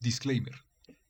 Disclaimer. 0.00 0.54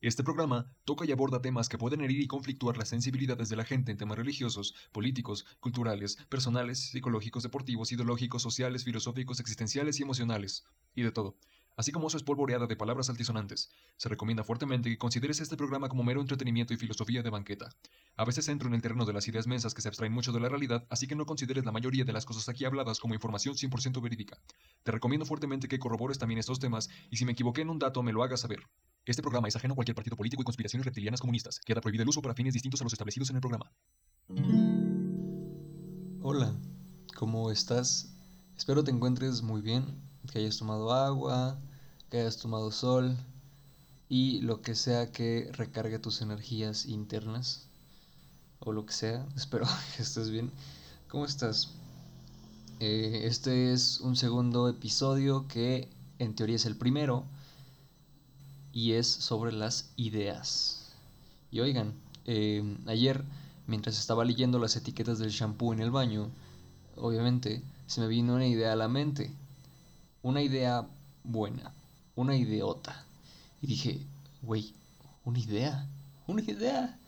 Este 0.00 0.24
programa 0.24 0.74
toca 0.84 1.04
y 1.04 1.12
aborda 1.12 1.42
temas 1.42 1.68
que 1.68 1.76
pueden 1.76 2.00
herir 2.00 2.22
y 2.22 2.26
conflictuar 2.26 2.78
las 2.78 2.88
sensibilidades 2.88 3.50
de 3.50 3.56
la 3.56 3.66
gente 3.66 3.92
en 3.92 3.98
temas 3.98 4.16
religiosos, 4.16 4.74
políticos, 4.92 5.44
culturales, 5.60 6.16
personales, 6.30 6.78
psicológicos, 6.90 7.42
deportivos, 7.42 7.92
ideológicos, 7.92 8.40
sociales, 8.40 8.84
filosóficos, 8.84 9.40
existenciales 9.40 10.00
y 10.00 10.04
emocionales, 10.04 10.64
y 10.94 11.02
de 11.02 11.12
todo, 11.12 11.36
así 11.78 11.92
como 11.92 12.10
su 12.10 12.16
espolvoreada 12.16 12.66
de 12.66 12.74
palabras 12.74 13.08
altisonantes. 13.08 13.70
Se 13.96 14.08
recomienda 14.08 14.42
fuertemente 14.42 14.90
que 14.90 14.98
consideres 14.98 15.38
este 15.40 15.56
programa 15.56 15.88
como 15.88 16.02
mero 16.02 16.20
entretenimiento 16.20 16.74
y 16.74 16.76
filosofía 16.76 17.22
de 17.22 17.30
banqueta. 17.30 17.68
A 18.16 18.24
veces 18.24 18.48
entro 18.48 18.66
en 18.66 18.74
el 18.74 18.82
terreno 18.82 19.04
de 19.06 19.12
las 19.12 19.28
ideas 19.28 19.46
mensas 19.46 19.74
que 19.74 19.80
se 19.80 19.86
abstraen 19.86 20.12
mucho 20.12 20.32
de 20.32 20.40
la 20.40 20.48
realidad, 20.48 20.88
así 20.90 21.06
que 21.06 21.14
no 21.14 21.24
consideres 21.24 21.64
la 21.64 21.70
mayoría 21.70 22.04
de 22.04 22.12
las 22.12 22.24
cosas 22.24 22.48
aquí 22.48 22.64
habladas 22.64 22.98
como 22.98 23.14
información 23.14 23.54
100% 23.54 24.02
verídica. 24.02 24.36
Te 24.82 24.90
recomiendo 24.90 25.24
fuertemente 25.24 25.68
que 25.68 25.78
corrobores 25.78 26.18
también 26.18 26.40
estos 26.40 26.58
temas 26.58 26.90
y 27.10 27.16
si 27.16 27.24
me 27.24 27.30
equivoqué 27.30 27.60
en 27.60 27.70
un 27.70 27.78
dato 27.78 28.02
me 28.02 28.12
lo 28.12 28.24
hagas 28.24 28.40
saber. 28.40 28.58
Este 29.06 29.22
programa 29.22 29.46
es 29.46 29.54
ajeno 29.54 29.74
a 29.74 29.76
cualquier 29.76 29.94
partido 29.94 30.16
político 30.16 30.42
y 30.42 30.44
conspiraciones 30.44 30.84
reptilianas 30.84 31.20
comunistas. 31.20 31.60
Queda 31.60 31.80
prohibido 31.80 32.02
el 32.02 32.08
uso 32.08 32.20
para 32.20 32.34
fines 32.34 32.54
distintos 32.54 32.80
a 32.80 32.84
los 32.84 32.92
establecidos 32.92 33.30
en 33.30 33.36
el 33.36 33.40
programa. 33.40 33.70
Hola, 36.22 36.58
¿cómo 37.14 37.52
estás? 37.52 38.12
Espero 38.56 38.82
te 38.82 38.90
encuentres 38.90 39.42
muy 39.42 39.62
bien, 39.62 40.02
que 40.32 40.40
hayas 40.40 40.58
tomado 40.58 40.92
agua, 40.92 41.60
que 42.10 42.20
hayas 42.20 42.38
tomado 42.38 42.70
sol 42.72 43.16
y 44.08 44.40
lo 44.40 44.62
que 44.62 44.74
sea 44.74 45.12
que 45.12 45.50
recargue 45.52 45.98
tus 45.98 46.22
energías 46.22 46.86
internas 46.86 47.66
o 48.60 48.72
lo 48.72 48.86
que 48.86 48.92
sea. 48.92 49.26
Espero 49.36 49.66
que 49.96 50.02
estés 50.02 50.30
bien. 50.30 50.50
¿Cómo 51.08 51.24
estás? 51.24 51.70
Eh, 52.80 53.22
este 53.24 53.72
es 53.72 54.00
un 54.00 54.16
segundo 54.16 54.68
episodio 54.68 55.46
que 55.48 55.88
en 56.18 56.34
teoría 56.34 56.56
es 56.56 56.66
el 56.66 56.76
primero 56.76 57.24
y 58.72 58.92
es 58.92 59.06
sobre 59.06 59.52
las 59.52 59.90
ideas. 59.96 60.92
Y 61.50 61.60
oigan, 61.60 61.94
eh, 62.24 62.62
ayer 62.86 63.24
mientras 63.66 63.98
estaba 63.98 64.24
leyendo 64.24 64.58
las 64.58 64.76
etiquetas 64.76 65.18
del 65.18 65.30
shampoo 65.30 65.72
en 65.72 65.80
el 65.80 65.90
baño, 65.90 66.30
obviamente 66.96 67.62
se 67.86 68.00
me 68.00 68.06
vino 68.06 68.34
una 68.34 68.46
idea 68.46 68.72
a 68.72 68.76
la 68.76 68.88
mente. 68.88 69.30
Una 70.22 70.42
idea 70.42 70.86
buena, 71.24 71.72
una 72.18 72.34
ideota. 72.34 73.04
Y 73.62 73.68
dije, 73.68 74.04
güey, 74.42 74.74
una 75.24 75.38
idea, 75.38 75.88
una 76.26 76.42
idea. 76.42 76.98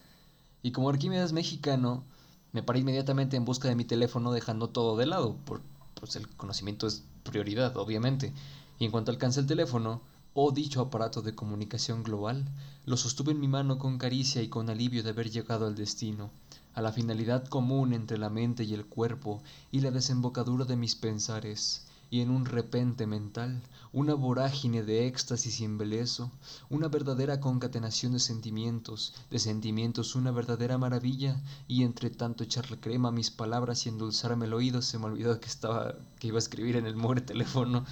Y 0.63 0.71
como 0.71 0.89
Arquímedes 0.89 1.33
mexicano, 1.33 2.05
me 2.53 2.63
paré 2.63 2.79
inmediatamente 2.79 3.37
en 3.37 3.45
busca 3.45 3.69
de 3.69 3.75
mi 3.75 3.85
teléfono 3.85 4.31
dejando 4.31 4.69
todo 4.69 4.97
de 4.97 5.07
lado, 5.07 5.37
por, 5.45 5.63
pues 5.95 6.15
el 6.15 6.29
conocimiento 6.29 6.87
es 6.87 7.03
prioridad, 7.25 7.77
obviamente. 7.77 8.33
Y 8.79 8.85
en 8.85 8.93
cuanto 8.93 9.11
alcancé 9.11 9.41
el 9.41 9.49
teléfono, 9.49 10.01
Oh 10.33 10.53
dicho 10.53 10.81
aparato 10.81 11.23
de 11.23 11.35
comunicación 11.35 12.05
global, 12.05 12.45
lo 12.87 12.97
sostuve 12.97 13.33
en 13.33 13.41
mi 13.41 13.49
mano 13.49 13.81
con 13.81 13.99
caricia 13.99 14.43
y 14.43 14.49
con 14.49 14.71
alivio 14.71 15.03
de 15.03 15.11
haber 15.11 15.29
llegado 15.29 15.67
al 15.67 15.75
destino, 15.75 16.31
a 16.73 16.83
la 16.83 16.93
finalidad 16.93 17.49
común 17.49 17.93
entre 17.93 18.17
la 18.17 18.31
mente 18.31 18.63
y 18.63 18.75
el 18.75 18.87
cuerpo 18.87 19.43
y 19.73 19.81
la 19.81 19.91
desembocadura 19.91 20.67
de 20.67 20.77
mis 20.77 20.95
pensares, 20.95 21.85
y 22.11 22.21
en 22.21 22.31
un 22.31 22.45
repente 22.45 23.07
mental, 23.07 23.63
una 23.93 24.15
vorágine 24.15 24.83
de 24.83 25.07
éxtasis 25.07 25.61
y 25.61 25.65
embeleso, 25.65 26.31
una 26.69 26.89
verdadera 26.89 27.41
concatenación 27.41 28.13
de 28.13 28.19
sentimientos, 28.19 29.15
de 29.31 29.39
sentimientos 29.39 30.15
una 30.15 30.31
verdadera 30.33 30.77
maravilla, 30.77 31.41
y 31.69 31.85
entre 31.85 32.11
tanto 32.11 32.45
echarle 32.45 32.79
crema 32.79 33.09
a 33.09 33.13
mis 33.13 33.31
palabras 33.31 33.87
y 33.87 33.89
endulzarme 33.89 34.47
el 34.47 34.55
oído, 34.55 34.83
se 34.83 34.99
me 34.99 35.07
olvidó 35.07 35.41
que 35.41 35.47
estaba, 35.47 35.95
que 36.19 36.29
iba 36.29 36.37
a 36.37 36.41
escribir 36.41 36.77
en 36.77 36.87
el 36.87 36.97
mugre 36.97 37.21
teléfono. 37.21 37.85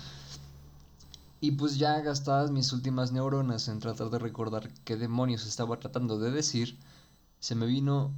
Y 1.40 1.52
pues 1.52 1.78
ya 1.78 2.00
gastadas 2.00 2.50
mis 2.50 2.72
últimas 2.72 3.12
neuronas 3.12 3.68
en 3.68 3.78
tratar 3.78 4.10
de 4.10 4.18
recordar 4.18 4.70
qué 4.84 4.96
demonios 4.96 5.46
estaba 5.46 5.78
tratando 5.78 6.18
de 6.18 6.32
decir, 6.32 6.76
se 7.38 7.54
me 7.54 7.66
vino 7.66 8.12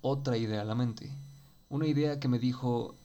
otra 0.00 0.36
idea 0.36 0.62
a 0.62 0.64
la 0.64 0.74
mente. 0.74 1.12
Una 1.68 1.86
idea 1.86 2.18
que 2.18 2.28
me 2.28 2.40
dijo, 2.40 2.96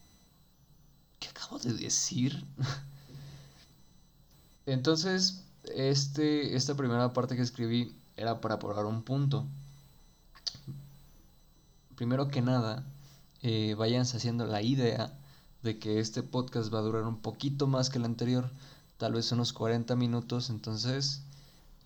¿qué 1.20 1.28
acabo 1.30 1.60
de 1.60 1.74
decir? 1.74 2.46
Entonces, 4.66 5.44
este, 5.76 6.56
esta 6.56 6.76
primera 6.76 7.14
parte 7.14 7.36
que 7.36 7.42
escribí 7.42 7.96
era 8.18 8.42
para 8.42 8.60
probar 8.60 8.86
un 8.86 9.04
punto. 9.04 9.46
Primero 11.96 12.30
que 12.30 12.42
nada, 12.42 12.86
eh, 13.42 13.76
váyanse 13.78 14.18
haciendo 14.18 14.46
la 14.46 14.62
idea 14.62 15.14
de 15.64 15.78
que 15.80 16.00
este 16.00 16.24
podcast 16.24 16.74
va 16.74 16.80
a 16.80 16.84
durar 16.84 17.04
un 17.04 17.18
poquito 17.18 17.68
más 17.68 17.90
que 17.90 17.98
el 17.98 18.06
anterior 18.06 18.50
tal 18.98 19.14
vez 19.14 19.32
unos 19.32 19.54
40 19.54 19.96
minutos, 19.96 20.50
entonces 20.50 21.22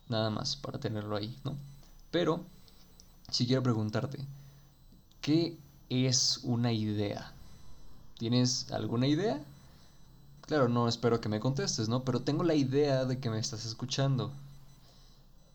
nada 0.08 0.30
más 0.30 0.56
para 0.56 0.78
tenerlo 0.78 1.16
ahí, 1.16 1.38
¿no? 1.44 1.56
Pero, 2.10 2.44
si 3.30 3.46
quiero 3.46 3.62
preguntarte, 3.62 4.18
¿qué 5.20 5.56
es 5.88 6.40
una 6.42 6.72
idea? 6.72 7.33
¿Tienes 8.24 8.72
alguna 8.72 9.06
idea? 9.06 9.38
Claro, 10.46 10.70
no 10.70 10.88
espero 10.88 11.20
que 11.20 11.28
me 11.28 11.40
contestes, 11.40 11.90
¿no? 11.90 12.04
Pero 12.04 12.22
tengo 12.22 12.42
la 12.42 12.54
idea 12.54 13.04
de 13.04 13.18
que 13.18 13.28
me 13.28 13.38
estás 13.38 13.66
escuchando. 13.66 14.32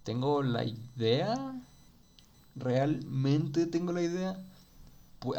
¿Tengo 0.03 0.43
la 0.43 0.63
idea? 0.65 1.59
¿Realmente 2.55 3.65
tengo 3.65 3.91
la 3.91 4.03
idea? 4.03 4.37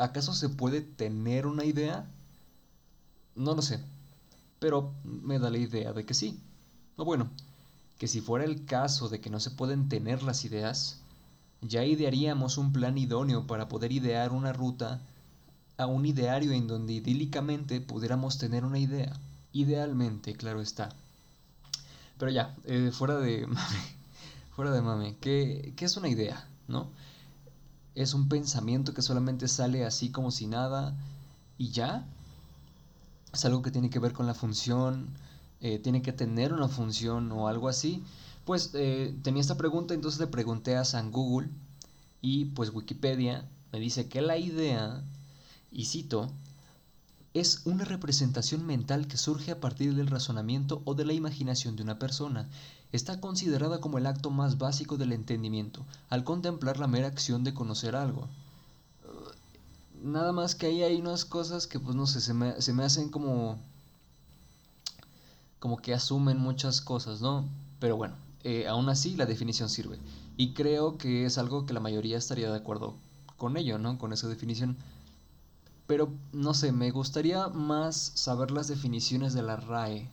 ¿Acaso 0.00 0.34
se 0.34 0.48
puede 0.48 0.80
tener 0.80 1.46
una 1.46 1.64
idea? 1.64 2.04
No 3.36 3.54
lo 3.54 3.62
sé 3.62 3.78
pero 4.58 4.92
me 5.04 5.38
da 5.38 5.50
la 5.50 5.58
idea 5.58 5.92
de 5.92 6.04
que 6.04 6.14
sí. 6.14 6.36
O 6.96 7.04
bueno, 7.04 7.30
que 8.00 8.08
si 8.08 8.20
fuera 8.20 8.44
el 8.44 8.64
caso 8.64 9.08
de 9.08 9.20
que 9.20 9.30
no 9.30 9.38
se 9.38 9.52
pueden 9.52 9.88
tener 9.88 10.24
las 10.24 10.44
ideas, 10.44 10.98
ya 11.62 11.84
idearíamos 11.84 12.58
un 12.58 12.72
plan 12.72 12.98
idóneo 12.98 13.46
para 13.46 13.68
poder 13.68 13.92
idear 13.92 14.32
una 14.32 14.52
ruta 14.52 15.00
a 15.80 15.86
un 15.86 16.04
ideario 16.04 16.52
en 16.52 16.66
donde 16.66 16.92
idílicamente 16.94 17.80
pudiéramos 17.80 18.38
tener 18.38 18.64
una 18.64 18.78
idea. 18.78 19.18
Idealmente, 19.52 20.34
claro 20.34 20.60
está. 20.60 20.90
Pero 22.18 22.30
ya, 22.30 22.54
eh, 22.64 22.90
fuera 22.92 23.16
de 23.16 23.46
mame, 23.48 23.96
fuera 24.54 24.72
de 24.72 24.82
mame, 24.82 25.16
¿qué, 25.20 25.72
¿qué 25.76 25.86
es 25.86 25.96
una 25.96 26.08
idea? 26.08 26.46
¿No? 26.68 26.90
Es 27.94 28.12
un 28.14 28.28
pensamiento 28.28 28.92
que 28.92 29.02
solamente 29.02 29.48
sale 29.48 29.84
así 29.86 30.10
como 30.10 30.30
si 30.30 30.46
nada 30.46 30.94
y 31.56 31.70
ya, 31.70 32.06
es 33.32 33.44
algo 33.44 33.62
que 33.62 33.70
tiene 33.70 33.90
que 33.90 33.98
ver 33.98 34.12
con 34.12 34.26
la 34.26 34.34
función, 34.34 35.08
eh, 35.60 35.78
tiene 35.78 36.02
que 36.02 36.12
tener 36.12 36.52
una 36.52 36.68
función 36.68 37.32
o 37.32 37.48
algo 37.48 37.68
así. 37.68 38.02
Pues 38.44 38.70
eh, 38.74 39.14
tenía 39.22 39.40
esta 39.40 39.56
pregunta, 39.56 39.94
entonces 39.94 40.20
le 40.20 40.26
pregunté 40.26 40.76
a 40.76 40.84
San 40.84 41.10
Google 41.10 41.48
y 42.20 42.46
pues 42.46 42.70
Wikipedia 42.70 43.48
me 43.72 43.80
dice 43.80 44.08
que 44.08 44.20
la 44.20 44.36
idea, 44.36 45.02
y 45.72 45.84
cito, 45.84 46.30
es 47.32 47.62
una 47.64 47.84
representación 47.84 48.66
mental 48.66 49.06
que 49.06 49.16
surge 49.16 49.52
a 49.52 49.60
partir 49.60 49.94
del 49.94 50.08
razonamiento 50.08 50.82
o 50.84 50.94
de 50.94 51.04
la 51.04 51.12
imaginación 51.12 51.76
de 51.76 51.84
una 51.84 51.98
persona. 51.98 52.48
Está 52.92 53.20
considerada 53.20 53.80
como 53.80 53.98
el 53.98 54.06
acto 54.06 54.30
más 54.30 54.58
básico 54.58 54.96
del 54.96 55.12
entendimiento, 55.12 55.86
al 56.08 56.24
contemplar 56.24 56.78
la 56.78 56.88
mera 56.88 57.06
acción 57.06 57.44
de 57.44 57.54
conocer 57.54 57.94
algo. 57.94 58.26
Nada 60.02 60.32
más 60.32 60.54
que 60.54 60.66
ahí 60.66 60.82
hay 60.82 60.96
unas 60.96 61.24
cosas 61.24 61.66
que, 61.66 61.78
pues 61.78 61.94
no 61.94 62.06
sé, 62.06 62.20
se 62.20 62.34
me, 62.34 62.60
se 62.60 62.72
me 62.72 62.84
hacen 62.84 63.10
como. 63.10 63.58
como 65.60 65.76
que 65.76 65.94
asumen 65.94 66.38
muchas 66.38 66.80
cosas, 66.80 67.20
¿no? 67.20 67.44
Pero 67.78 67.96
bueno, 67.96 68.14
eh, 68.42 68.66
aún 68.66 68.88
así 68.88 69.14
la 69.14 69.26
definición 69.26 69.68
sirve. 69.68 69.98
Y 70.36 70.52
creo 70.54 70.96
que 70.98 71.26
es 71.26 71.38
algo 71.38 71.66
que 71.66 71.74
la 71.74 71.80
mayoría 71.80 72.16
estaría 72.16 72.50
de 72.50 72.56
acuerdo 72.56 72.94
con 73.36 73.56
ello, 73.56 73.78
¿no? 73.78 73.98
Con 73.98 74.12
esa 74.12 74.26
definición. 74.26 74.76
Pero 75.90 76.12
no 76.32 76.54
sé, 76.54 76.70
me 76.70 76.92
gustaría 76.92 77.48
más 77.48 78.12
saber 78.14 78.52
las 78.52 78.68
definiciones 78.68 79.34
de 79.34 79.42
la 79.42 79.56
RAE. 79.56 80.08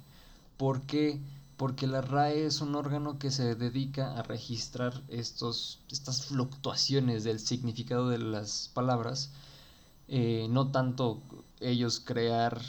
¿Por 0.57 0.81
qué? 0.81 1.21
Porque 1.55 1.85
la 1.85 2.01
RAE 2.01 2.47
es 2.47 2.61
un 2.61 2.73
órgano 2.73 3.19
que 3.19 3.29
se 3.29 3.53
dedica 3.53 4.17
a 4.17 4.23
registrar 4.23 5.03
estos, 5.07 5.77
estas 5.91 6.25
fluctuaciones 6.25 7.23
del 7.23 7.39
significado 7.39 8.09
de 8.09 8.17
las 8.17 8.71
palabras 8.73 9.29
eh, 10.07 10.47
no 10.49 10.71
tanto 10.71 11.21
ellos 11.59 11.99
crear 11.99 12.59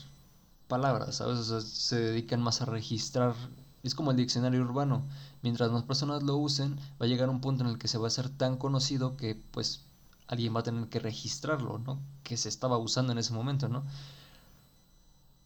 palabras, 0.68 1.16
¿sabes? 1.16 1.46
se 1.46 1.96
dedican 1.98 2.42
más 2.42 2.60
a 2.60 2.66
registrar. 2.66 3.34
Es 3.82 3.94
como 3.94 4.10
el 4.10 4.18
diccionario 4.18 4.60
urbano. 4.60 5.02
Mientras 5.40 5.70
más 5.70 5.84
personas 5.84 6.22
lo 6.24 6.36
usen, 6.36 6.76
va 7.00 7.06
a 7.06 7.08
llegar 7.08 7.30
un 7.30 7.40
punto 7.40 7.64
en 7.64 7.70
el 7.70 7.78
que 7.78 7.88
se 7.88 7.96
va 7.96 8.04
a 8.04 8.08
hacer 8.08 8.28
tan 8.28 8.58
conocido 8.58 9.16
que, 9.16 9.34
pues, 9.52 9.87
alguien 10.28 10.54
va 10.54 10.60
a 10.60 10.62
tener 10.62 10.88
que 10.88 11.00
registrarlo, 11.00 11.78
¿no? 11.78 11.98
Que 12.22 12.36
se 12.36 12.48
estaba 12.48 12.78
usando 12.78 13.12
en 13.12 13.18
ese 13.18 13.32
momento, 13.32 13.68
¿no? 13.68 13.82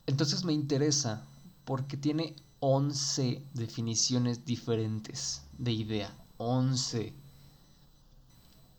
Entonces 0.07 0.45
me 0.45 0.53
interesa 0.53 1.25
porque 1.65 1.97
tiene 1.97 2.35
11 2.61 3.43
definiciones 3.55 4.45
diferentes 4.45 5.43
de 5.59 5.73
idea. 5.73 6.13
11. 6.39 7.15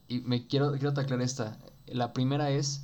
Y 0.09 0.19
me 0.19 0.45
quiero, 0.45 0.71
quiero 0.73 0.89
aclarar 0.89 1.21
esta. 1.21 1.57
La 1.88 2.13
primera 2.13 2.50
es 2.50 2.81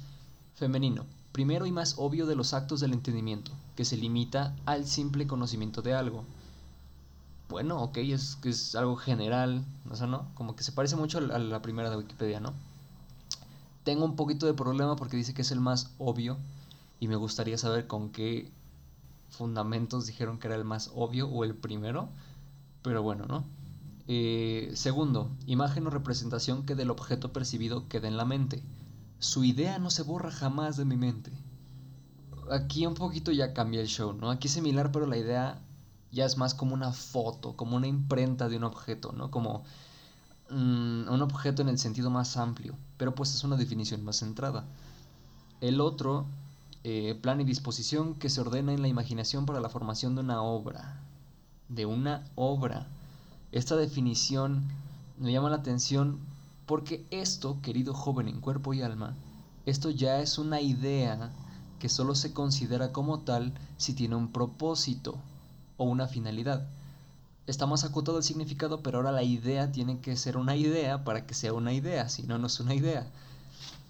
Femenino. 0.55 1.05
Primero 1.33 1.65
y 1.65 1.71
más 1.71 1.95
obvio 1.97 2.25
de 2.25 2.35
los 2.35 2.53
actos 2.53 2.79
del 2.79 2.93
entendimiento, 2.93 3.51
que 3.75 3.85
se 3.85 3.97
limita 3.97 4.55
al 4.65 4.85
simple 4.87 5.27
conocimiento 5.27 5.81
de 5.81 5.93
algo. 5.93 6.23
bueno, 7.49 7.81
ok, 7.81 7.97
es, 7.97 8.37
es 8.43 8.75
algo 8.75 8.95
general, 8.95 9.63
o 9.89 9.95
sea, 9.95 10.07
¿no? 10.07 10.27
Como 10.35 10.55
que 10.55 10.63
se 10.63 10.71
parece 10.71 10.95
mucho 10.95 11.19
a 11.19 11.39
la 11.39 11.61
primera 11.61 11.89
de 11.89 11.97
Wikipedia, 11.97 12.39
¿no? 12.39 12.53
Tengo 13.83 14.05
un 14.05 14.15
poquito 14.15 14.45
de 14.45 14.53
problema 14.53 14.95
porque 14.95 15.17
dice 15.17 15.33
que 15.33 15.41
es 15.41 15.51
el 15.51 15.59
más 15.59 15.93
obvio 15.97 16.37
y 16.99 17.07
me 17.07 17.15
gustaría 17.15 17.57
saber 17.57 17.87
con 17.87 18.09
qué 18.11 18.51
fundamentos 19.29 20.05
dijeron 20.05 20.39
que 20.39 20.47
era 20.47 20.55
el 20.55 20.65
más 20.65 20.91
obvio 20.93 21.27
o 21.29 21.43
el 21.43 21.55
primero, 21.55 22.09
pero 22.81 23.01
bueno, 23.01 23.25
¿no? 23.25 23.45
Eh, 24.07 24.71
segundo, 24.73 25.29
imagen 25.45 25.85
o 25.85 25.91
representación 25.91 26.65
que 26.65 26.75
del 26.75 26.89
objeto 26.89 27.31
percibido 27.31 27.87
quede 27.87 28.07
en 28.07 28.17
la 28.17 28.25
mente. 28.25 28.63
Su 29.19 29.43
idea 29.43 29.77
no 29.77 29.91
se 29.91 30.03
borra 30.03 30.31
jamás 30.31 30.77
de 30.77 30.85
mi 30.85 30.97
mente. 30.97 31.31
Aquí 32.51 32.85
un 32.85 32.95
poquito 32.95 33.31
ya 33.31 33.53
cambia 33.53 33.81
el 33.81 33.87
show, 33.87 34.13
¿no? 34.13 34.31
Aquí 34.31 34.47
es 34.47 34.53
similar, 34.53 34.91
pero 34.91 35.05
la 35.05 35.17
idea 35.17 35.61
ya 36.11 36.25
es 36.25 36.37
más 36.37 36.55
como 36.55 36.73
una 36.73 36.91
foto, 36.91 37.55
como 37.55 37.75
una 37.77 37.87
imprenta 37.87 38.49
de 38.49 38.57
un 38.57 38.63
objeto, 38.63 39.11
¿no? 39.11 39.29
Como 39.29 39.63
mm, 40.49 41.09
un 41.09 41.21
objeto 41.21 41.61
en 41.61 41.69
el 41.69 41.79
sentido 41.79 42.09
más 42.09 42.37
amplio, 42.37 42.75
pero 42.97 43.15
pues 43.15 43.33
es 43.33 43.43
una 43.43 43.55
definición 43.55 44.03
más 44.03 44.17
centrada. 44.17 44.65
El 45.61 45.81
otro, 45.81 46.25
eh, 46.83 47.17
plan 47.21 47.41
y 47.41 47.43
disposición 47.43 48.15
que 48.15 48.29
se 48.29 48.41
ordena 48.41 48.73
en 48.73 48.81
la 48.81 48.87
imaginación 48.87 49.45
para 49.45 49.59
la 49.59 49.69
formación 49.69 50.15
de 50.15 50.21
una 50.21 50.41
obra, 50.41 51.01
de 51.67 51.85
una 51.85 52.25
obra. 52.35 52.87
Esta 53.51 53.75
definición 53.75 54.63
me 55.17 55.31
llama 55.31 55.49
la 55.49 55.57
atención 55.57 56.19
porque 56.65 57.05
esto, 57.11 57.61
querido 57.61 57.93
joven 57.93 58.27
en 58.27 58.41
cuerpo 58.41 58.73
y 58.73 58.81
alma, 58.81 59.15
esto 59.65 59.89
ya 59.89 60.19
es 60.19 60.37
una 60.37 60.61
idea 60.61 61.31
que 61.79 61.89
solo 61.89 62.15
se 62.15 62.33
considera 62.33 62.91
como 62.91 63.19
tal 63.19 63.53
si 63.77 63.93
tiene 63.93 64.15
un 64.15 64.31
propósito, 64.31 65.17
o 65.79 65.85
una 65.85 66.07
finalidad. 66.07 66.67
Está 67.49 67.65
más 67.65 67.83
acotado 67.83 68.19
el 68.19 68.23
significado, 68.23 68.83
pero 68.83 68.99
ahora 68.99 69.11
la 69.11 69.23
idea 69.23 69.71
tiene 69.71 70.01
que 70.01 70.15
ser 70.15 70.37
una 70.37 70.55
idea 70.55 71.03
para 71.03 71.25
que 71.25 71.33
sea 71.33 71.51
una 71.51 71.73
idea, 71.73 72.07
si 72.07 72.21
no, 72.21 72.37
no 72.37 72.45
es 72.45 72.59
una 72.59 72.75
idea. 72.75 73.07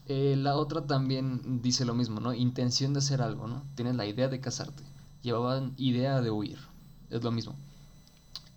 Eh, 0.08 0.36
la 0.38 0.56
otra 0.56 0.88
también 0.88 1.62
dice 1.62 1.84
lo 1.84 1.94
mismo, 1.94 2.22
¿no? 2.22 2.34
Intención 2.34 2.94
de 2.94 3.00
hacer 3.00 3.22
algo, 3.22 3.48
¿no? 3.48 3.64
Tienes 3.76 3.96
la 3.96 4.06
idea 4.06 4.30
de 4.30 4.40
casarte. 4.40 4.82
Llevaban 5.24 5.74
idea 5.76 6.22
de 6.22 6.32
huir. 6.32 6.58
Es 7.10 7.22
lo 7.22 7.32
mismo. 7.32 7.54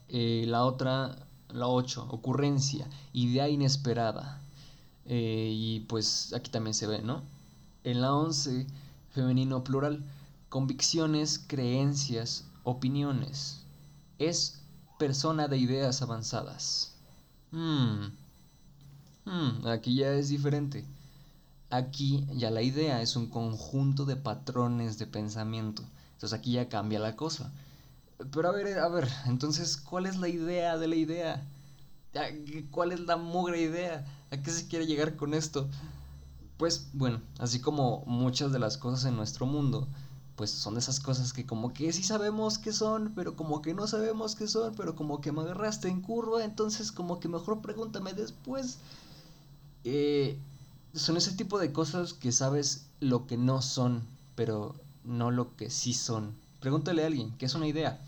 Eh, 0.08 0.44
la 0.46 0.64
otra, 0.64 1.16
la 1.48 1.66
ocho, 1.66 2.06
ocurrencia, 2.08 2.86
idea 3.12 3.48
inesperada. 3.48 4.40
Eh, 5.06 5.50
y 5.52 5.80
pues 5.80 6.32
aquí 6.32 6.48
también 6.48 6.74
se 6.74 6.86
ve, 6.86 7.02
¿no? 7.02 7.22
En 7.82 8.00
la 8.02 8.14
once, 8.14 8.68
femenino 9.10 9.64
plural, 9.64 10.04
convicciones, 10.48 11.40
creencias, 11.44 12.44
opiniones. 12.62 13.64
Es 14.20 14.61
persona 15.02 15.48
de 15.48 15.58
ideas 15.58 16.00
avanzadas. 16.00 16.92
Hmm. 17.50 18.12
Hmm, 19.24 19.66
aquí 19.66 19.96
ya 19.96 20.12
es 20.12 20.28
diferente. 20.28 20.84
Aquí 21.70 22.24
ya 22.36 22.52
la 22.52 22.62
idea 22.62 23.02
es 23.02 23.16
un 23.16 23.26
conjunto 23.26 24.04
de 24.04 24.14
patrones 24.14 25.00
de 25.00 25.08
pensamiento. 25.08 25.82
Entonces 26.12 26.38
aquí 26.38 26.52
ya 26.52 26.68
cambia 26.68 27.00
la 27.00 27.16
cosa. 27.16 27.50
Pero 28.30 28.48
a 28.48 28.52
ver, 28.52 28.78
a 28.78 28.88
ver, 28.88 29.08
entonces, 29.26 29.76
¿cuál 29.76 30.06
es 30.06 30.18
la 30.18 30.28
idea 30.28 30.78
de 30.78 30.86
la 30.86 30.94
idea? 30.94 31.44
¿Cuál 32.70 32.92
es 32.92 33.00
la 33.00 33.16
mugre 33.16 33.60
idea? 33.60 34.06
¿A 34.30 34.36
qué 34.36 34.52
se 34.52 34.68
quiere 34.68 34.86
llegar 34.86 35.16
con 35.16 35.34
esto? 35.34 35.68
Pues 36.58 36.90
bueno, 36.92 37.20
así 37.40 37.58
como 37.60 38.04
muchas 38.06 38.52
de 38.52 38.60
las 38.60 38.76
cosas 38.78 39.04
en 39.06 39.16
nuestro 39.16 39.46
mundo, 39.46 39.88
pues 40.36 40.50
son 40.50 40.76
esas 40.78 41.00
cosas 41.00 41.32
que 41.32 41.44
como 41.46 41.72
que 41.72 41.92
sí 41.92 42.02
sabemos 42.02 42.58
que 42.58 42.72
son, 42.72 43.12
pero 43.14 43.36
como 43.36 43.62
que 43.62 43.74
no 43.74 43.86
sabemos 43.86 44.34
qué 44.34 44.48
son, 44.48 44.74
pero 44.74 44.96
como 44.96 45.20
que 45.20 45.32
me 45.32 45.42
agarraste 45.42 45.88
en 45.88 46.00
curva, 46.00 46.44
entonces 46.44 46.92
como 46.92 47.20
que 47.20 47.28
mejor 47.28 47.60
pregúntame 47.60 48.12
después. 48.14 48.78
Eh, 49.84 50.38
son 50.94 51.16
ese 51.16 51.32
tipo 51.32 51.58
de 51.58 51.72
cosas 51.72 52.12
que 52.14 52.32
sabes 52.32 52.86
lo 53.00 53.26
que 53.26 53.36
no 53.36 53.62
son, 53.62 54.02
pero 54.34 54.74
no 55.04 55.30
lo 55.30 55.54
que 55.56 55.70
sí 55.70 55.92
son. 55.92 56.34
Pregúntale 56.60 57.02
a 57.02 57.06
alguien, 57.06 57.32
¿qué 57.38 57.46
es 57.46 57.54
una 57.54 57.66
idea? 57.66 58.00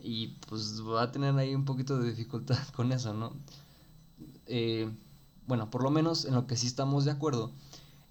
Y 0.00 0.28
pues 0.48 0.82
va 0.82 1.02
a 1.02 1.12
tener 1.12 1.36
ahí 1.36 1.54
un 1.54 1.64
poquito 1.64 1.98
de 1.98 2.10
dificultad 2.10 2.58
con 2.76 2.92
eso, 2.92 3.14
¿no? 3.14 3.32
Eh, 4.46 4.90
bueno, 5.46 5.70
por 5.70 5.82
lo 5.82 5.90
menos 5.90 6.24
en 6.24 6.34
lo 6.34 6.46
que 6.46 6.56
sí 6.56 6.66
estamos 6.66 7.04
de 7.04 7.10
acuerdo 7.10 7.50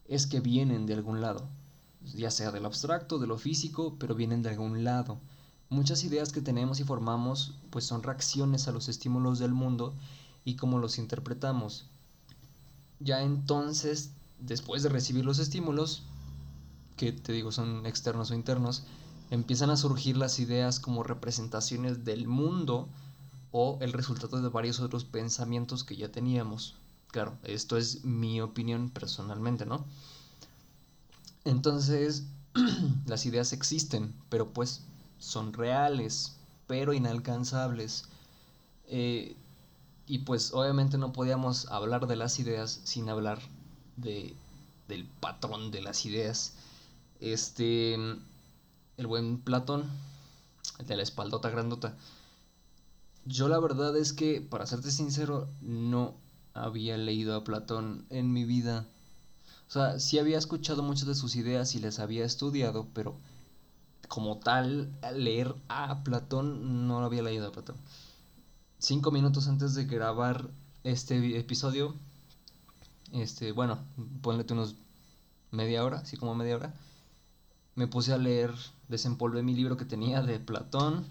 es 0.07 0.27
que 0.27 0.41
vienen 0.41 0.85
de 0.85 0.95
algún 0.95 1.21
lado 1.21 1.47
ya 2.15 2.31
sea 2.31 2.51
del 2.51 2.65
abstracto, 2.65 3.19
de 3.19 3.27
lo 3.27 3.37
físico, 3.37 3.95
pero 3.99 4.15
vienen 4.15 4.41
de 4.41 4.49
algún 4.49 4.83
lado. 4.83 5.19
Muchas 5.69 6.03
ideas 6.03 6.31
que 6.31 6.41
tenemos 6.41 6.79
y 6.79 6.83
formamos 6.83 7.55
pues 7.69 7.85
son 7.85 8.03
reacciones 8.03 8.67
a 8.67 8.71
los 8.71 8.89
estímulos 8.89 9.39
del 9.39 9.53
mundo 9.53 9.95
y 10.45 10.55
cómo 10.55 10.77
los 10.77 10.97
interpretamos. 10.97 11.85
Ya 12.99 13.21
entonces, 13.21 14.11
después 14.39 14.83
de 14.83 14.89
recibir 14.89 15.25
los 15.25 15.39
estímulos, 15.39 16.03
que 16.95 17.11
te 17.11 17.33
digo 17.33 17.51
son 17.51 17.85
externos 17.85 18.31
o 18.31 18.35
internos, 18.35 18.83
empiezan 19.31 19.69
a 19.71 19.77
surgir 19.77 20.15
las 20.17 20.39
ideas 20.39 20.79
como 20.79 21.03
representaciones 21.03 22.05
del 22.05 22.27
mundo 22.27 22.87
o 23.51 23.77
el 23.81 23.93
resultado 23.93 24.41
de 24.41 24.49
varios 24.49 24.79
otros 24.79 25.05
pensamientos 25.05 25.83
que 25.83 25.95
ya 25.95 26.11
teníamos. 26.11 26.75
Claro, 27.07 27.37
esto 27.43 27.77
es 27.77 28.03
mi 28.03 28.41
opinión 28.41 28.89
personalmente, 28.89 29.65
¿no? 29.65 29.85
Entonces, 31.45 32.25
las 33.05 33.25
ideas 33.25 33.53
existen, 33.53 34.13
pero 34.29 34.53
pues 34.53 34.81
son 35.17 35.53
reales, 35.53 36.35
pero 36.67 36.93
inalcanzables. 36.93 38.05
Eh, 38.87 39.35
y 40.05 40.19
pues 40.19 40.53
obviamente 40.53 40.97
no 40.97 41.13
podíamos 41.13 41.67
hablar 41.71 42.07
de 42.07 42.15
las 42.15 42.39
ideas 42.39 42.81
sin 42.83 43.09
hablar 43.09 43.39
de, 43.95 44.35
del 44.87 45.05
patrón 45.05 45.71
de 45.71 45.81
las 45.81 46.05
ideas. 46.05 46.53
Este, 47.19 47.95
el 47.95 49.07
buen 49.07 49.39
Platón, 49.39 49.85
el 50.79 50.87
de 50.87 50.95
la 50.97 51.03
espaldota 51.03 51.49
grandota. 51.49 51.95
Yo 53.25 53.47
la 53.47 53.59
verdad 53.59 53.95
es 53.97 54.11
que, 54.11 54.41
para 54.41 54.65
serte 54.65 54.91
sincero, 54.91 55.47
no 55.61 56.15
había 56.53 56.97
leído 56.97 57.35
a 57.35 57.43
Platón 57.43 58.05
en 58.09 58.33
mi 58.33 58.43
vida. 58.43 58.85
O 59.73 59.75
sea, 59.75 59.99
sí 59.99 60.19
había 60.19 60.37
escuchado 60.37 60.83
muchas 60.83 61.07
de 61.07 61.15
sus 61.15 61.35
ideas 61.35 61.73
y 61.73 61.79
les 61.79 61.97
había 61.97 62.25
estudiado, 62.25 62.89
pero 62.93 63.17
como 64.07 64.37
tal, 64.37 64.93
leer 65.15 65.55
a 65.67 66.03
Platón 66.03 66.87
no 66.87 66.99
lo 66.99 67.07
había 67.07 67.23
leído 67.23 67.47
a 67.47 67.51
Platón. 67.51 67.77
Cinco 68.77 69.09
minutos 69.09 69.47
antes 69.47 69.73
de 69.73 69.85
grabar 69.85 70.47
este 70.83 71.39
episodio, 71.39 71.95
este, 73.13 73.51
bueno, 73.51 73.79
ponle 74.21 74.45
unos 74.51 74.75
media 75.49 75.83
hora, 75.83 76.01
así 76.01 76.17
como 76.17 76.35
media 76.35 76.55
hora, 76.55 76.75
me 77.73 77.87
puse 77.87 78.13
a 78.13 78.19
leer, 78.19 78.53
desempolvé 78.89 79.41
mi 79.41 79.55
libro 79.55 79.75
que 79.75 79.85
tenía 79.85 80.21
de 80.21 80.39
Platón, 80.39 81.03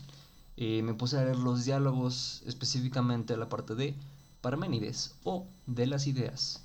eh, 0.57 0.83
me 0.85 0.95
puse 0.95 1.19
a 1.19 1.25
leer 1.25 1.39
los 1.39 1.65
diálogos, 1.65 2.45
específicamente 2.47 3.37
la 3.37 3.49
parte 3.49 3.75
de 3.75 3.97
Parménides 4.41 5.17
o 5.25 5.49
de 5.67 5.89
las 5.89 6.07
ideas. 6.07 6.62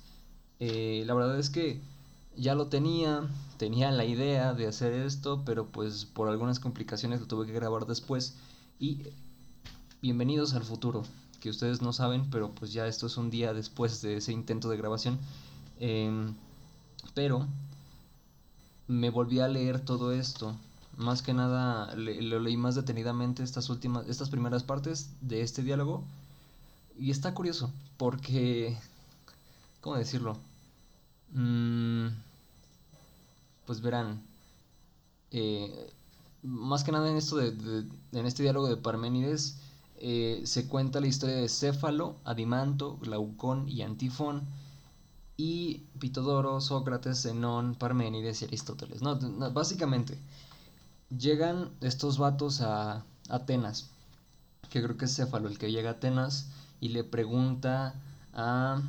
Eh, 0.60 1.04
la 1.06 1.14
verdad 1.14 1.38
es 1.38 1.50
que 1.50 1.80
ya 2.36 2.54
lo 2.54 2.66
tenía, 2.68 3.28
tenía 3.58 3.90
la 3.90 4.04
idea 4.04 4.54
de 4.54 4.66
hacer 4.66 4.92
esto, 4.92 5.42
pero 5.44 5.66
pues 5.66 6.04
por 6.04 6.28
algunas 6.28 6.60
complicaciones 6.60 7.20
lo 7.20 7.26
tuve 7.26 7.46
que 7.46 7.52
grabar 7.52 7.86
después. 7.86 8.36
Y 8.80 9.02
bienvenidos 10.02 10.54
al 10.54 10.64
futuro, 10.64 11.04
que 11.40 11.50
ustedes 11.50 11.82
no 11.82 11.92
saben, 11.92 12.30
pero 12.30 12.50
pues 12.52 12.72
ya 12.72 12.86
esto 12.86 13.06
es 13.06 13.16
un 13.16 13.30
día 13.30 13.54
después 13.54 14.02
de 14.02 14.16
ese 14.16 14.32
intento 14.32 14.68
de 14.68 14.76
grabación. 14.76 15.18
Em, 15.80 16.34
pero 17.14 17.46
me 18.88 19.10
volví 19.10 19.40
a 19.40 19.48
leer 19.48 19.80
todo 19.84 20.12
esto. 20.12 20.54
Más 20.96 21.22
que 21.22 21.32
nada 21.34 21.94
lo 21.94 22.40
leí 22.40 22.56
más 22.56 22.74
detenidamente 22.74 23.44
estas 23.44 23.70
últimas, 23.70 24.08
estas 24.08 24.30
primeras 24.30 24.64
partes 24.64 25.10
de 25.20 25.42
este 25.42 25.62
diálogo. 25.62 26.02
Y 26.98 27.12
está 27.12 27.34
curioso, 27.34 27.70
porque 27.96 28.76
¿cómo 29.80 29.96
decirlo? 29.96 30.36
Mm, 31.32 32.08
pues 33.66 33.80
verán, 33.82 34.22
eh, 35.30 35.92
más 36.42 36.84
que 36.84 36.92
nada 36.92 37.10
en 37.10 37.16
esto 37.16 37.36
de, 37.36 37.84
en 38.12 38.26
este 38.26 38.42
diálogo 38.42 38.68
de 38.68 38.76
Parménides 38.76 39.58
eh, 39.98 40.42
se 40.44 40.68
cuenta 40.68 41.00
la 41.00 41.08
historia 41.08 41.36
de 41.36 41.48
Céfalo, 41.48 42.16
Adimanto, 42.24 42.96
Glaucón 42.98 43.68
y 43.68 43.82
Antifón 43.82 44.42
y 45.36 45.82
Pitodoro, 45.98 46.60
Sócrates, 46.60 47.22
Zenón, 47.22 47.74
Parménides 47.74 48.42
y 48.42 48.44
Aristóteles. 48.46 49.02
No, 49.02 49.18
básicamente 49.52 50.18
llegan 51.16 51.70
estos 51.80 52.18
vatos 52.18 52.60
a 52.60 53.04
Atenas, 53.28 53.90
que 54.70 54.82
creo 54.82 54.96
que 54.96 55.06
es 55.06 55.16
Céfalo 55.16 55.48
el 55.48 55.58
que 55.58 55.72
llega 55.72 55.90
a 55.90 55.92
Atenas 55.94 56.48
y 56.80 56.90
le 56.90 57.04
pregunta 57.04 57.94
a 58.32 58.80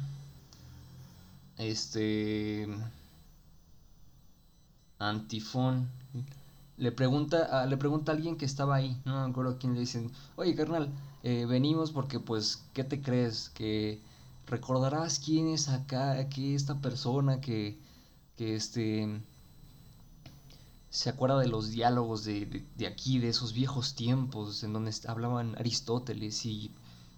este 1.60 2.68
Antifón 4.98 5.89
le 6.78 6.92
pregunta 6.92 7.62
a, 7.62 7.66
le 7.66 7.78
pregunta 7.78 8.12
alguien 8.13 8.38
que 8.38 8.46
estaba 8.46 8.75
ahí, 8.75 9.00
no 9.06 9.24
me 9.24 9.30
acuerdo 9.32 9.58
quién 9.60 9.74
le 9.74 9.82
dicen, 9.82 10.12
oye 10.38 10.56
carnal, 10.56 10.89
eh, 11.24 11.46
venimos 11.46 11.92
porque 11.92 12.20
pues, 12.20 12.63
¿qué 12.74 12.84
te 12.84 13.01
crees? 13.01 13.50
Que 13.50 14.01
recordarás 14.48 15.20
quién 15.20 15.50
es 15.50 15.68
acá, 15.70 16.13
aquí 16.13 16.56
esta 16.56 16.75
persona 16.80 17.42
que, 17.42 17.78
que 18.38 18.56
este 18.56 19.22
se 20.89 21.10
acuerda 21.10 21.39
de 21.39 21.48
los 21.48 21.70
diálogos 21.70 22.24
de, 22.24 22.66
de, 22.75 22.88
aquí, 22.88 23.20
de 23.20 23.30
esos 23.30 23.54
viejos 23.54 23.94
tiempos 23.96 24.63
en 24.63 24.74
donde 24.74 24.92
hablaban 25.08 25.56
Aristóteles 25.58 26.46
y 26.46 26.72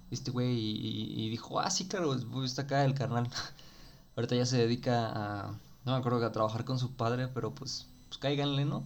este 0.09 0.31
güey 0.31 0.57
y, 0.59 1.29
dijo, 1.29 1.59
ah, 1.59 1.69
sí, 1.69 1.87
claro, 1.87 2.13
está 2.43 2.63
acá 2.63 2.83
el 2.83 2.93
carnal. 2.93 3.29
Ahorita 4.15 4.35
ya 4.35 4.45
se 4.45 4.57
dedica 4.57 5.09
a, 5.09 5.51
no 5.85 5.91
me 5.93 5.97
acuerdo, 5.97 6.25
a 6.25 6.31
trabajar 6.31 6.65
con 6.65 6.79
su 6.79 6.91
padre, 6.91 7.27
pero 7.27 7.53
pues, 7.53 7.87
pues 8.07 8.17
cáiganle, 8.17 8.65
¿no? 8.65 8.83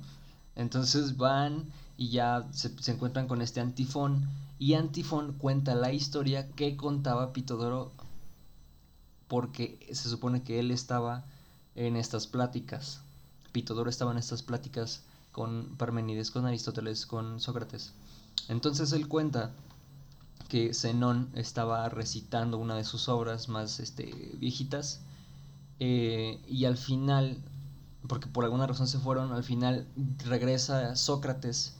Entonces 0.55 1.17
van 1.17 1.65
y 1.97 2.09
ya 2.09 2.47
se, 2.51 2.77
se 2.81 2.91
encuentran 2.91 3.27
con 3.27 3.41
este 3.41 3.59
Antifón 3.59 4.27
y 4.57 4.75
Antifón 4.75 5.33
cuenta 5.33 5.75
la 5.75 5.91
historia 5.91 6.47
que 6.51 6.77
contaba 6.77 7.33
Pitodoro 7.33 7.91
porque 9.27 9.79
se 9.91 10.09
supone 10.09 10.43
que 10.43 10.59
él 10.59 10.71
estaba 10.71 11.25
en 11.75 11.97
estas 11.97 12.27
pláticas. 12.27 13.01
Pitodoro 13.51 13.89
estaba 13.89 14.11
en 14.11 14.17
estas 14.17 14.43
pláticas 14.43 15.03
con 15.31 15.75
Parmenides, 15.77 16.31
con 16.31 16.45
Aristóteles, 16.45 17.05
con 17.05 17.41
Sócrates. 17.41 17.93
Entonces 18.47 18.93
él 18.93 19.07
cuenta 19.07 19.51
que 20.47 20.73
Zenón 20.73 21.29
estaba 21.33 21.89
recitando 21.89 22.57
una 22.57 22.75
de 22.75 22.83
sus 22.83 23.09
obras 23.09 23.49
más 23.49 23.79
este, 23.79 24.05
viejitas 24.37 25.01
eh, 25.79 26.39
y 26.47 26.65
al 26.65 26.77
final, 26.77 27.37
porque 28.07 28.27
por 28.27 28.43
alguna 28.43 28.67
razón 28.67 28.87
se 28.87 28.99
fueron, 28.99 29.31
al 29.33 29.43
final 29.43 29.87
regresa 30.25 30.95
Sócrates 30.95 31.75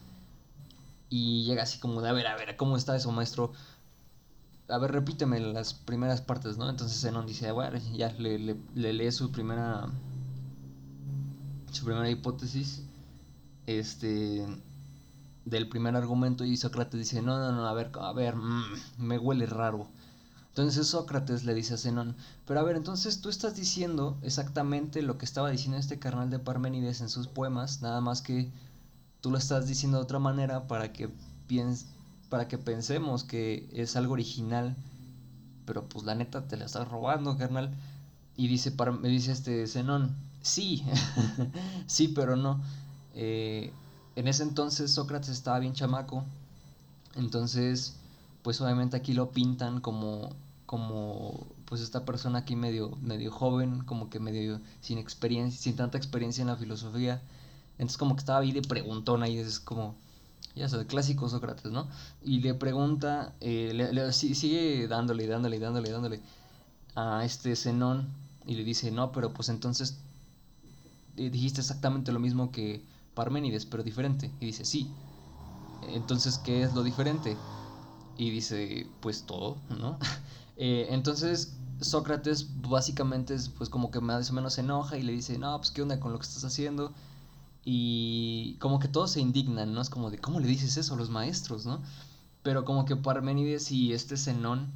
y 1.10 1.44
llega 1.44 1.64
así 1.64 1.80
como 1.80 2.02
de, 2.02 2.10
a 2.10 2.14
ver, 2.14 2.28
a 2.28 2.36
ver, 2.36 2.56
¿cómo 2.58 2.78
está 2.78 2.96
eso, 2.96 3.12
maestro? 3.12 3.54
A 4.68 4.78
ver, 4.80 4.92
repíteme 4.92 5.40
las 5.40 5.74
primeras 5.74 6.22
partes, 6.22 6.58
¿no? 6.58 6.70
Entonces 6.70 7.00
Zenón 7.00 7.28
dice, 7.28 7.52
bueno, 7.52 7.80
ya 7.94 8.10
le, 8.14 8.40
le 8.74 8.94
lee 8.94 9.12
su 9.12 9.32
primera 9.32 9.88
su 11.72 11.84
primera 11.86 12.10
hipótesis 12.10 12.84
este 13.68 14.46
del 15.44 15.70
primer 15.70 15.96
argumento 15.96 16.44
y 16.44 16.58
Sócrates 16.58 17.00
dice, 17.00 17.22
no, 17.22 17.38
no, 17.38 17.52
no, 17.52 17.68
a 17.68 17.74
ver, 17.74 17.92
a 18.02 18.14
ver, 18.14 18.36
mm, 18.36 18.64
me 18.98 19.20
huele 19.20 19.46
raro. 19.46 19.88
Entonces 20.56 20.88
Sócrates 20.88 21.44
le 21.44 21.54
dice 21.54 21.74
a 21.74 21.78
Zenón, 21.78 22.16
pero 22.48 22.62
a 22.62 22.64
ver, 22.64 22.78
entonces 22.78 23.20
tú 23.20 23.28
estás 23.28 23.58
diciendo 23.58 24.18
exactamente 24.22 25.02
lo 25.02 25.18
que 25.18 25.26
estaba 25.26 25.50
diciendo 25.50 25.78
este 25.78 26.00
carnal 26.00 26.30
de 26.30 26.40
Parménides 26.40 27.02
en 27.02 27.10
sus 27.10 27.28
poemas, 27.28 27.82
nada 27.82 28.00
más 28.00 28.22
que 28.22 28.50
tú 29.20 29.32
lo 29.32 29.38
estás 29.38 29.68
diciendo 29.68 29.98
de 29.98 30.04
otra 30.04 30.20
manera 30.20 30.66
para 30.68 30.94
que 30.94 31.10
piens 31.48 31.88
para 32.30 32.48
que 32.48 32.58
pensemos 32.58 33.26
que 33.26 33.70
es 33.74 33.98
algo 33.98 34.14
original, 34.14 34.78
pero 35.66 35.90
pues 35.90 36.06
la 36.06 36.16
neta 36.16 36.48
te 36.48 36.56
la 36.56 36.66
estás 36.66 36.88
robando, 36.88 37.38
carnal. 37.38 37.74
Y 38.38 38.48
dice, 38.48 38.74
me 39.02 39.10
dice 39.10 39.34
este 39.34 39.68
Zenón, 39.68 40.16
Sí, 40.46 40.84
sí, 41.88 42.08
pero 42.10 42.36
no. 42.36 42.62
Eh, 43.16 43.74
en 44.16 44.28
ese 44.28 44.44
entonces 44.44 44.92
Sócrates 44.92 45.30
estaba 45.30 45.60
bien 45.60 45.74
chamaco. 45.74 46.24
Entonces, 47.16 47.96
pues 48.44 48.62
obviamente 48.62 48.96
aquí 48.96 49.14
lo 49.14 49.32
pintan 49.32 49.82
como, 49.82 50.30
como 50.66 51.48
pues 51.66 51.82
esta 51.82 52.06
persona 52.06 52.40
aquí 52.40 52.56
medio, 52.56 52.98
medio 53.02 53.32
joven, 53.32 53.84
como 53.84 54.10
que 54.10 54.20
medio 54.20 54.62
sin 54.82 54.98
experiencia, 54.98 55.62
sin 55.62 55.76
tanta 55.76 55.98
experiencia 55.98 56.42
en 56.42 56.48
la 56.48 56.56
filosofía. 56.56 57.22
Entonces 57.74 57.98
como 57.98 58.16
que 58.16 58.22
estaba 58.22 58.40
ahí 58.40 58.52
de 58.52 58.62
preguntón 58.62 59.26
y 59.28 59.38
es 59.38 59.60
como, 59.60 59.96
ya 60.56 60.70
sabes, 60.70 60.88
clásico 60.88 61.30
Sócrates, 61.30 61.72
¿no? 61.72 61.88
Y 62.24 62.40
le 62.40 62.54
pregunta, 62.54 63.34
eh, 63.42 63.72
le, 63.74 64.14
sigue 64.14 64.88
dándole, 64.88 65.28
dándole, 65.28 65.60
dándole, 65.60 65.92
dándole 65.92 66.22
a 66.96 67.24
este 67.26 67.56
Zenón 67.56 68.08
y 68.46 68.56
le 68.56 68.64
dice, 68.64 68.92
no, 68.92 69.12
pero 69.12 69.34
pues 69.34 69.50
entonces 69.50 69.98
dijiste 71.16 71.62
exactamente 71.62 72.12
lo 72.12 72.20
mismo 72.20 72.52
que 72.52 72.84
Parménides, 73.16 73.66
pero 73.66 73.82
diferente. 73.82 74.30
Y 74.42 74.48
dice, 74.48 74.66
sí. 74.66 74.88
Entonces, 75.82 76.38
¿qué 76.38 76.64
es 76.64 76.74
lo 76.74 76.84
diferente? 76.84 77.36
Y 78.18 78.30
dice, 78.30 78.88
pues 79.00 79.24
todo, 79.24 79.58
¿no? 79.80 79.98
Eh, 80.58 80.88
entonces, 80.90 81.56
Sócrates 81.82 82.48
básicamente 82.62 83.34
es 83.36 83.50
pues 83.50 83.70
como 83.70 83.92
que 83.92 84.00
más 84.02 84.30
o 84.32 84.34
menos 84.34 84.54
se 84.56 84.62
enoja 84.62 84.98
y 84.98 85.04
le 85.04 85.14
dice, 85.14 85.38
no, 85.38 85.58
pues 85.58 85.72
qué 85.72 85.82
onda 85.82 86.00
con 86.00 86.12
lo 86.12 86.20
que 86.20 86.26
estás 86.26 86.44
haciendo. 86.46 86.94
Y 87.66 88.58
como 88.60 88.80
que 88.80 88.88
todos 88.88 89.12
se 89.12 89.22
indignan, 89.22 89.74
¿no? 89.74 89.82
Es 89.82 89.90
como 89.90 90.12
de, 90.12 90.20
¿cómo 90.20 90.40
le 90.40 90.48
dices 90.48 90.78
eso 90.78 90.94
a 90.94 90.98
los 90.98 91.10
maestros, 91.10 91.66
¿no? 91.66 91.82
Pero 92.44 92.66
como 92.66 92.86
que 92.86 92.96
Parménides 92.96 93.72
y 93.72 93.94
este 93.94 94.18
Zenón 94.18 94.68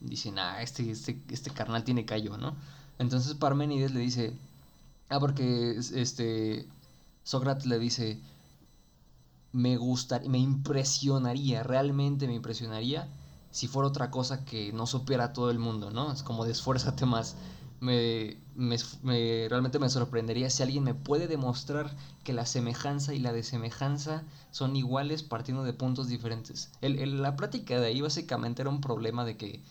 dicen, 0.00 0.38
ah, 0.38 0.62
este, 0.62 0.90
este, 0.90 1.20
este 1.30 1.50
carnal 1.50 1.84
tiene 1.84 2.04
callo, 2.06 2.36
¿no? 2.38 2.54
Entonces 2.98 3.34
Parménides 3.34 3.92
le 3.92 4.00
dice, 4.00 4.34
Ah, 5.10 5.18
porque 5.18 5.76
este 5.76 6.66
Sócrates 7.24 7.66
le 7.66 7.78
dice, 7.78 8.20
me 9.52 9.76
gustaría, 9.76 10.28
me 10.30 10.38
impresionaría, 10.38 11.62
realmente 11.64 12.26
me 12.28 12.34
impresionaría 12.34 13.08
si 13.50 13.66
fuera 13.66 13.88
otra 13.88 14.10
cosa 14.10 14.44
que 14.44 14.72
no 14.72 14.86
supiera 14.86 15.32
todo 15.32 15.50
el 15.50 15.58
mundo, 15.58 15.90
¿no? 15.90 16.12
Es 16.12 16.22
como 16.22 16.44
de 16.44 16.52
esfuérzate 16.52 17.06
más. 17.06 17.36
Me, 17.80 18.36
me, 18.54 18.76
realmente 19.48 19.78
me 19.78 19.88
sorprendería 19.88 20.50
si 20.50 20.62
alguien 20.62 20.84
me 20.84 20.94
puede 20.94 21.28
demostrar 21.28 21.96
que 22.24 22.34
la 22.34 22.44
semejanza 22.44 23.14
y 23.14 23.20
la 23.20 23.32
desemejanza 23.32 24.22
son 24.50 24.76
iguales 24.76 25.22
partiendo 25.22 25.64
de 25.64 25.72
puntos 25.72 26.08
diferentes. 26.08 26.70
El, 26.82 27.22
la 27.22 27.36
plática 27.36 27.80
de 27.80 27.86
ahí 27.86 28.00
básicamente 28.02 28.62
era 28.62 28.70
un 28.70 28.82
problema 28.82 29.24
de 29.24 29.36
que 29.38 29.62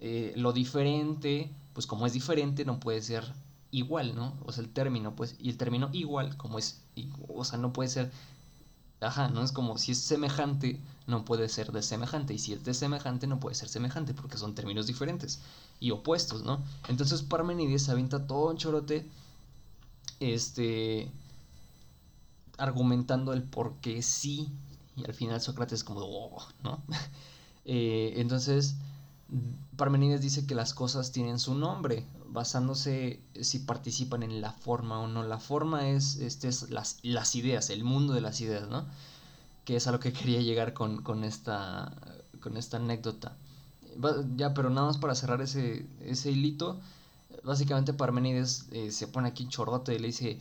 eh, 0.00 0.32
lo 0.36 0.52
diferente, 0.52 1.50
pues 1.72 1.86
como 1.86 2.06
es 2.06 2.12
diferente, 2.12 2.64
no 2.64 2.78
puede 2.80 3.00
ser 3.02 3.24
igual, 3.70 4.14
¿no? 4.14 4.34
O 4.44 4.52
sea, 4.52 4.62
el 4.62 4.70
término, 4.70 5.14
pues, 5.16 5.36
y 5.38 5.48
el 5.50 5.56
término 5.56 5.90
igual, 5.92 6.36
como 6.36 6.58
es, 6.58 6.82
o 7.28 7.44
sea, 7.44 7.58
no 7.58 7.72
puede 7.72 7.88
ser, 7.88 8.10
ajá, 9.00 9.28
¿no? 9.28 9.42
Es 9.42 9.52
como 9.52 9.78
si 9.78 9.92
es 9.92 9.98
semejante, 9.98 10.80
no 11.06 11.24
puede 11.24 11.48
ser 11.48 11.72
de 11.72 11.82
semejante, 11.82 12.34
y 12.34 12.38
si 12.38 12.52
es 12.52 12.64
de 12.64 12.74
semejante, 12.74 13.26
no 13.26 13.40
puede 13.40 13.54
ser 13.54 13.68
semejante, 13.68 14.14
porque 14.14 14.38
son 14.38 14.54
términos 14.54 14.86
diferentes 14.86 15.40
y 15.80 15.90
opuestos, 15.90 16.42
¿no? 16.42 16.62
Entonces 16.88 17.22
Parmenides 17.22 17.88
avienta 17.88 18.26
todo 18.26 18.50
un 18.50 18.56
chorote, 18.56 19.08
este, 20.20 21.10
argumentando 22.58 23.32
el 23.32 23.42
por 23.42 23.74
qué 23.76 24.02
sí, 24.02 24.48
y 24.96 25.04
al 25.04 25.14
final 25.14 25.40
Sócrates 25.40 25.84
como, 25.84 26.00
oh, 26.00 26.48
¿no? 26.64 26.82
eh, 27.64 28.14
entonces, 28.16 28.74
Parmenides 29.76 30.22
dice 30.22 30.46
que 30.46 30.54
las 30.54 30.74
cosas 30.74 31.12
tienen 31.12 31.38
su 31.38 31.54
nombre, 31.54 32.04
basándose 32.30 33.20
si 33.40 33.60
participan 33.60 34.22
en 34.22 34.40
la 34.40 34.52
forma 34.52 35.00
o 35.00 35.08
no. 35.08 35.22
La 35.22 35.38
forma 35.38 35.88
es, 35.88 36.16
este 36.16 36.48
es 36.48 36.70
las, 36.70 36.98
las 37.02 37.34
ideas, 37.34 37.70
el 37.70 37.84
mundo 37.84 38.12
de 38.12 38.20
las 38.20 38.40
ideas, 38.40 38.68
¿no? 38.68 38.86
Que 39.64 39.76
es 39.76 39.86
a 39.86 39.92
lo 39.92 40.00
que 40.00 40.12
quería 40.14 40.40
llegar 40.40 40.72
con, 40.72 41.02
con, 41.02 41.24
esta, 41.24 41.92
con 42.40 42.56
esta 42.56 42.76
anécdota. 42.78 43.36
Ya, 44.36 44.54
pero 44.54 44.70
nada 44.70 44.86
más 44.88 44.98
para 44.98 45.14
cerrar 45.14 45.40
ese, 45.40 45.86
ese 46.00 46.30
hilito, 46.30 46.80
básicamente 47.42 47.92
Parmenides 47.92 48.66
eh, 48.70 48.92
se 48.92 49.08
pone 49.08 49.28
aquí 49.28 49.42
en 49.42 49.48
chorrote 49.48 49.94
y 49.94 49.98
le 49.98 50.08
dice, 50.08 50.38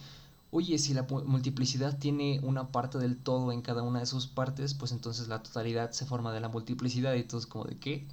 oye, 0.51 0.77
si 0.77 0.93
la 0.93 1.03
multiplicidad 1.03 1.97
tiene 1.97 2.39
una 2.43 2.71
parte 2.71 2.99
del 2.99 3.17
todo 3.17 3.51
en 3.51 3.61
cada 3.61 3.81
una 3.81 3.99
de 3.99 4.05
sus 4.05 4.27
partes, 4.27 4.73
pues 4.73 4.91
entonces 4.91 5.27
la 5.27 5.41
totalidad 5.41 5.91
se 5.91 6.05
forma 6.05 6.31
de 6.33 6.39
la 6.41 6.49
multiplicidad 6.49 7.15
y 7.15 7.23
todo 7.23 7.39
es 7.39 7.47
como 7.47 7.65
de 7.65 7.77
qué. 7.79 8.05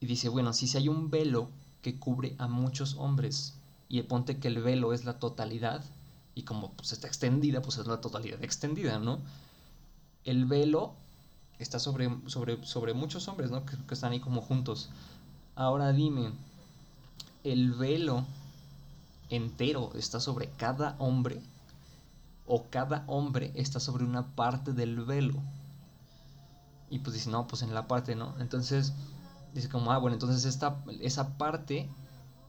Y 0.00 0.06
dice, 0.06 0.28
bueno, 0.28 0.52
si, 0.52 0.68
si 0.68 0.76
hay 0.76 0.88
un 0.88 1.10
velo 1.10 1.48
que 1.84 1.98
cubre 1.98 2.34
a 2.38 2.48
muchos 2.48 2.94
hombres. 2.94 3.54
Y 3.90 4.00
ponte 4.02 4.38
que 4.38 4.48
el 4.48 4.62
velo 4.62 4.94
es 4.94 5.04
la 5.04 5.18
totalidad, 5.18 5.84
y 6.34 6.42
como 6.42 6.72
pues, 6.72 6.92
está 6.92 7.06
extendida, 7.06 7.60
pues 7.60 7.76
es 7.76 7.86
la 7.86 8.00
totalidad 8.00 8.42
extendida, 8.42 8.98
¿no? 8.98 9.18
El 10.24 10.46
velo 10.46 10.94
está 11.58 11.78
sobre, 11.78 12.10
sobre, 12.26 12.64
sobre 12.66 12.94
muchos 12.94 13.28
hombres, 13.28 13.50
¿no? 13.50 13.66
Que, 13.66 13.76
que 13.76 13.94
están 13.94 14.12
ahí 14.12 14.20
como 14.20 14.40
juntos. 14.40 14.88
Ahora 15.56 15.92
dime, 15.92 16.32
¿el 17.44 17.72
velo 17.72 18.24
entero 19.28 19.92
está 19.94 20.20
sobre 20.20 20.48
cada 20.56 20.96
hombre? 20.98 21.42
¿O 22.46 22.64
cada 22.70 23.04
hombre 23.06 23.52
está 23.54 23.78
sobre 23.78 24.04
una 24.04 24.26
parte 24.34 24.72
del 24.72 25.04
velo? 25.04 25.34
Y 26.88 27.00
pues 27.00 27.12
dice, 27.12 27.28
no, 27.28 27.46
pues 27.46 27.60
en 27.60 27.74
la 27.74 27.86
parte, 27.86 28.14
¿no? 28.16 28.34
Entonces 28.40 28.94
dice 29.54 29.68
como, 29.68 29.92
ah, 29.92 29.98
bueno, 29.98 30.14
entonces 30.14 30.44
esta, 30.44 30.82
esa 31.00 31.38
parte 31.38 31.88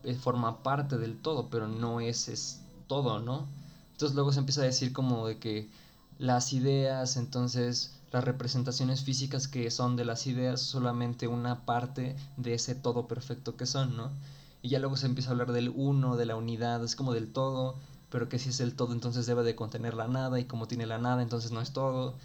eh, 0.04 0.16
forma 0.16 0.64
parte 0.64 0.98
del 0.98 1.18
todo, 1.22 1.50
pero 1.50 1.68
no 1.68 2.00
es, 2.00 2.28
es 2.28 2.62
todo, 2.88 3.20
¿no? 3.20 3.48
Entonces 3.92 4.16
luego 4.16 4.34
se 4.34 4.40
empieza 4.40 4.62
a 4.62 4.66
decir 4.66 4.92
como 4.92 5.28
de 5.28 5.40
que 5.40 5.70
las 6.18 6.54
ideas, 6.54 7.18
entonces 7.18 7.94
las 8.12 8.24
representaciones 8.24 9.04
físicas 9.04 9.48
que 9.48 9.70
son 9.72 9.96
de 9.96 10.06
las 10.06 10.28
ideas 10.28 10.62
solamente 10.62 11.28
una 11.28 11.66
parte 11.66 12.16
de 12.38 12.54
ese 12.54 12.76
todo 12.76 13.08
perfecto 13.08 13.56
que 13.56 13.66
son, 13.66 13.96
¿no? 13.96 14.12
Y 14.62 14.70
ya 14.70 14.80
luego 14.80 14.98
se 14.98 15.06
empieza 15.06 15.30
a 15.30 15.34
hablar 15.34 15.52
del 15.52 15.70
uno, 15.70 16.16
de 16.18 16.26
la 16.26 16.36
unidad, 16.36 16.84
es 16.84 16.96
como 16.96 17.14
del 17.14 17.32
todo, 17.32 17.76
pero 18.10 18.30
que 18.30 18.40
si 18.40 18.50
es 18.50 18.60
el 18.60 18.76
todo 18.76 18.94
entonces 18.94 19.26
debe 19.26 19.44
de 19.44 19.56
contener 19.56 19.94
la 19.94 20.08
nada 20.08 20.40
y 20.40 20.46
como 20.46 20.68
tiene 20.68 20.86
la 20.86 20.98
nada 20.98 21.22
entonces 21.22 21.52
no 21.52 21.62
es 21.62 21.72
todo. 21.72 22.16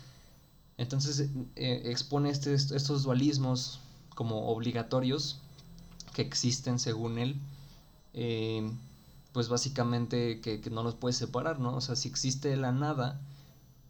Entonces 0.79 1.29
eh, 1.57 1.83
expone 1.85 2.31
este, 2.31 2.55
estos 2.55 3.03
dualismos 3.03 3.81
como 4.15 4.49
obligatorios 4.49 5.41
que 6.13 6.23
existen 6.23 6.79
según 6.79 7.19
él, 7.19 7.37
eh, 8.15 8.71
pues 9.33 9.49
básicamente 9.49 10.41
que, 10.41 10.61
no 10.71 10.83
los 10.83 10.95
puede 10.95 11.13
separar, 11.13 11.61
¿no? 11.61 11.77
O 11.77 11.81
sea, 11.81 11.97
si 11.97 12.09
existe 12.09 12.57
la 12.57 12.73
nada, 12.73 13.21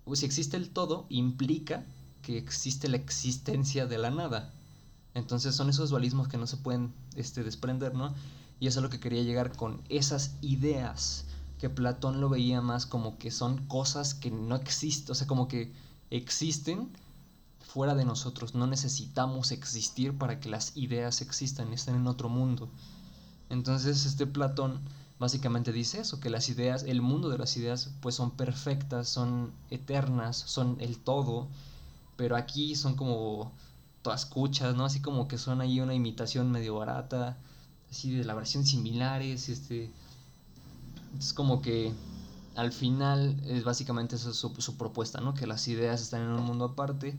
o 0.04 0.14
si 0.16 0.26
existe 0.26 0.56
el 0.56 0.70
todo, 0.70 1.06
implica 1.08 1.84
que 2.22 2.36
existe 2.36 2.88
la 2.88 2.96
existencia 2.96 3.86
de 3.86 3.98
la 3.98 4.10
nada. 4.10 4.52
Entonces 5.14 5.54
son 5.54 5.70
esos 5.70 5.90
dualismos 5.90 6.28
que 6.28 6.36
no 6.36 6.46
se 6.46 6.56
pueden 6.56 6.92
este, 7.16 7.42
desprender, 7.42 7.94
¿no? 7.94 8.14
Y 8.60 8.66
eso 8.66 8.80
es 8.80 8.82
lo 8.82 8.90
que 8.90 9.00
quería 9.00 9.22
llegar 9.22 9.56
con 9.56 9.80
esas 9.88 10.36
ideas 10.42 11.24
que 11.58 11.70
Platón 11.70 12.20
lo 12.20 12.28
veía 12.28 12.60
más 12.60 12.86
como 12.86 13.18
que 13.18 13.30
son 13.30 13.66
cosas 13.66 14.14
que 14.14 14.30
no 14.30 14.56
existen, 14.56 15.12
o 15.12 15.14
sea, 15.14 15.26
como 15.26 15.48
que 15.48 15.72
existen 16.10 16.90
fuera 17.72 17.94
de 17.94 18.04
nosotros, 18.04 18.54
no 18.54 18.66
necesitamos 18.66 19.52
existir 19.52 20.18
para 20.18 20.40
que 20.40 20.48
las 20.48 20.76
ideas 20.76 21.20
existan, 21.20 21.72
están 21.72 21.94
en 21.94 22.08
otro 22.08 22.28
mundo. 22.28 22.68
Entonces 23.48 24.06
este 24.06 24.26
Platón 24.26 24.80
básicamente 25.20 25.72
dice 25.72 26.00
eso, 26.00 26.18
que 26.18 26.30
las 26.30 26.48
ideas, 26.48 26.82
el 26.82 27.00
mundo 27.00 27.28
de 27.28 27.38
las 27.38 27.56
ideas 27.56 27.90
pues 28.00 28.16
son 28.16 28.32
perfectas, 28.32 29.08
son 29.08 29.52
eternas, 29.70 30.36
son 30.36 30.78
el 30.80 30.98
todo, 30.98 31.46
pero 32.16 32.36
aquí 32.36 32.74
son 32.74 32.96
como 32.96 33.52
todas 34.02 34.24
escuchas, 34.24 34.74
¿no? 34.74 34.84
Así 34.84 35.00
como 35.00 35.28
que 35.28 35.38
son 35.38 35.60
ahí 35.60 35.80
una 35.80 35.94
imitación 35.94 36.50
medio 36.50 36.74
barata, 36.74 37.38
así 37.90 38.10
de 38.10 38.24
la 38.24 38.34
versión 38.34 38.66
similares, 38.66 39.48
este... 39.48 39.92
Es 41.18 41.32
como 41.32 41.60
que 41.60 41.92
al 42.54 42.72
final 42.72 43.40
es 43.44 43.64
básicamente 43.64 44.16
eso 44.16 44.32
su, 44.32 44.54
su, 44.58 44.76
propuesta, 44.76 45.20
¿no? 45.20 45.34
Que 45.34 45.46
las 45.46 45.66
ideas 45.68 46.00
están 46.00 46.22
en 46.22 46.28
un 46.28 46.44
mundo 46.44 46.66
aparte 46.66 47.18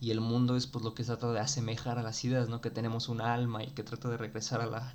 y 0.00 0.10
el 0.10 0.20
mundo 0.20 0.56
es 0.56 0.66
pues 0.66 0.84
lo 0.84 0.94
que 0.94 1.04
trata 1.04 1.30
de 1.32 1.40
asemejar 1.40 1.98
a 1.98 2.02
las 2.02 2.24
ideas, 2.24 2.48
¿no? 2.48 2.60
Que 2.60 2.70
tenemos 2.70 3.08
un 3.08 3.20
alma 3.20 3.64
y 3.64 3.68
que 3.68 3.82
trata 3.82 4.08
de 4.08 4.16
regresar 4.16 4.60
a 4.60 4.66
la, 4.66 4.94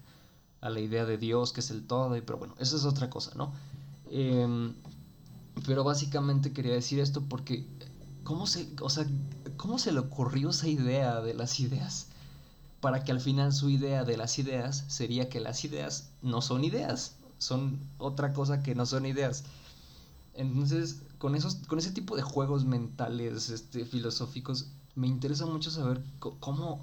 a 0.62 0.70
la 0.70 0.80
idea 0.80 1.06
de 1.06 1.18
Dios, 1.18 1.52
que 1.52 1.60
es 1.60 1.72
el 1.72 1.86
todo, 1.86 2.16
y, 2.16 2.22
pero 2.22 2.38
bueno, 2.38 2.56
eso 2.60 2.78
es 2.78 2.86
otra 2.86 3.10
cosa, 3.10 3.32
¿no? 3.36 3.54
Em, 4.10 4.74
pero 5.66 5.84
básicamente 5.84 6.54
quería 6.54 6.74
decir 6.74 7.00
esto 7.00 7.22
porque, 7.28 7.68
¿cómo 8.24 8.48
se, 8.48 8.70
o 8.82 8.90
sea, 8.90 9.06
¿cómo 9.58 9.78
se 9.78 9.92
le 9.92 10.00
ocurrió 10.00 10.52
esa 10.52 10.68
idea 10.68 11.22
de 11.22 11.34
las 11.34 11.60
ideas? 11.60 12.08
Para 12.80 13.04
que 13.04 13.12
al 13.12 13.20
final 13.20 13.54
su 13.54 13.70
idea 13.70 14.06
de 14.06 14.18
las 14.18 14.40
ideas 14.40 14.86
sería 14.88 15.30
que 15.30 15.40
las 15.42 15.66
ideas 15.66 16.12
no 16.22 16.42
son 16.42 16.64
ideas, 16.64 17.18
son 17.40 17.80
otra 17.98 18.34
cosa 18.34 18.64
que 18.64 18.76
no 18.76 18.86
son 18.86 19.06
ideas. 19.06 19.44
Entonces, 20.34 21.02
con, 21.18 21.36
esos, 21.36 21.56
con 21.56 21.78
ese 21.78 21.92
tipo 21.92 22.16
de 22.16 22.24
juegos 22.24 22.66
mentales, 22.66 23.50
este, 23.50 23.86
filosóficos, 23.86 24.68
me 24.96 25.08
interesa 25.08 25.46
mucho 25.46 25.72
saber 25.72 26.02
cómo, 26.20 26.80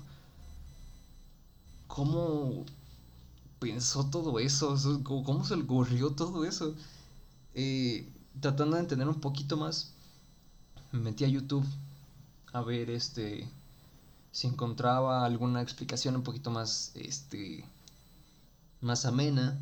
cómo 1.86 2.64
pensó 3.58 4.06
todo 4.10 4.38
eso, 4.38 4.76
cómo 5.04 5.44
se 5.44 5.56
le 5.56 5.62
ocurrió 5.62 6.10
todo 6.10 6.44
eso. 6.44 6.74
Eh, 7.54 8.08
tratando 8.40 8.76
de 8.76 8.82
entender 8.82 9.08
un 9.08 9.20
poquito 9.20 9.56
más, 9.56 9.92
me 10.92 11.00
metí 11.00 11.24
a 11.24 11.28
YouTube 11.28 11.66
a 12.52 12.62
ver 12.62 12.90
este 12.90 13.48
si 14.32 14.46
encontraba 14.46 15.24
alguna 15.24 15.62
explicación 15.62 16.16
un 16.16 16.22
poquito 16.22 16.50
más 16.50 16.92
este 16.94 17.64
más 18.80 19.04
amena 19.04 19.58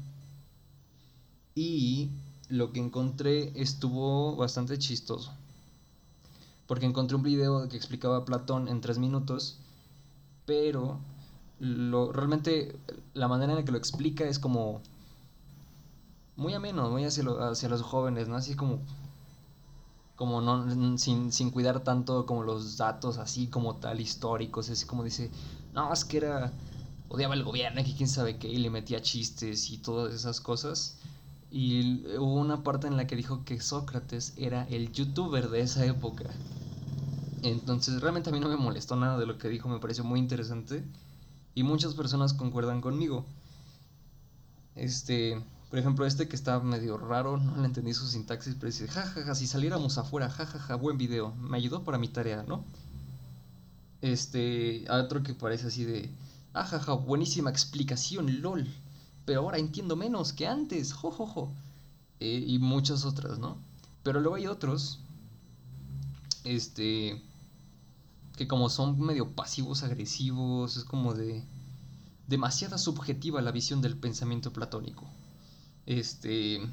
y 1.55 2.11
lo 2.49 2.73
que 2.73 2.81
encontré 2.81 3.53
estuvo 3.61 4.37
bastante 4.37 4.79
chistoso. 4.79 5.33
Porque 6.69 6.87
encontré 6.87 7.17
un 7.17 7.25
video 7.25 7.69
que 7.69 7.77
explicaba 7.77 8.19
a 8.19 8.25
Platón 8.25 8.69
en 8.69 8.81
tres 8.81 8.99
minutos, 8.99 9.59
pero 10.47 11.01
lo, 11.59 12.13
realmente 12.13 12.79
la 13.15 13.27
manera 13.27 13.53
en 13.53 13.59
la 13.59 13.65
que 13.65 13.73
lo 13.73 13.79
explica 13.79 14.25
es 14.25 14.39
como 14.39 14.81
muy 16.37 16.55
ameno, 16.55 16.89
muy 16.89 17.05
hacia, 17.05 17.25
los 17.25 17.83
jóvenes, 17.83 18.29
¿no? 18.29 18.37
Así 18.37 18.55
como, 18.55 18.79
como 20.15 20.41
no, 20.41 20.97
sin, 20.97 21.33
sin 21.33 21.51
cuidar 21.51 21.81
tanto 21.81 22.27
como 22.27 22.45
los 22.45 22.77
datos 22.77 23.19
así 23.19 23.49
como 23.49 23.77
tal 23.77 24.01
históricos, 24.01 24.71
así 24.71 24.87
como 24.87 25.03
dice, 25.03 25.33
no, 25.73 25.93
es 25.93 26.05
que 26.05 26.19
era, 26.19 26.53
odiaba 27.09 27.35
el 27.35 27.43
gobierno, 27.43 27.83
que 27.83 27.95
quién 27.95 28.09
sabe 28.09 28.39
qué, 28.39 28.49
y 28.49 28.59
le 28.59 28.71
metía 28.71 29.03
chistes 29.03 29.71
y 29.71 29.79
todas 29.79 30.15
esas 30.15 30.41
cosas. 30.41 30.99
Y 31.51 32.05
hubo 32.17 32.35
una 32.35 32.63
parte 32.63 32.87
en 32.87 32.97
la 32.97 33.07
que 33.07 33.17
dijo 33.17 33.45
que 33.45 33.61
Sócrates 33.61 34.35
era 34.37 34.65
el 34.69 34.93
youtuber 34.93 35.49
de 35.49 35.61
esa 35.61 35.85
época. 35.87 36.25
Entonces 37.43 38.01
realmente 38.01 38.31
a 38.31 38.33
mí 38.33 38.41
no 38.41 38.49
me 38.49 38.57
molestó 38.57 38.97
nada 38.97 39.19
de 39.19 39.27
lo 39.27 39.39
que 39.39 39.49
dijo, 39.49 39.69
me 39.69 39.79
pareció 39.79 40.05
muy 40.05 40.19
interesante. 40.19 40.85
Y 41.55 41.63
muchas 41.63 41.95
personas 41.95 42.35
concuerdan 42.35 42.81
conmigo. 42.81 43.25
Este, 44.77 45.43
por 45.71 45.79
ejemplo, 45.79 46.05
este 46.07 46.29
que 46.29 46.37
está 46.37 46.61
medio 46.61 46.99
raro, 46.99 47.39
no 47.39 47.57
le 47.57 47.67
entendí 47.67 47.95
su 47.95 48.07
sintaxis, 48.07 48.55
pero 48.55 48.67
dice, 48.67 48.87
jajaja, 48.87 49.35
si 49.35 49.47
saliéramos 49.47 49.99
afuera, 49.99 50.29
jajaja, 50.29 50.75
buen 50.77 50.99
video, 50.99 51.35
me 51.37 51.57
ayudó 51.57 51.83
para 51.83 51.99
mi 51.99 52.09
tarea, 52.09 52.45
¿no? 52.47 52.63
Este, 54.03 54.85
otro 54.91 55.23
que 55.23 55.35
parece 55.35 55.69
así 55.69 55.85
de, 55.85 56.11
ajaja, 56.53 56.93
buenísima 56.93 57.51
explicación, 57.51 58.43
lol 58.43 58.69
pero 59.29 59.43
ahora 59.43 59.59
entiendo 59.59 59.95
menos 59.95 60.33
que 60.33 60.47
antes, 60.47 60.95
jojojo. 60.95 61.53
Eh, 62.19 62.43
y 62.47 62.59
muchas 62.59 63.05
otras, 63.05 63.39
¿no? 63.39 63.59
Pero 64.03 64.21
luego 64.21 64.37
hay 64.37 64.47
otros, 64.47 65.01
este, 66.45 67.23
que 68.39 68.49
como 68.49 68.71
son 68.71 68.99
medio 68.99 69.33
pasivos, 69.33 69.83
agresivos, 69.83 70.79
es 70.79 70.85
como 70.85 71.13
de 71.13 71.45
demasiada 72.27 72.79
subjetiva 72.79 73.43
la 73.43 73.53
visión 73.53 73.83
del 73.83 73.99
pensamiento 73.99 74.51
platónico. 74.51 75.05
Este, 75.85 76.67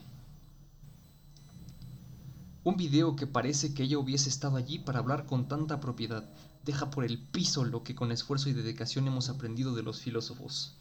un 2.63 2.77
video 2.77 3.17
que 3.17 3.27
parece 3.27 3.73
que 3.73 3.83
ella 3.83 3.97
hubiese 3.97 4.29
estado 4.29 4.55
allí 4.55 4.79
para 4.79 4.99
hablar 4.99 5.25
con 5.25 5.49
tanta 5.49 5.81
propiedad 5.81 6.23
deja 6.63 6.89
por 6.89 7.03
el 7.03 7.17
piso 7.19 7.65
lo 7.65 7.83
que 7.83 7.95
con 7.95 8.13
esfuerzo 8.13 8.47
y 8.47 8.53
dedicación 8.53 9.07
hemos 9.07 9.27
aprendido 9.27 9.75
de 9.75 9.83
los 9.83 9.99
filósofos. 9.99 10.77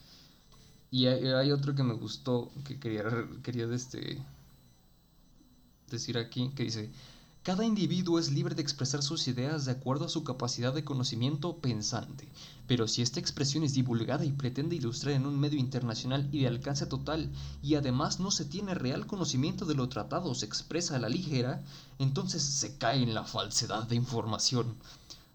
Y 0.94 1.08
hay, 1.08 1.50
otro 1.50 1.74
que 1.74 1.82
me 1.82 1.94
gustó, 1.94 2.52
que 2.64 2.78
quería, 2.78 3.02
quería 3.42 3.64
este, 3.74 4.24
decir 5.90 6.16
aquí, 6.16 6.52
que 6.54 6.62
dice, 6.62 6.88
cada 7.42 7.64
individuo 7.64 8.20
es 8.20 8.30
libre 8.30 8.54
de 8.54 8.62
expresar 8.62 9.02
sus 9.02 9.26
ideas 9.26 9.64
de 9.64 9.72
acuerdo 9.72 10.04
a 10.04 10.08
su 10.08 10.22
capacidad 10.22 10.72
de 10.72 10.84
conocimiento 10.84 11.56
pensante, 11.56 12.28
pero 12.68 12.86
si 12.86 13.02
esta 13.02 13.18
expresión 13.18 13.64
es 13.64 13.74
divulgada 13.74 14.24
y 14.24 14.30
pretende 14.30 14.76
ilustrar 14.76 15.14
en 15.14 15.26
un 15.26 15.40
medio 15.40 15.58
internacional 15.58 16.28
y 16.30 16.42
de 16.42 16.46
alcance 16.46 16.86
total, 16.86 17.28
y 17.60 17.74
además 17.74 18.20
no 18.20 18.30
se 18.30 18.44
tiene 18.44 18.72
real 18.74 19.08
conocimiento 19.08 19.64
de 19.64 19.74
lo 19.74 19.88
tratado 19.88 20.32
se 20.36 20.46
expresa 20.46 20.94
a 20.94 21.00
la 21.00 21.08
ligera, 21.08 21.60
entonces 21.98 22.40
se 22.40 22.78
cae 22.78 23.02
en 23.02 23.14
la 23.14 23.24
falsedad 23.24 23.82
de 23.88 23.96
información. 23.96 24.76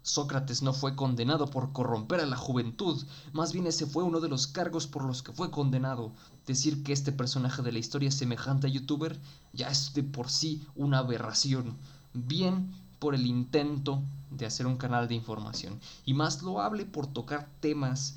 Sócrates 0.02 0.62
no 0.62 0.72
fue 0.72 0.96
condenado 0.96 1.50
por 1.50 1.72
corromper 1.72 2.20
a 2.20 2.26
la 2.26 2.36
juventud, 2.36 3.04
más 3.32 3.52
bien 3.52 3.66
ese 3.66 3.86
fue 3.86 4.02
uno 4.02 4.20
de 4.20 4.28
los 4.28 4.46
cargos 4.46 4.86
por 4.86 5.04
los 5.04 5.22
que 5.22 5.32
fue 5.32 5.50
condenado. 5.50 6.12
Decir 6.46 6.82
que 6.82 6.92
este 6.92 7.12
personaje 7.12 7.62
de 7.62 7.72
la 7.72 7.78
historia 7.78 8.08
es 8.08 8.14
semejante 8.14 8.66
a 8.66 8.70
youtuber 8.70 9.20
ya 9.52 9.68
es 9.68 9.92
de 9.92 10.02
por 10.02 10.30
sí 10.30 10.66
una 10.74 10.98
aberración, 10.98 11.76
bien 12.14 12.72
por 12.98 13.14
el 13.14 13.26
intento 13.26 14.02
de 14.30 14.46
hacer 14.46 14.66
un 14.66 14.76
canal 14.76 15.08
de 15.08 15.14
información, 15.14 15.80
y 16.04 16.14
más 16.14 16.42
loable 16.42 16.86
por 16.86 17.06
tocar 17.06 17.48
temas 17.60 18.16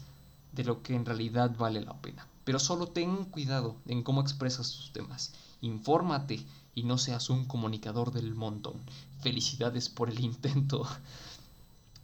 de 0.54 0.64
lo 0.64 0.84
que 0.84 0.96
en 0.96 1.06
realidad 1.06 1.56
vale 1.58 1.82
la 1.82 1.94
pena. 2.02 2.28
Pero 2.44 2.60
solo 2.60 2.88
ten 2.88 3.26
cuidado 3.26 3.76
en 3.88 4.04
cómo 4.04 4.22
expresas 4.22 4.72
tus 4.72 4.92
temas. 4.92 5.34
Infórmate 5.62 6.46
y 6.76 6.84
no 6.84 6.98
seas 6.98 7.30
un 7.30 7.46
comunicador 7.46 8.12
del 8.12 8.36
montón. 8.36 8.76
Felicidades 9.22 9.90
por 9.90 10.10
el 10.10 10.20
intento. 10.20 10.86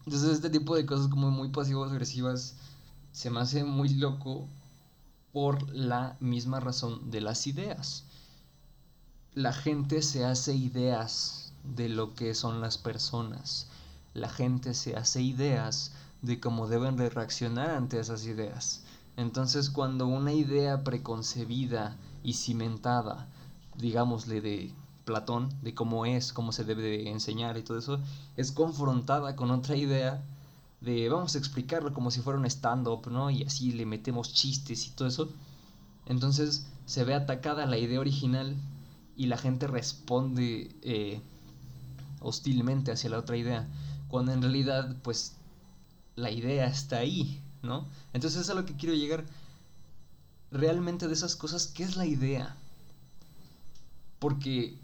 Entonces 0.10 0.32
este 0.32 0.50
tipo 0.50 0.76
de 0.76 0.88
cosas 0.88 1.08
como 1.08 1.30
muy 1.30 1.50
pasivas, 1.50 1.92
agresivas, 1.92 2.56
se 3.12 3.30
me 3.30 3.42
hace 3.42 3.64
muy 3.64 3.90
loco 3.90 4.48
por 5.32 5.70
la 5.70 6.18
misma 6.20 6.60
razón 6.60 7.12
de 7.12 7.22
las 7.22 7.46
ideas. 7.46 8.06
La 9.36 9.54
gente 9.54 10.02
se 10.02 10.26
hace 10.26 10.56
ideas 10.56 11.54
de 11.64 11.90
lo 11.90 12.16
que 12.16 12.34
son 12.34 12.60
las 12.60 12.80
personas. 12.80 13.68
La 14.16 14.30
gente 14.30 14.74
se 14.74 14.96
hace 14.96 15.22
ideas 15.22 15.92
de 16.24 16.40
cómo 16.40 16.68
deben 16.68 16.98
de 16.98 17.12
reaccionar 17.12 17.70
ante 17.70 18.00
esas 18.00 18.26
ideas. 18.26 18.82
Entonces 19.16 19.70
cuando 19.70 20.08
una 20.08 20.34
idea 20.34 20.84
preconcebida 20.84 21.98
y 22.24 22.34
cimentada, 22.34 23.28
digámosle 23.78 24.42
de 24.42 24.74
Platón, 25.10 25.50
de 25.64 25.74
cómo 25.74 26.06
es, 26.06 26.34
cómo 26.34 26.52
se 26.52 26.64
debe 26.64 26.84
de 26.84 27.10
enseñar 27.10 27.58
y 27.58 27.64
todo 27.64 27.80
eso, 27.80 28.00
es 28.38 28.52
confrontada 28.52 29.36
con 29.36 29.50
otra 29.50 29.76
idea 29.76 30.24
de 30.82 31.10
vamos 31.10 31.34
a 31.34 31.40
explicarlo 31.40 31.96
como 31.96 32.12
si 32.12 32.22
fuera 32.22 32.38
un 32.38 32.46
stand-up, 32.46 33.10
¿no? 33.10 33.32
Y 33.32 33.44
así 33.44 33.72
le 33.72 33.88
metemos 33.88 34.32
chistes 34.32 34.86
y 34.86 34.92
todo 34.92 35.08
eso. 35.08 35.30
Entonces 36.06 36.68
se 36.86 37.04
ve 37.04 37.16
atacada 37.16 37.66
la 37.66 37.80
idea 37.80 38.00
original 38.00 38.56
y 39.18 39.26
la 39.26 39.38
gente 39.38 39.66
responde 39.66 40.70
eh, 40.84 41.22
hostilmente 42.22 42.92
hacia 42.92 43.10
la 43.10 43.18
otra 43.18 43.36
idea. 43.36 43.68
cuando 44.10 44.32
en 44.32 44.42
realidad, 44.42 44.96
pues, 45.04 45.34
la 46.16 46.32
idea 46.32 46.68
está 46.68 46.98
ahí, 46.98 47.42
¿no? 47.64 47.88
Entonces 48.14 48.42
es 48.42 48.50
a 48.50 48.54
lo 48.54 48.66
que 48.66 48.76
quiero 48.76 48.96
llegar. 48.96 49.26
Realmente 50.52 51.08
de 51.08 51.14
esas 51.14 51.36
cosas, 51.36 51.68
¿qué 51.68 51.84
es 51.84 51.96
la 51.96 52.06
idea? 52.06 52.56
Porque 54.20 54.78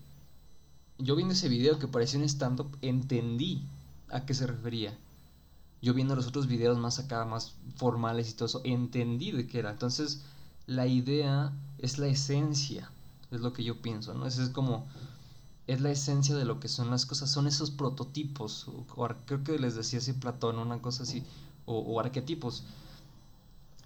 yo 0.97 1.15
viendo 1.15 1.33
ese 1.33 1.49
video 1.49 1.79
que 1.79 1.87
parecía 1.87 2.19
un 2.19 2.25
stand-up, 2.25 2.77
entendí 2.81 3.63
a 4.09 4.25
qué 4.25 4.33
se 4.33 4.47
refería. 4.47 4.97
Yo 5.81 5.93
viendo 5.93 6.15
los 6.15 6.27
otros 6.27 6.47
videos 6.47 6.77
más 6.77 6.99
acá, 6.99 7.25
más 7.25 7.53
formales 7.75 8.29
y 8.29 8.33
todo 8.33 8.45
eso, 8.45 8.61
entendí 8.63 9.31
de 9.31 9.47
qué 9.47 9.59
era. 9.59 9.71
Entonces, 9.71 10.23
la 10.67 10.87
idea 10.87 11.53
es 11.79 11.97
la 11.99 12.07
esencia, 12.07 12.89
es 13.31 13.41
lo 13.41 13.53
que 13.53 13.63
yo 13.63 13.81
pienso, 13.81 14.13
¿no? 14.13 14.25
Es, 14.25 14.37
es 14.37 14.49
como, 14.49 14.85
es 15.67 15.81
la 15.81 15.91
esencia 15.91 16.35
de 16.35 16.45
lo 16.45 16.59
que 16.59 16.67
son 16.67 16.89
las 16.89 17.05
cosas, 17.05 17.29
son 17.29 17.47
esos 17.47 17.71
prototipos, 17.71 18.67
o, 18.67 18.85
creo 19.25 19.43
que 19.43 19.59
les 19.59 19.75
decía 19.75 19.99
así 19.99 20.13
Platón, 20.13 20.59
una 20.59 20.81
cosa 20.81 21.03
así, 21.03 21.23
o, 21.65 21.99
arquetipos. 21.99 22.63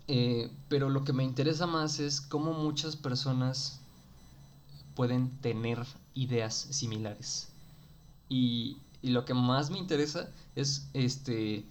Eh, 0.07 0.51
pero 0.69 0.89
lo 0.89 1.03
que 1.03 1.13
me 1.13 1.23
interesa 1.23 1.67
más 1.67 1.99
es 1.99 2.19
cómo 2.19 2.53
muchas 2.53 2.95
personas 2.95 3.79
pueden 4.95 5.29
tener 5.41 5.85
ideas 6.13 6.55
similares. 6.55 7.49
Y, 8.27 8.77
y 9.01 9.09
lo 9.09 9.25
que 9.25 9.33
más 9.33 9.69
me 9.69 9.77
interesa 9.77 10.29
es 10.55 10.89
este 10.93 11.65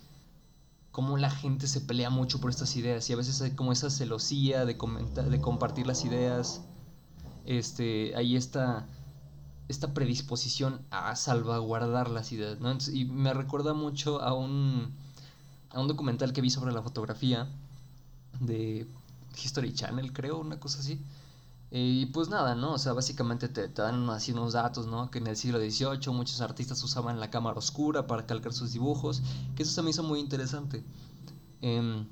cómo 0.91 1.17
la 1.17 1.31
gente 1.31 1.69
se 1.69 1.81
pelea 1.81 2.11
mucho 2.11 2.41
por 2.41 2.51
estas 2.51 2.75
ideas 2.75 3.09
y 3.09 3.13
a 3.13 3.17
veces 3.17 3.41
hay 3.41 3.53
como 3.53 3.71
esa 3.71 3.89
celosía 3.89 4.65
de 4.65 4.77
comentar, 4.77 5.31
de 5.31 5.41
compartir 5.41 5.87
las 5.87 6.05
ideas. 6.05 6.63
Este, 7.47 8.15
ahí 8.17 8.37
está 8.37 8.87
esta 9.69 9.95
predisposición 9.95 10.81
a 10.91 11.15
salvaguardar 11.15 12.09
las 12.11 12.33
ideas, 12.33 12.59
¿no? 12.59 12.77
y 12.93 13.05
me 13.05 13.35
recuerda 13.35 13.75
mucho 13.75 14.23
a 14.23 14.33
un 14.35 14.93
a 15.71 15.81
un 15.81 15.89
documental 15.89 16.33
que 16.33 16.41
vi 16.41 16.51
sobre 16.51 16.73
la 16.73 16.83
fotografía 16.83 17.47
de 18.41 18.87
History 19.43 19.73
Channel, 19.75 20.13
creo, 20.13 20.39
una 20.39 20.59
cosa 20.59 20.81
así. 20.81 21.01
Y 21.71 22.07
pues 22.07 22.31
nada, 22.31 22.55
¿no? 22.55 22.73
O 22.73 22.79
sea, 22.79 22.95
básicamente 22.95 23.49
te, 23.49 23.69
dan 23.69 24.09
así 24.11 24.33
unos 24.33 24.55
datos, 24.55 24.87
¿no? 24.87 25.11
Que 25.11 25.19
en 25.19 25.27
el 25.27 25.37
siglo 25.37 25.59
XVIII 25.59 26.13
muchos 26.15 26.41
artistas 26.41 26.83
usaban 26.83 27.21
la 27.21 27.31
cámara 27.31 27.59
oscura 27.59 28.07
para 28.07 28.25
calcar 28.27 28.55
sus 28.55 28.73
dibujos, 28.73 29.23
que 29.55 29.65
eso 29.65 29.73
se 29.73 29.83
me 29.83 29.91
hizo 29.91 30.03
muy 30.03 30.21
interesante. 30.21 30.83
Em, 31.61 32.07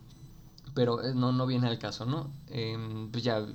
pero 0.75 1.03
eh, 1.03 1.15
no, 1.15 1.33
no 1.33 1.47
viene 1.47 1.69
al 1.69 1.79
caso, 1.79 2.05
¿no? 2.05 2.31
Em, 2.49 3.11
pues 3.11 3.25
ya 3.25 3.47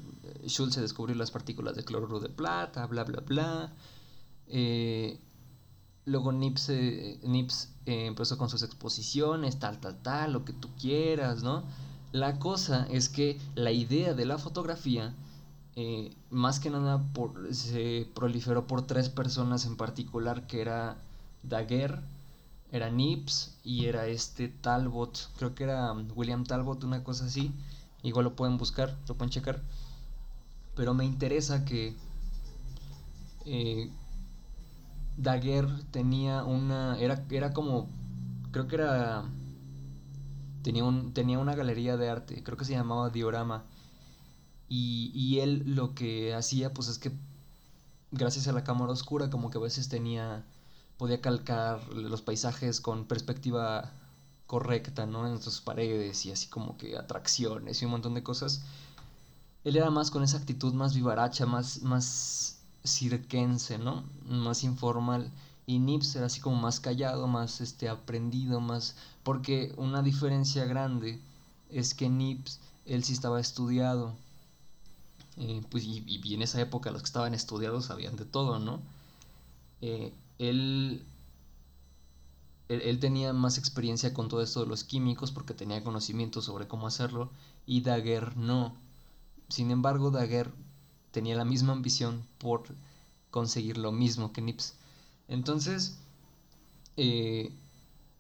Schulze 0.48 0.82
descubrió 0.82 1.16
las 1.16 1.30
partículas 1.32 1.76
de 1.76 1.84
cloruro 1.84 2.20
de 2.20 2.30
plata, 2.30 2.88
bla, 2.88 3.04
bla, 3.04 3.22
bla. 3.22 3.74
Eh, 4.48 5.20
luego 6.06 6.32
Nips, 6.32 6.70
eh, 6.70 7.20
Nips 7.24 7.70
empezó 7.86 8.38
con 8.38 8.50
sus 8.50 8.64
exposiciones, 8.64 9.60
tal, 9.60 9.80
tal, 9.80 10.02
tal, 10.02 10.34
lo 10.34 10.46
que 10.46 10.54
tú 10.54 10.70
quieras, 10.80 11.44
¿no? 11.44 11.64
La 12.12 12.40
cosa 12.40 12.88
es 12.90 13.08
que 13.08 13.40
la 13.56 13.72
idea 13.72 14.14
de 14.14 14.26
la 14.26 14.38
fotografía 14.38 15.14
eh, 15.76 16.14
más 16.30 16.60
que 16.60 16.70
nada 16.70 17.02
se 17.52 18.10
proliferó 18.14 18.68
por 18.68 18.86
tres 18.88 19.10
personas 19.10 19.66
en 19.66 19.78
particular, 19.78 20.46
que 20.48 20.62
era 20.62 20.98
Daguerre, 21.44 22.02
era 22.72 22.90
Nips 22.90 23.58
y 23.64 23.86
era 23.86 24.08
este 24.08 24.50
Talbot, 24.50 25.30
creo 25.38 25.56
que 25.56 25.64
era 25.64 25.94
William 26.16 26.44
Talbot, 26.46 26.84
una 26.84 27.04
cosa 27.04 27.26
así, 27.26 27.54
igual 28.04 28.26
lo 28.26 28.36
pueden 28.36 28.58
buscar, 28.58 28.98
lo 29.08 29.16
pueden 29.16 29.32
checar, 29.32 29.62
pero 30.76 30.94
me 30.94 31.06
interesa 31.06 31.66
que 31.66 31.96
eh, 33.46 33.90
Daguerre 35.18 35.84
tenía 35.92 36.44
una, 36.44 36.98
era, 37.00 37.24
era 37.30 37.54
como, 37.54 37.90
creo 38.52 38.68
que 38.68 38.76
era, 38.76 39.24
tenía, 40.64 40.84
un, 40.84 41.14
tenía 41.14 41.40
una 41.40 41.56
galería 41.56 41.98
de 41.98 42.10
arte, 42.10 42.44
creo 42.44 42.58
que 42.58 42.66
se 42.66 42.74
llamaba 42.74 43.10
Diorama, 43.10 43.64
y, 44.74 45.40
él 45.40 45.64
lo 45.76 45.94
que 45.94 46.34
hacía, 46.34 46.74
pues 46.74 46.88
es 46.88 46.98
que 46.98 47.12
gracias 48.12 48.48
a 48.48 48.54
la 48.54 48.64
cámara 48.64 48.94
oscura, 48.94 49.30
como 49.30 49.52
que 49.52 49.58
a 49.58 49.62
veces 49.62 49.90
tenía, 49.90 50.46
podía 50.98 51.20
calcar 51.20 51.86
los 51.94 52.22
paisajes 52.22 52.80
con 52.80 53.04
perspectiva 53.06 53.92
correcta, 54.48 55.06
¿no? 55.06 55.28
En 55.28 55.42
sus 55.42 55.60
paredes 55.60 56.26
y 56.26 56.32
así 56.32 56.48
como 56.48 56.78
que 56.78 56.98
atracciones 56.98 57.82
y 57.82 57.86
un 57.86 57.92
montón 57.92 58.14
de 58.14 58.24
cosas. 58.24 58.64
Él 59.66 59.76
era 59.76 59.90
más 59.90 60.10
con 60.10 60.24
esa 60.24 60.38
actitud 60.38 60.74
más 60.74 60.96
vivaracha, 60.96 61.46
más, 61.46 61.82
más 61.82 62.60
cirquense, 62.86 63.78
¿no? 63.78 64.06
Más 64.26 64.64
informal. 64.64 65.32
Y 65.66 65.80
Nips 65.80 66.16
era 66.16 66.28
así 66.28 66.40
como 66.40 66.56
más 66.56 66.80
callado, 66.80 67.28
más 67.28 67.60
este, 67.60 67.90
aprendido, 67.90 68.62
más... 68.62 68.96
Porque 69.24 69.74
una 69.76 70.02
diferencia 70.02 70.64
grande 70.64 71.20
es 71.70 71.94
que 71.94 72.10
Nips, 72.10 72.62
él 72.86 73.04
sí 73.04 73.12
estaba 73.12 73.40
estudiado 73.42 74.16
pues, 75.70 75.84
y, 75.86 76.34
en 76.34 76.42
esa 76.42 76.62
época 76.62 76.92
los 76.92 77.02
que 77.02 77.08
estaban 77.08 77.34
estudiados 77.34 77.86
sabían 77.86 78.16
de 78.16 78.26
todo, 78.26 78.60
¿no? 78.60 78.82
Eh, 79.82 80.14
él, 80.40 81.04
él, 82.70 83.00
tenía 83.00 83.34
más 83.34 83.58
experiencia 83.58 84.14
con 84.14 84.28
todo 84.30 84.42
esto 84.42 84.62
de 84.62 84.68
los 84.68 84.84
químicos 84.84 85.32
porque 85.32 85.54
tenía 85.54 85.84
conocimiento 85.84 86.42
sobre 86.42 86.68
cómo 86.68 86.88
hacerlo 86.88 87.32
y 87.66 87.82
Daguerre 87.82 88.36
no. 88.36 88.76
Sin 89.50 89.72
embargo, 89.72 90.12
Daguerre 90.12 90.54
tenía 91.12 91.36
la 91.36 91.46
misma 91.46 91.74
ambición 91.74 92.26
por 92.38 92.64
conseguir 93.32 93.78
lo 93.78 93.92
mismo 93.92 94.34
que 94.34 94.42
Nips. 94.42 94.76
Entonces, 95.28 95.98
eh, 96.98 97.54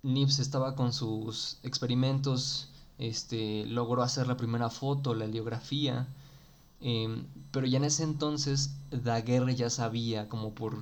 estaba 0.04 0.76
con 0.76 0.94
sus 0.94 1.60
experimentos, 1.64 2.70
este, 2.98 3.66
logró 3.66 4.04
hacer 4.04 4.28
la 4.28 4.38
primera 4.38 4.70
foto, 4.70 5.14
la 5.14 5.26
heliografía, 5.26 6.08
Em, 6.82 7.26
pero 7.52 7.68
ya 7.68 7.78
en 7.78 7.84
ese 7.86 8.04
entonces 8.04 8.72
Daguerre 8.90 9.56
ya 9.56 9.70
sabía 9.70 10.28
como 10.28 10.54
por, 10.54 10.82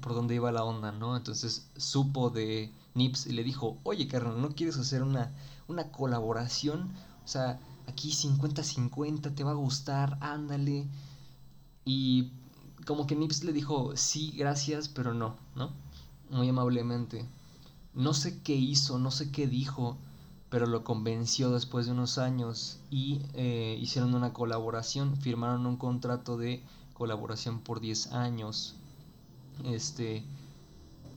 por 0.00 0.14
dónde 0.14 0.34
iba 0.34 0.50
la 0.52 0.64
onda, 0.64 0.90
¿no? 0.92 1.16
Entonces 1.16 1.68
supo 1.76 2.30
de 2.30 2.72
Nips 2.94 3.26
y 3.26 3.32
le 3.32 3.44
dijo, 3.44 3.78
oye 3.84 4.08
carnal, 4.08 4.40
¿no 4.40 4.50
quieres 4.50 4.78
hacer 4.78 5.02
una, 5.02 5.32
una 5.68 5.90
colaboración? 5.92 6.90
O 7.24 7.28
sea, 7.28 7.60
aquí 7.88 8.10
50-50, 8.10 9.34
te 9.34 9.44
va 9.44 9.52
a 9.52 9.54
gustar, 9.54 10.18
ándale. 10.20 10.86
Y 11.84 12.30
como 12.86 13.06
que 13.06 13.16
Nips 13.16 13.44
le 13.44 13.52
dijo, 13.52 13.96
sí, 13.96 14.32
gracias, 14.36 14.88
pero 14.88 15.14
no, 15.14 15.36
¿no? 15.54 15.72
Muy 16.30 16.48
amablemente. 16.48 17.26
No 17.94 18.14
sé 18.14 18.40
qué 18.42 18.54
hizo, 18.54 18.98
no 18.98 19.10
sé 19.10 19.30
qué 19.30 19.46
dijo, 19.46 19.96
pero 20.54 20.66
lo 20.66 20.84
convenció 20.84 21.50
después 21.50 21.86
de 21.86 21.90
unos 21.90 22.16
años 22.16 22.78
y 22.88 23.20
eh, 23.34 23.76
hicieron 23.80 24.14
una 24.14 24.32
colaboración, 24.32 25.16
firmaron 25.16 25.66
un 25.66 25.76
contrato 25.76 26.36
de 26.36 26.62
colaboración 26.92 27.58
por 27.58 27.80
10 27.80 28.12
años. 28.12 28.76
Este, 29.64 30.22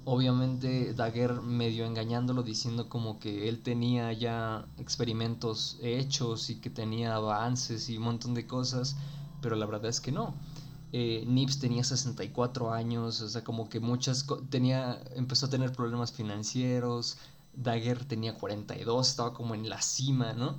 obviamente 0.06 0.96
Daguerre 0.96 1.40
medio 1.40 1.86
engañándolo 1.86 2.42
diciendo 2.42 2.90
como 2.90 3.20
que 3.20 3.48
él 3.48 3.62
tenía 3.62 4.12
ya 4.12 4.66
experimentos 4.80 5.78
hechos 5.84 6.50
y 6.50 6.56
que 6.56 6.72
tenía 6.72 7.14
avances 7.14 7.92
y 7.92 7.98
un 7.98 8.06
montón 8.06 8.34
de 8.34 8.48
cosas, 8.48 8.96
pero 9.40 9.56
la 9.56 9.68
verdad 9.68 9.92
es 9.92 10.02
que 10.02 10.12
no. 10.12 10.34
Eh, 10.94 11.26
Nips 11.28 11.60
tenía 11.60 11.84
64 11.84 12.74
años, 12.74 13.22
o 13.22 13.30
sea, 13.30 13.44
como 13.44 13.70
que 13.70 13.80
muchas 13.80 14.26
tenía 14.50 15.00
empezó 15.16 15.46
a 15.46 15.50
tener 15.52 15.74
problemas 15.74 16.12
financieros, 16.12 17.20
Daguerre 17.58 18.06
tenía 18.06 18.36
42, 18.36 19.10
estaba 19.10 19.34
como 19.34 19.56
en 19.56 19.68
la 19.68 19.82
cima, 19.82 20.34
¿no? 20.34 20.58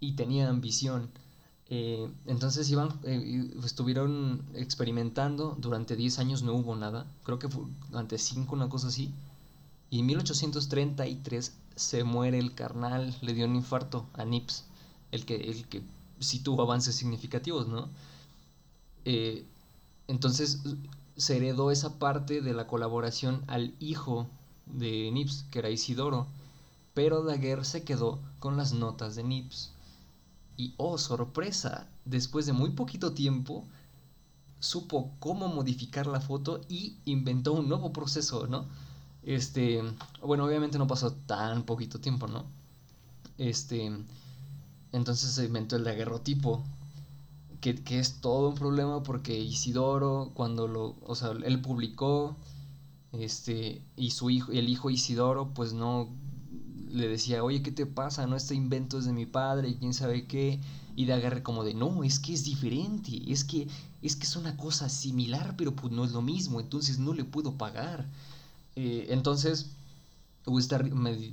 Y 0.00 0.12
tenía 0.12 0.48
ambición. 0.48 1.10
Eh, 1.70 2.10
entonces 2.26 2.70
iban, 2.70 2.90
eh, 3.04 3.50
estuvieron 3.64 4.44
experimentando, 4.54 5.56
durante 5.58 5.96
10 5.96 6.18
años 6.18 6.42
no 6.42 6.52
hubo 6.54 6.76
nada, 6.76 7.06
creo 7.24 7.38
que 7.38 7.48
fue 7.48 7.64
durante 7.90 8.18
5, 8.18 8.54
una 8.54 8.68
cosa 8.68 8.88
así. 8.88 9.12
Y 9.90 10.00
en 10.00 10.06
1833 10.06 11.54
se 11.76 12.04
muere 12.04 12.38
el 12.38 12.54
carnal, 12.54 13.16
le 13.22 13.32
dio 13.32 13.46
un 13.46 13.56
infarto 13.56 14.06
a 14.12 14.24
Nips, 14.24 14.64
el 15.10 15.24
que, 15.24 15.36
el 15.36 15.66
que 15.68 15.82
sí 16.20 16.40
tuvo 16.40 16.62
avances 16.62 16.94
significativos, 16.94 17.68
¿no? 17.68 17.88
Eh, 19.06 19.44
entonces 20.06 20.62
se 21.16 21.36
heredó 21.36 21.70
esa 21.70 21.98
parte 21.98 22.40
de 22.40 22.52
la 22.52 22.66
colaboración 22.66 23.42
al 23.46 23.74
hijo 23.80 24.28
de 24.66 25.10
Nips, 25.12 25.44
que 25.50 25.58
era 25.60 25.70
Isidoro, 25.70 26.26
pero 26.94 27.22
Daguerre 27.22 27.64
se 27.64 27.84
quedó 27.84 28.20
con 28.38 28.56
las 28.56 28.72
notas 28.72 29.16
de 29.16 29.24
Nips. 29.24 29.72
Y 30.56 30.74
oh, 30.76 30.98
sorpresa, 30.98 31.88
después 32.04 32.46
de 32.46 32.52
muy 32.52 32.70
poquito 32.70 33.12
tiempo, 33.12 33.64
supo 34.60 35.10
cómo 35.18 35.48
modificar 35.48 36.06
la 36.06 36.20
foto 36.20 36.60
y 36.68 36.96
inventó 37.04 37.52
un 37.52 37.68
nuevo 37.68 37.92
proceso, 37.92 38.46
¿no? 38.46 38.66
Este, 39.22 39.82
bueno, 40.22 40.44
obviamente 40.44 40.78
no 40.78 40.86
pasó 40.86 41.12
tan 41.12 41.64
poquito 41.64 42.00
tiempo, 42.00 42.28
¿no? 42.28 42.44
Este, 43.38 43.92
entonces 44.92 45.30
se 45.30 45.46
inventó 45.46 45.76
el 45.76 45.84
daguerrotipo, 45.84 46.62
que, 47.60 47.74
que 47.74 47.98
es 47.98 48.20
todo 48.20 48.50
un 48.50 48.54
problema 48.54 49.02
porque 49.02 49.36
Isidoro, 49.38 50.30
cuando 50.34 50.68
lo, 50.68 50.96
o 51.04 51.14
sea, 51.14 51.30
él 51.30 51.60
publicó 51.60 52.36
Este, 53.18 53.82
y 53.96 54.10
su 54.10 54.30
hijo, 54.30 54.52
el 54.52 54.68
hijo 54.68 54.90
Isidoro, 54.90 55.52
pues 55.54 55.72
no 55.72 56.08
le 56.90 57.08
decía, 57.08 57.42
oye, 57.42 57.62
¿qué 57.62 57.72
te 57.72 57.86
pasa? 57.86 58.26
No, 58.26 58.36
este 58.36 58.54
invento 58.54 58.98
es 58.98 59.04
de 59.04 59.12
mi 59.12 59.26
padre, 59.26 59.68
y 59.68 59.74
quién 59.76 59.94
sabe 59.94 60.26
qué. 60.26 60.60
Y 60.96 61.06
Daguerre 61.06 61.42
como 61.42 61.64
de, 61.64 61.74
no, 61.74 62.04
es 62.04 62.20
que 62.20 62.32
es 62.32 62.44
diferente, 62.44 63.20
es 63.26 63.44
que, 63.44 63.68
es 64.00 64.14
que 64.14 64.24
es 64.24 64.36
una 64.36 64.56
cosa 64.56 64.88
similar, 64.88 65.54
pero 65.56 65.74
pues 65.74 65.92
no 65.92 66.04
es 66.04 66.12
lo 66.12 66.22
mismo, 66.22 66.60
entonces 66.60 66.98
no 66.98 67.12
le 67.12 67.24
puedo 67.24 67.58
pagar. 67.58 68.06
Eh, 68.76 69.06
entonces, 69.10 69.70
hubo 70.46 70.60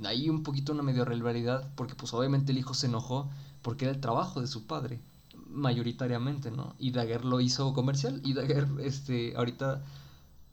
ahí 0.07 0.29
un 0.29 0.43
poquito 0.43 0.73
una 0.73 0.83
medio 0.83 1.05
rivalidad, 1.05 1.69
porque 1.75 1.95
pues 1.95 2.13
obviamente 2.13 2.51
el 2.51 2.57
hijo 2.57 2.73
se 2.73 2.87
enojó 2.87 3.29
porque 3.61 3.85
era 3.85 3.93
el 3.93 4.01
trabajo 4.01 4.41
de 4.41 4.47
su 4.47 4.65
padre, 4.65 4.99
mayoritariamente, 5.47 6.49
¿no? 6.49 6.73
Y 6.79 6.91
Daguerre 6.91 7.25
lo 7.25 7.39
hizo 7.39 7.73
comercial, 7.73 8.21
y 8.23 8.33
Daguerre, 8.33 8.87
este, 8.87 9.35
ahorita, 9.35 9.83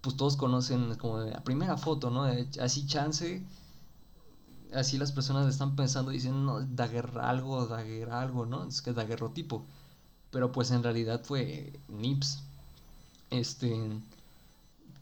pues 0.00 0.16
todos 0.16 0.36
conocen 0.36 0.94
como 0.96 1.18
la 1.18 1.42
primera 1.42 1.76
foto, 1.76 2.10
¿no? 2.10 2.24
Así 2.60 2.86
chance 2.86 3.42
así 4.72 4.98
las 4.98 5.12
personas 5.12 5.48
están 5.48 5.76
pensando, 5.76 6.10
dicen, 6.10 6.44
no, 6.44 6.60
Daguerre 6.60 7.20
algo, 7.20 7.66
Daguerre 7.66 8.12
algo, 8.12 8.46
¿no? 8.46 8.64
Es 8.64 8.82
que 8.82 8.92
tipo 9.34 9.64
Pero 10.30 10.52
pues 10.52 10.70
en 10.70 10.82
realidad 10.82 11.22
fue 11.24 11.72
Nips, 11.88 12.42
este, 13.30 14.00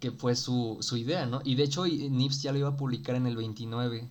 que 0.00 0.11
fue 0.12 0.37
su, 0.37 0.78
su 0.80 0.96
idea, 0.96 1.26
¿no? 1.26 1.40
Y 1.44 1.54
de 1.56 1.64
hecho 1.64 1.87
Nips 1.87 2.42
ya 2.42 2.52
lo 2.52 2.59
iba 2.59 2.68
a 2.70 2.76
publicar 2.76 3.16
en 3.16 3.26
el 3.26 3.37
29, 3.37 4.09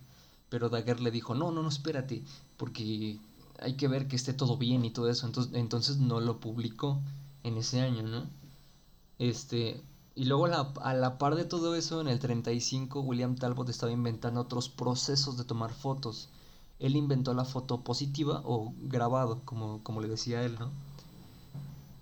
pero 0.50 0.70
Daguerre 0.70 1.02
le 1.02 1.12
dijo, 1.12 1.36
no, 1.36 1.52
no, 1.52 1.62
no, 1.62 1.70
espérate, 1.70 2.24
porque 2.58 3.20
hay 3.60 3.74
que 3.76 3.88
ver 3.88 4.08
que 4.08 4.16
esté 4.16 4.34
todo 4.34 4.58
bien 4.58 4.86
y 4.86 4.92
todo 4.92 5.10
eso. 5.10 5.26
Entonces, 5.26 5.54
entonces 5.56 5.98
no 5.98 6.20
lo 6.20 6.40
publicó 6.40 7.00
en 7.44 7.58
ese 7.58 7.82
año, 7.82 8.04
¿no? 8.04 8.26
Este, 9.20 9.82
y 10.16 10.26
luego 10.26 10.46
a 10.46 10.94
la 10.94 11.18
par 11.18 11.36
de 11.36 11.44
todo 11.44 11.76
eso, 11.76 12.00
en 12.00 12.08
el 12.08 12.20
35, 12.20 13.02
William 13.02 13.36
Talbot 13.36 13.68
estaba 13.68 13.92
inventando 13.92 14.40
otros 14.42 14.70
procesos 14.70 15.38
de 15.38 15.44
tomar 15.44 15.74
fotos. 15.74 16.30
Él 16.80 16.96
inventó 16.96 17.34
la 17.34 17.44
foto 17.44 17.82
positiva 17.82 18.42
o 18.46 18.74
grabado, 18.84 19.42
como, 19.44 19.84
como 19.84 20.00
le 20.02 20.08
decía 20.08 20.44
él, 20.44 20.58
¿no? 20.58 20.72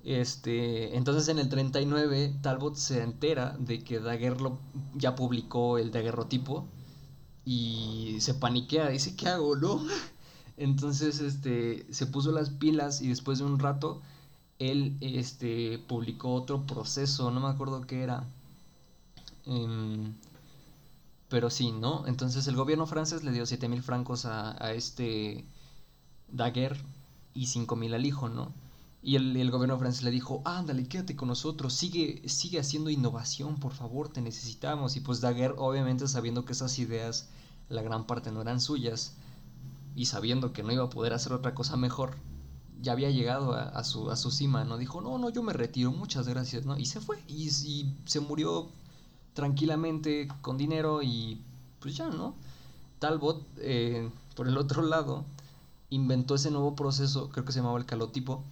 Este, 0.04 0.96
entonces 0.98 1.28
en 1.30 1.40
el 1.40 1.50
39 1.50 2.36
Talbot 2.42 2.76
se 2.76 3.02
entera 3.02 3.56
de 3.58 3.84
que 3.84 4.00
Daguerre 4.00 4.52
ya 4.96 5.16
publicó 5.16 5.78
el 5.78 5.92
daguerrotipo 5.92 6.66
y 7.46 8.18
se 8.20 8.34
paniquea, 8.34 8.90
dice, 8.90 9.16
¿qué 9.16 9.30
hago, 9.30 9.56
no? 9.56 9.82
Entonces 10.58 11.20
este, 11.20 11.88
se 11.92 12.06
puso 12.06 12.32
las 12.32 12.50
pilas 12.52 13.02
y 13.02 13.08
después 13.08 13.40
de 13.40 13.46
un 13.46 13.60
rato 13.60 14.02
él 14.72 14.98
este, 15.02 15.80
publicó 15.80 16.34
otro 16.34 16.62
proceso, 16.66 17.32
no 17.32 17.40
me 17.40 17.48
acuerdo 17.48 17.82
qué 17.82 18.04
era. 18.04 18.24
Em, 19.46 20.14
pero 21.30 21.50
sí, 21.50 21.72
¿no? 21.72 22.06
Entonces 22.08 22.48
el 22.48 22.56
gobierno 22.56 22.86
francés 22.86 23.24
le 23.24 23.32
dio 23.32 23.46
7 23.46 23.68
mil 23.68 23.82
francos 23.82 24.26
a, 24.26 24.74
este 24.74 25.46
Daguerre 26.30 26.80
y 27.34 27.48
5 27.48 27.76
mil 27.76 27.94
al 27.94 28.06
hijo, 28.06 28.30
¿no? 28.30 28.54
Y 29.02 29.16
el, 29.18 29.52
gobierno 29.52 29.78
francés 29.78 30.04
le 30.04 30.12
dijo, 30.12 30.42
ándale, 30.46 30.88
quédate 30.88 31.16
con 31.16 31.28
nosotros, 31.28 31.74
sigue, 31.74 32.22
sigue 32.30 32.60
haciendo 32.60 32.90
innovación, 32.90 33.60
por 33.60 33.74
favor, 33.74 34.10
te 34.10 34.22
necesitamos. 34.22 34.96
Y 34.96 35.02
pues 35.02 35.20
Daguerre, 35.20 35.56
obviamente 35.58 36.08
sabiendo 36.08 36.46
que 36.46 36.54
esas 36.54 36.80
ideas, 36.80 37.28
la 37.68 37.82
gran 37.82 38.06
parte 38.08 38.32
no 38.32 38.42
eran 38.42 38.62
suyas, 38.62 39.16
y 39.96 40.06
sabiendo 40.06 40.54
que 40.54 40.64
no 40.64 40.72
iba 40.72 40.86
a 40.86 40.90
poder 40.90 41.14
hacer 41.14 41.34
otra 41.34 41.54
cosa 41.54 41.76
mejor, 41.76 42.16
ya 42.82 42.92
había 42.92 43.10
llegado 43.10 43.54
a, 43.54 43.84
su, 43.84 44.12
a 44.12 44.16
su 44.16 44.32
cima, 44.32 44.64
¿no? 44.64 44.78
Dijo, 44.78 45.02
no, 45.02 45.18
no, 45.18 45.30
yo 45.30 45.44
me 45.44 45.54
retiro, 45.54 45.92
muchas 45.92 46.28
gracias, 46.28 46.66
¿no? 46.66 46.78
Y 46.78 46.86
se 46.86 47.00
fue, 47.00 47.18
y, 47.28 47.50
se 47.50 48.20
murió 48.20 48.70
tranquilamente 49.34 50.28
con 50.42 50.58
dinero 50.58 51.02
y 51.02 51.42
pues 51.80 51.96
ya, 51.96 52.10
¿no? 52.10 52.36
Talbot, 53.00 53.42
eh, 53.58 54.10
por 54.36 54.48
el 54.48 54.58
otro 54.58 54.82
lado, 54.82 55.26
inventó 55.90 56.36
ese 56.36 56.52
nuevo 56.52 56.76
proceso, 56.76 57.30
creo 57.30 57.46
que 57.46 57.52
se 57.52 57.60
llamaba 57.60 57.78
el 57.78 57.86
calotipo, 57.86 58.44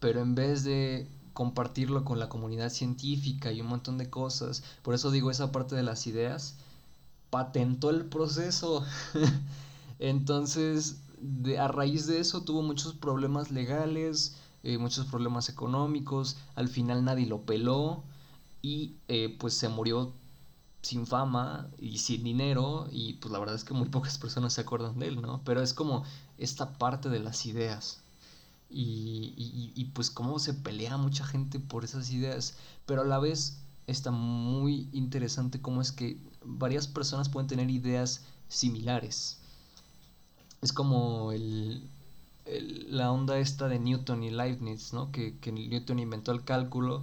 pero 0.00 0.20
en 0.20 0.34
vez 0.34 0.64
de 0.64 1.06
compartirlo 1.32 2.04
con 2.04 2.18
la 2.18 2.28
comunidad 2.28 2.70
científica 2.70 3.52
y 3.52 3.60
un 3.60 3.68
montón 3.68 3.98
de 3.98 4.10
cosas, 4.10 4.62
por 4.82 4.94
eso 4.94 5.10
digo 5.10 5.30
esa 5.30 5.52
parte 5.52 5.74
de 5.74 5.82
las 5.82 6.06
ideas, 6.06 6.56
patentó 7.30 7.90
el 7.90 8.04
proceso. 8.04 8.84
Entonces, 9.98 10.96
a 11.58 11.68
raíz 11.68 12.06
de 12.06 12.18
eso 12.20 12.42
tuvo 12.42 12.62
muchos 12.62 12.94
problemas 12.94 13.50
legales, 13.50 14.36
eh, 14.62 14.78
muchos 14.78 15.06
problemas 15.06 15.48
económicos, 15.48 16.36
al 16.54 16.68
final 16.68 17.04
nadie 17.04 17.26
lo 17.26 17.42
peló 17.42 18.04
y 18.62 18.96
eh, 19.08 19.36
pues 19.38 19.54
se 19.54 19.68
murió 19.68 20.12
sin 20.82 21.06
fama 21.06 21.68
y 21.78 21.98
sin 21.98 22.24
dinero 22.24 22.86
y 22.90 23.14
pues 23.14 23.32
la 23.32 23.38
verdad 23.38 23.54
es 23.54 23.64
que 23.64 23.74
muy 23.74 23.88
pocas 23.88 24.18
personas 24.24 24.52
se 24.52 24.60
acuerdan 24.62 24.98
de 24.98 25.08
él, 25.08 25.22
¿no? 25.22 25.42
Pero 25.44 25.62
es 25.62 25.74
como 25.74 26.04
esta 26.38 26.78
parte 26.78 27.08
de 27.08 27.20
las 27.20 27.46
ideas 27.46 28.00
y, 28.70 29.34
y, 29.36 29.72
y 29.74 29.84
pues 29.86 30.10
cómo 30.10 30.38
se 30.38 30.54
pelea 30.54 30.96
mucha 30.96 31.24
gente 31.24 31.60
por 31.60 31.84
esas 31.84 32.10
ideas, 32.10 32.56
pero 32.86 33.02
a 33.02 33.04
la 33.04 33.18
vez 33.18 33.58
está 33.86 34.10
muy 34.10 34.88
interesante 34.92 35.60
cómo 35.60 35.82
es 35.82 35.92
que 35.92 36.18
varias 36.44 36.86
personas 36.88 37.28
pueden 37.28 37.48
tener 37.48 37.70
ideas 37.70 38.24
similares 38.48 39.41
es 40.62 40.72
como 40.72 41.32
el, 41.32 41.82
la 42.88 43.10
onda 43.12 43.38
esta 43.38 43.68
de 43.68 43.78
Newton 43.80 44.22
y 44.22 44.30
Leibniz, 44.30 44.92
¿no? 44.92 45.10
Que, 45.10 45.36
que, 45.38 45.52
Newton 45.52 45.98
inventó 45.98 46.32
el 46.32 46.44
cálculo, 46.44 47.02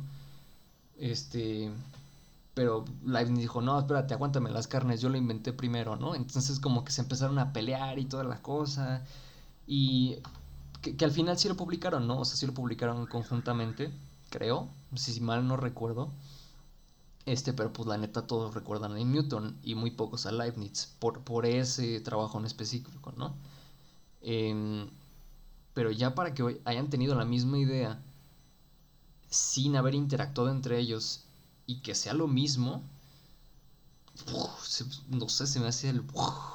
este, 0.98 1.69
pero 2.54 2.86
Leibniz 3.06 3.41
dijo, 3.41 3.62
no, 3.62 3.78
espérate, 3.80 4.13
aguántame 4.13 4.50
las 4.50 4.67
carnes, 4.67 5.02
yo 5.02 5.10
lo 5.10 5.17
inventé 5.17 5.54
primero, 5.54 5.98
¿no? 5.98 6.15
Entonces 6.15 6.60
como 6.60 6.86
que 6.86 6.91
se 6.91 7.02
empezaron 7.02 7.38
a 7.39 7.54
pelear 7.54 8.00
y 8.00 8.06
toda 8.06 8.24
la 8.24 8.41
cosa, 8.41 9.04
y 9.67 10.17
que, 10.82 10.95
que 10.95 11.06
al 11.06 11.12
final 11.12 11.38
sí 11.38 11.50
lo 11.50 11.58
publicaron, 11.58 12.08
¿no? 12.08 12.19
O 12.22 12.26
sea, 12.26 12.38
sí 12.38 12.45
lo 12.48 12.54
publicaron 12.54 13.08
conjuntamente, 13.08 13.91
creo, 14.30 14.69
si 14.95 15.19
mal 15.22 15.48
no 15.48 15.58
recuerdo. 15.58 16.10
Este, 17.26 17.54
pero 17.54 17.72
pues 17.72 17.88
la 17.88 17.98
neta 17.98 18.26
todos 18.26 18.56
recuerdan 18.56 18.93
a 18.93 18.95
Newton 18.95 19.56
y 19.63 19.76
muy 19.76 19.91
pocos 19.91 20.26
a 20.26 20.32
Leibniz 20.32 20.88
por, 21.00 21.22
por 21.22 21.45
ese 21.45 22.00
trabajo 22.02 22.39
en 22.39 22.45
específico, 22.45 23.13
¿no? 23.17 23.36
Em, 24.21 24.89
pero 25.73 25.91
ya 25.91 26.15
para 26.15 26.34
que 26.34 26.62
hayan 26.65 26.89
tenido 26.89 27.15
la 27.15 27.25
misma 27.25 27.58
idea 27.58 28.01
sin 29.29 29.75
haber 29.75 29.95
interactuado 29.95 30.51
entre 30.51 30.79
ellos 30.79 31.23
y 31.65 31.82
que 31.82 31.95
sea 31.95 32.13
lo 32.13 32.27
mismo, 32.27 32.84
no 35.10 35.29
sé, 35.29 35.47
se 35.47 35.60
me 35.60 35.67
hace 35.67 35.93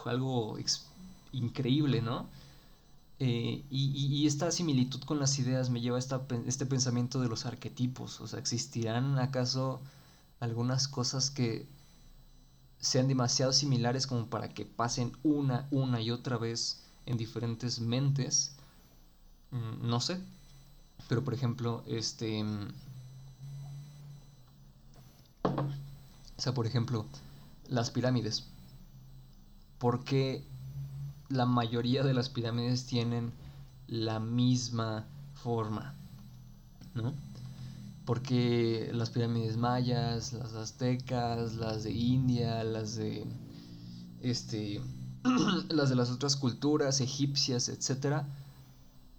algo 0.05 0.59
increíble, 1.33 2.03
¿no? 2.03 2.27
Eh, 3.21 3.65
y, 3.71 4.27
esta 4.27 4.51
similitud 4.51 5.01
con 5.05 5.19
las 5.21 5.39
ideas 5.39 5.71
me 5.71 5.81
lleva 5.81 5.99
a 5.99 6.01
este 6.47 6.67
pensamiento 6.67 7.21
de 7.21 7.29
los 7.29 7.47
arquetipos. 7.47 8.21
O 8.21 8.27
sea, 8.27 8.39
¿existirán 8.39 9.19
acaso 9.19 9.81
algunas 10.41 10.89
cosas 10.89 11.31
que 11.31 11.67
sean 12.81 13.09
demasiado 13.09 13.53
similares 13.53 14.07
como 14.07 14.27
para 14.27 14.49
que 14.51 14.67
pasen 14.67 15.13
una, 15.23 15.67
una 15.71 16.01
y 16.03 16.11
otra 16.11 16.37
vez 16.37 16.84
en 17.07 17.17
diferentes 17.17 17.81
mentes? 17.81 18.53
Mm, 19.51 19.89
no 19.89 20.01
sé. 20.01 20.21
Pero 21.09 21.25
por 21.25 21.35
ejemplo, 21.35 21.83
este... 21.87 22.45
O 25.45 26.41
sea, 26.41 26.53
por 26.55 26.67
ejemplo, 26.67 27.07
las 27.69 27.91
pirámides. 27.91 28.45
¿Por 29.79 30.05
qué 30.05 30.45
la 31.29 31.47
mayoría 31.47 32.03
de 32.03 32.15
las 32.15 32.29
pirámides 32.29 32.87
tienen 32.87 33.33
la 33.87 34.19
misma 34.21 35.07
forma? 35.35 35.95
¿No? 36.95 37.13
porque 38.05 38.91
las 38.93 39.11
pirámides 39.11 39.57
mayas, 39.57 40.33
las 40.33 40.55
aztecas, 40.55 41.55
las 41.55 41.85
de 41.85 41.93
India, 41.93 42.63
las 42.65 42.97
de 42.97 43.25
este 44.21 44.81
las 45.69 45.89
de 45.89 45.97
las 45.97 46.11
otras 46.11 46.37
culturas 46.37 47.01
egipcias, 47.01 47.69
etcétera, 47.69 48.27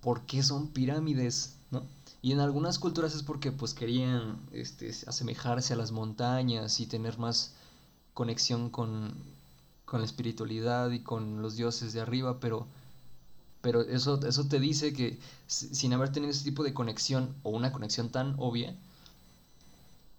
¿por 0.02 0.22
qué 0.22 0.44
son 0.44 0.68
pirámides, 0.68 1.56
no? 1.72 1.84
Y 2.22 2.32
en 2.32 2.40
algunas 2.40 2.80
culturas 2.80 3.16
es 3.16 3.24
porque 3.24 3.52
pues 3.52 3.74
querían 3.74 4.38
este, 4.52 4.90
asemejarse 5.08 5.74
a 5.74 5.78
las 5.78 5.92
montañas 5.92 6.80
y 6.80 6.88
tener 6.88 7.18
más 7.20 7.54
conexión 8.14 8.70
con, 8.70 9.14
con 9.86 10.00
la 10.00 10.06
espiritualidad 10.06 10.92
y 10.92 11.00
con 11.00 11.42
los 11.42 11.56
dioses 11.56 11.94
de 11.94 12.02
arriba, 12.02 12.40
pero 12.40 12.68
pero 13.66 13.82
eso, 13.82 14.20
eso 14.28 14.48
te 14.48 14.60
dice 14.60 14.94
que 14.94 15.18
sin 15.48 15.92
haber 15.92 16.12
tenido 16.12 16.30
ese 16.30 16.44
tipo 16.44 16.64
de 16.64 16.76
conexión 16.76 17.34
o 17.42 17.50
una 17.50 17.72
conexión 17.72 18.10
tan 18.12 18.36
obvia, 18.38 18.76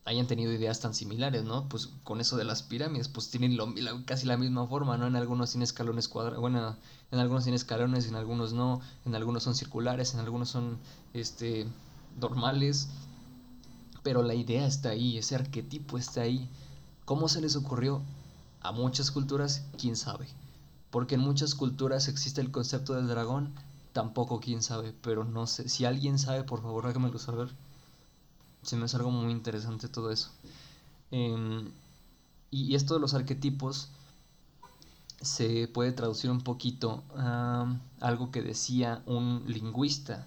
hayan 0.06 0.26
tenido 0.26 0.52
ideas 0.52 0.80
tan 0.80 0.94
similares, 0.94 1.44
¿no? 1.44 1.68
Pues 1.68 1.90
con 2.04 2.20
eso 2.20 2.36
de 2.36 2.44
las 2.44 2.62
pirámides, 2.62 3.08
pues 3.08 3.28
tienen 3.28 3.58
casi 4.06 4.24
la 4.26 4.36
misma 4.36 4.66
forma, 4.66 4.96
¿no? 4.96 5.06
En 5.06 5.16
algunos 5.16 5.50
tienen 5.50 5.64
escalones 5.64 6.08
cuadrados, 6.08 6.40
bueno, 6.40 6.76
en 7.10 7.18
algunos 7.18 7.44
tienen 7.44 7.56
escalones, 7.56 8.06
en 8.06 8.14
algunos 8.14 8.52
no, 8.52 8.80
en 9.04 9.14
algunos 9.14 9.42
son 9.42 9.54
circulares, 9.54 10.14
en 10.14 10.20
algunos 10.20 10.48
son, 10.48 10.78
este, 11.12 11.66
normales, 12.20 12.88
pero 14.02 14.22
la 14.22 14.34
idea 14.34 14.66
está 14.66 14.90
ahí, 14.90 15.18
ese 15.18 15.34
arquetipo 15.34 15.98
está 15.98 16.22
ahí. 16.22 16.48
¿Cómo 17.04 17.28
se 17.28 17.40
les 17.40 17.56
ocurrió? 17.56 18.02
A 18.60 18.72
muchas 18.72 19.10
culturas, 19.10 19.64
quién 19.78 19.96
sabe. 19.96 20.28
Porque 20.90 21.16
en 21.16 21.20
muchas 21.20 21.54
culturas 21.54 22.08
existe 22.08 22.40
el 22.40 22.52
concepto 22.52 22.94
del 22.94 23.08
dragón, 23.08 23.52
tampoco 23.92 24.38
quién 24.40 24.62
sabe, 24.62 24.94
pero 25.02 25.24
no 25.24 25.46
sé. 25.46 25.68
Si 25.68 25.84
alguien 25.84 26.18
sabe, 26.18 26.44
por 26.44 26.62
favor, 26.62 26.86
hágamelo 26.86 27.18
saber. 27.18 27.48
Se 28.66 28.76
me 28.76 28.86
hace 28.86 28.96
algo 28.96 29.12
muy 29.12 29.30
interesante 29.30 29.88
todo 29.88 30.10
eso. 30.10 30.30
Em, 31.12 31.70
y, 32.50 32.74
esto 32.74 32.94
de 32.94 33.00
los 33.00 33.14
arquetipos 33.14 33.88
se 35.20 35.68
puede 35.68 35.92
traducir 35.92 36.30
un 36.32 36.40
poquito 36.40 37.04
a 37.16 37.78
algo 38.00 38.32
que 38.32 38.42
decía 38.42 39.02
un 39.06 39.44
lingüista, 39.46 40.26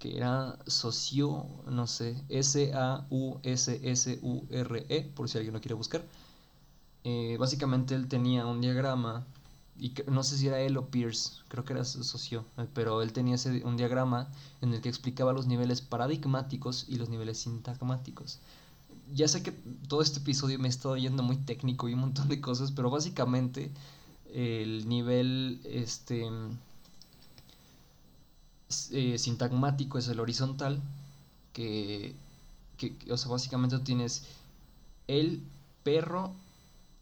que 0.00 0.16
era 0.16 0.58
socio, 0.66 1.46
no 1.66 1.86
sé, 1.86 2.20
S-A-U-S-S-U-R-E, 2.28 3.52
por 5.14 5.28
si 5.28 5.38
alguien 5.38 5.54
lo 5.54 5.60
quiere 5.60 5.74
buscar. 5.74 6.02
Eh, 7.04 7.36
básicamente 7.38 7.94
él 7.94 8.08
tenía 8.08 8.46
un 8.46 8.60
diagrama, 8.60 9.24
y 9.78 9.94
no 10.10 10.22
sé 10.22 10.36
si 10.38 10.48
era 10.48 10.60
él 10.60 10.76
o 10.76 10.86
Pierce, 10.86 11.40
creo 11.48 11.64
que 11.64 11.72
era 11.72 11.84
socio, 11.84 12.44
eh, 12.56 12.66
pero 12.74 13.02
él 13.02 13.12
tenía 13.12 13.36
ese, 13.36 13.64
un 13.64 13.76
diagrama 13.76 14.28
en 14.60 14.74
el 14.74 14.80
que 14.80 14.88
explicaba 14.88 15.32
los 15.32 15.46
niveles 15.46 15.80
paradigmáticos 15.80 16.86
y 16.88 16.96
los 16.96 17.08
niveles 17.08 17.38
sintagmáticos 17.38 18.40
ya 19.14 19.28
sé 19.28 19.42
que 19.42 19.52
todo 19.88 20.02
este 20.02 20.20
episodio 20.20 20.58
me 20.58 20.68
he 20.68 20.70
estado 20.70 20.96
yendo 20.96 21.22
muy 21.22 21.36
técnico 21.36 21.88
y 21.88 21.94
un 21.94 22.00
montón 22.00 22.28
de 22.28 22.40
cosas, 22.40 22.72
pero 22.72 22.90
básicamente 22.90 23.70
el 24.34 24.88
nivel 24.88 25.60
este 25.64 26.28
eh, 28.90 29.18
sintagmático 29.18 29.98
es 29.98 30.08
el 30.08 30.20
horizontal, 30.20 30.82
que, 31.52 32.14
que, 32.76 32.94
o 33.10 33.16
sea, 33.16 33.30
básicamente 33.30 33.78
tienes 33.78 34.24
el 35.06 35.42
perro 35.82 36.32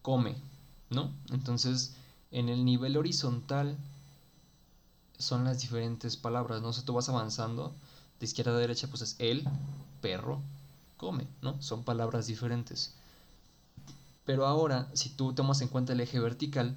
come, 0.02 0.36
¿no? 0.90 1.10
Entonces, 1.32 1.95
en 2.30 2.48
el 2.48 2.64
nivel 2.64 2.96
horizontal 2.96 3.76
son 5.18 5.44
las 5.44 5.60
diferentes 5.60 6.16
palabras, 6.16 6.60
¿no? 6.62 6.68
O 6.68 6.72
sea, 6.72 6.84
tú 6.84 6.92
vas 6.92 7.08
avanzando 7.08 7.72
de 8.20 8.26
izquierda 8.26 8.52
a 8.52 8.58
derecha, 8.58 8.88
pues 8.88 9.02
es 9.02 9.16
el 9.18 9.44
perro 10.00 10.40
come, 10.96 11.26
¿no? 11.42 11.60
Son 11.62 11.84
palabras 11.84 12.26
diferentes. 12.26 12.94
Pero 14.24 14.46
ahora, 14.46 14.88
si 14.94 15.10
tú 15.10 15.32
tomas 15.32 15.60
en 15.60 15.68
cuenta 15.68 15.92
el 15.92 16.00
eje 16.00 16.18
vertical, 16.18 16.74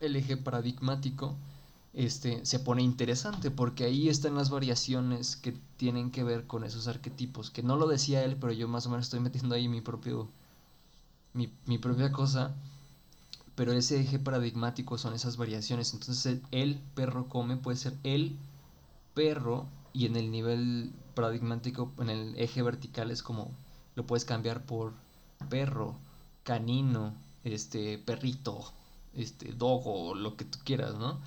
el 0.00 0.16
eje 0.16 0.36
paradigmático, 0.36 1.34
este, 1.92 2.46
se 2.46 2.60
pone 2.60 2.82
interesante 2.82 3.50
porque 3.50 3.84
ahí 3.84 4.08
están 4.08 4.36
las 4.36 4.50
variaciones 4.50 5.36
que 5.36 5.52
tienen 5.76 6.10
que 6.12 6.22
ver 6.22 6.46
con 6.46 6.64
esos 6.64 6.86
arquetipos, 6.86 7.50
que 7.50 7.62
no 7.62 7.76
lo 7.76 7.88
decía 7.88 8.24
él, 8.24 8.36
pero 8.40 8.52
yo 8.52 8.68
más 8.68 8.86
o 8.86 8.90
menos 8.90 9.06
estoy 9.06 9.20
metiendo 9.20 9.54
ahí 9.54 9.68
mi 9.68 9.80
propio 9.80 10.28
mi, 11.32 11.52
mi 11.66 11.78
propia 11.78 12.12
cosa, 12.12 12.54
pero 13.60 13.74
ese 13.74 14.00
eje 14.00 14.18
paradigmático 14.18 14.96
son 14.96 15.12
esas 15.12 15.36
variaciones, 15.36 15.92
entonces 15.92 16.40
el 16.50 16.76
perro 16.94 17.28
come 17.28 17.58
puede 17.58 17.76
ser 17.76 17.92
el 18.04 18.38
perro 19.12 19.66
y 19.92 20.06
en 20.06 20.16
el 20.16 20.30
nivel 20.30 20.94
paradigmático, 21.14 21.92
en 21.98 22.08
el 22.08 22.38
eje 22.38 22.62
vertical 22.62 23.10
es 23.10 23.22
como 23.22 23.50
lo 23.96 24.06
puedes 24.06 24.24
cambiar 24.24 24.64
por 24.64 24.94
perro, 25.50 25.94
canino, 26.42 27.12
este 27.44 27.98
perrito, 27.98 28.72
este 29.12 29.52
dogo, 29.52 30.14
lo 30.14 30.38
que 30.38 30.46
tú 30.46 30.58
quieras, 30.64 30.94
¿no? 30.94 31.20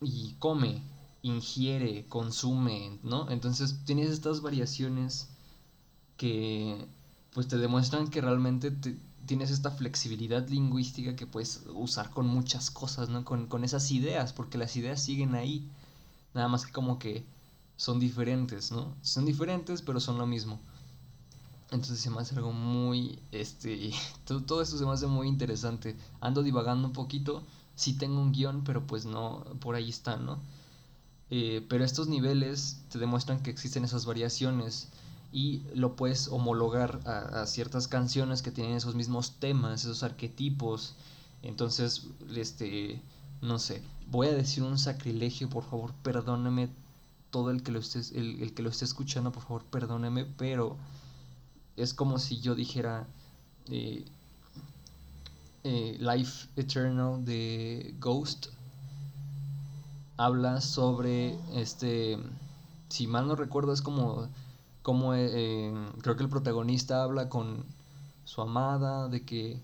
Y 0.00 0.36
come, 0.38 0.84
ingiere, 1.22 2.06
consume, 2.06 3.00
¿no? 3.02 3.28
Entonces 3.28 3.80
tienes 3.84 4.10
estas 4.10 4.40
variaciones 4.40 5.30
que 6.16 6.86
pues 7.32 7.48
te 7.48 7.58
demuestran 7.58 8.06
que 8.06 8.20
realmente 8.20 8.70
tienes 9.28 9.50
esta 9.50 9.70
flexibilidad 9.70 10.48
lingüística 10.48 11.14
que 11.14 11.26
puedes 11.26 11.62
usar 11.74 12.10
con 12.10 12.26
muchas 12.26 12.70
cosas, 12.70 13.10
¿no? 13.10 13.24
Con, 13.24 13.46
con 13.46 13.62
esas 13.62 13.90
ideas, 13.92 14.32
porque 14.32 14.58
las 14.58 14.74
ideas 14.74 15.00
siguen 15.02 15.34
ahí. 15.36 15.68
Nada 16.34 16.48
más 16.48 16.66
que 16.66 16.72
como 16.72 16.98
que 16.98 17.24
son 17.76 18.00
diferentes, 18.00 18.72
¿no? 18.72 18.94
Son 19.02 19.26
diferentes, 19.26 19.82
pero 19.82 20.00
son 20.00 20.18
lo 20.18 20.26
mismo. 20.26 20.58
Entonces 21.70 22.00
se 22.00 22.10
me 22.10 22.20
hace 22.20 22.34
algo 22.34 22.52
muy, 22.52 23.18
este, 23.30 23.92
todo, 24.24 24.42
todo 24.42 24.62
esto 24.62 24.78
se 24.78 24.86
me 24.86 24.92
hace 24.92 25.06
muy 25.06 25.28
interesante. 25.28 25.94
Ando 26.20 26.42
divagando 26.42 26.88
un 26.88 26.94
poquito, 26.94 27.42
sí 27.76 27.92
tengo 27.92 28.20
un 28.20 28.32
guion, 28.32 28.64
pero 28.64 28.86
pues 28.86 29.04
no, 29.04 29.44
por 29.60 29.74
ahí 29.74 29.90
están, 29.90 30.24
¿no? 30.24 30.38
Eh, 31.30 31.66
pero 31.68 31.84
estos 31.84 32.08
niveles 32.08 32.80
te 32.88 32.98
demuestran 32.98 33.42
que 33.42 33.50
existen 33.50 33.84
esas 33.84 34.06
variaciones 34.06 34.88
y 35.32 35.62
lo 35.74 35.94
puedes 35.94 36.28
homologar 36.28 37.00
a, 37.04 37.46
ciertas 37.46 37.88
canciones 37.88 38.42
que 38.42 38.50
tienen 38.50 38.76
esos 38.76 38.94
mismos 38.94 39.32
temas, 39.38 39.82
esos 39.82 40.02
arquetipos. 40.02 40.94
Entonces, 41.42 42.06
este, 42.34 43.00
no 43.42 43.58
sé, 43.58 43.82
voy 44.10 44.28
a 44.28 44.32
decir 44.32 44.62
un 44.62 44.78
sacrilegio, 44.78 45.48
por 45.48 45.64
favor, 45.64 45.92
perdóname 46.02 46.70
todo 47.30 47.50
el 47.50 47.62
que 47.62 47.72
lo 47.72 47.78
esté, 47.78 48.00
el, 48.18 48.52
que 48.54 48.62
lo 48.62 48.70
esté 48.70 48.84
escuchando, 48.84 49.32
por 49.32 49.42
favor, 49.42 49.64
perdóneme, 49.64 50.24
pero 50.24 50.76
es 51.76 51.92
como 51.92 52.18
si 52.18 52.40
yo 52.40 52.54
dijera 52.54 53.06
eh, 53.70 54.04
eh, 55.64 55.98
Life 56.00 56.48
Eternal 56.56 57.24
de 57.24 57.94
Ghost. 58.00 58.46
Habla 60.16 60.60
sobre 60.60 61.38
este, 61.54 62.18
si 62.88 63.06
mal 63.06 63.28
no 63.28 63.36
recuerdo, 63.36 63.72
es 63.72 63.82
como, 63.82 64.28
como 64.88 65.12
eh, 65.12 65.70
creo 66.00 66.16
que 66.16 66.22
el 66.22 66.30
protagonista 66.30 67.02
habla 67.02 67.28
con 67.28 67.62
su 68.24 68.40
amada 68.40 69.08
de 69.08 69.22
que 69.22 69.60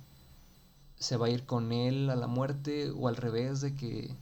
se 0.99 1.17
va 1.17 1.29
a 1.29 1.31
ir 1.31 1.47
con 1.47 1.73
él 1.73 2.11
a 2.11 2.15
la 2.15 2.27
muerte 2.27 2.91
o 2.91 3.09
al 3.09 3.17
revés 3.17 3.63
de 3.63 3.75
que 3.75 4.15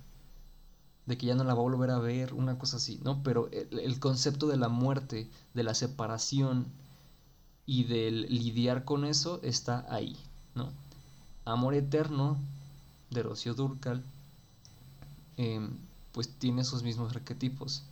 de 1.07 1.19
que 1.19 1.27
ya 1.27 1.35
no 1.35 1.43
la 1.43 1.55
va 1.55 1.59
a 1.59 1.65
volver 1.65 1.91
a 1.91 1.99
ver, 1.99 2.35
una 2.35 2.57
cosa 2.57 2.77
así, 2.77 3.01
¿no? 3.03 3.21
Pero 3.25 3.49
el, 3.51 3.99
concepto 3.99 4.47
de 4.47 4.57
la 4.57 4.69
muerte, 4.69 5.29
de 5.55 5.65
la 5.65 5.75
separación 5.75 6.67
y 7.67 7.83
del 7.83 8.33
lidiar 8.33 8.85
con 8.85 9.05
eso 9.05 9.41
está 9.43 9.85
ahí, 9.93 10.17
¿no? 10.55 10.69
Amor 11.45 11.75
Eterno 11.75 12.37
de 13.11 13.25
Rocío 13.25 13.55
Durcal, 13.55 14.05
em, 15.37 15.71
pues 16.13 16.29
tiene 16.29 16.63
esos 16.63 16.85
mismos 16.85 17.11
arquetipos. 17.13 17.83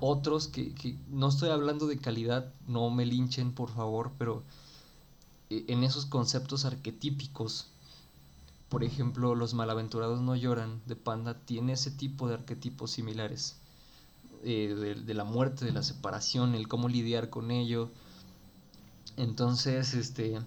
Otros 0.00 0.48
que, 0.48 0.74
que, 0.74 0.96
no 1.08 1.28
estoy 1.28 1.50
hablando 1.50 1.86
de 1.86 1.98
calidad, 1.98 2.52
no 2.66 2.90
me 2.90 3.06
linchen 3.06 3.52
por 3.52 3.70
favor, 3.70 4.12
pero 4.18 4.42
eh, 5.50 5.64
en 5.68 5.84
esos 5.84 6.06
conceptos 6.06 6.64
arquetípicos 6.64 7.68
por 8.68 8.84
ejemplo, 8.84 9.34
Los 9.34 9.54
malaventurados 9.54 10.20
no 10.20 10.36
lloran 10.36 10.82
de 10.86 10.96
Panda 10.96 11.34
tiene 11.34 11.72
ese 11.72 11.90
tipo 11.90 12.28
de 12.28 12.34
arquetipos 12.34 12.90
similares. 12.90 13.56
Eh, 14.44 14.94
de, 15.04 15.14
la 15.14 15.24
muerte, 15.24 15.64
de 15.64 15.72
la 15.72 15.82
separación, 15.82 16.54
el 16.54 16.68
cómo 16.68 16.88
lidiar 16.88 17.30
con 17.30 17.50
ello. 17.50 17.90
Entonces, 19.16 19.94
este, 19.94 20.38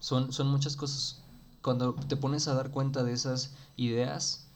son, 0.00 0.32
son 0.32 0.48
muchas 0.48 0.76
cosas. 0.76 1.22
Cuando 1.62 1.94
te 1.94 2.16
pones 2.16 2.48
a 2.48 2.54
dar 2.54 2.70
cuenta 2.70 3.04
de 3.04 3.12
esas 3.12 3.54
ideas 3.76 4.46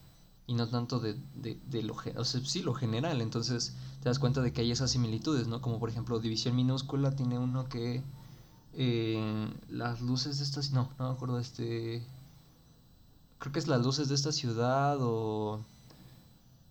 y 0.48 0.54
no 0.54 0.68
tanto 0.68 0.98
de, 0.98 1.16
de, 1.34 1.82
lo, 1.82 1.94
o 2.16 2.24
sea, 2.24 2.40
sí, 2.44 2.62
lo 2.62 2.74
general, 2.74 3.20
entonces 3.20 3.74
te 4.06 4.10
das 4.10 4.20
cuenta 4.20 4.40
de 4.40 4.52
que 4.52 4.60
hay 4.60 4.70
esas 4.70 4.92
similitudes, 4.92 5.48
¿no? 5.48 5.60
Como 5.60 5.80
por 5.80 5.88
ejemplo, 5.88 6.20
división 6.20 6.54
minúscula 6.54 7.16
tiene 7.16 7.40
uno 7.40 7.68
que 7.68 8.04
eh, 8.72 9.52
las 9.68 10.00
luces 10.00 10.38
de 10.38 10.44
estas, 10.44 10.70
no, 10.70 10.88
no 11.00 11.08
me 11.08 11.14
acuerdo 11.16 11.40
este 11.40 12.06
creo 13.40 13.52
que 13.52 13.58
es 13.58 13.66
las 13.66 13.84
luces 13.84 14.08
de 14.08 14.14
esta 14.14 14.30
ciudad 14.30 14.98
o 15.00 15.58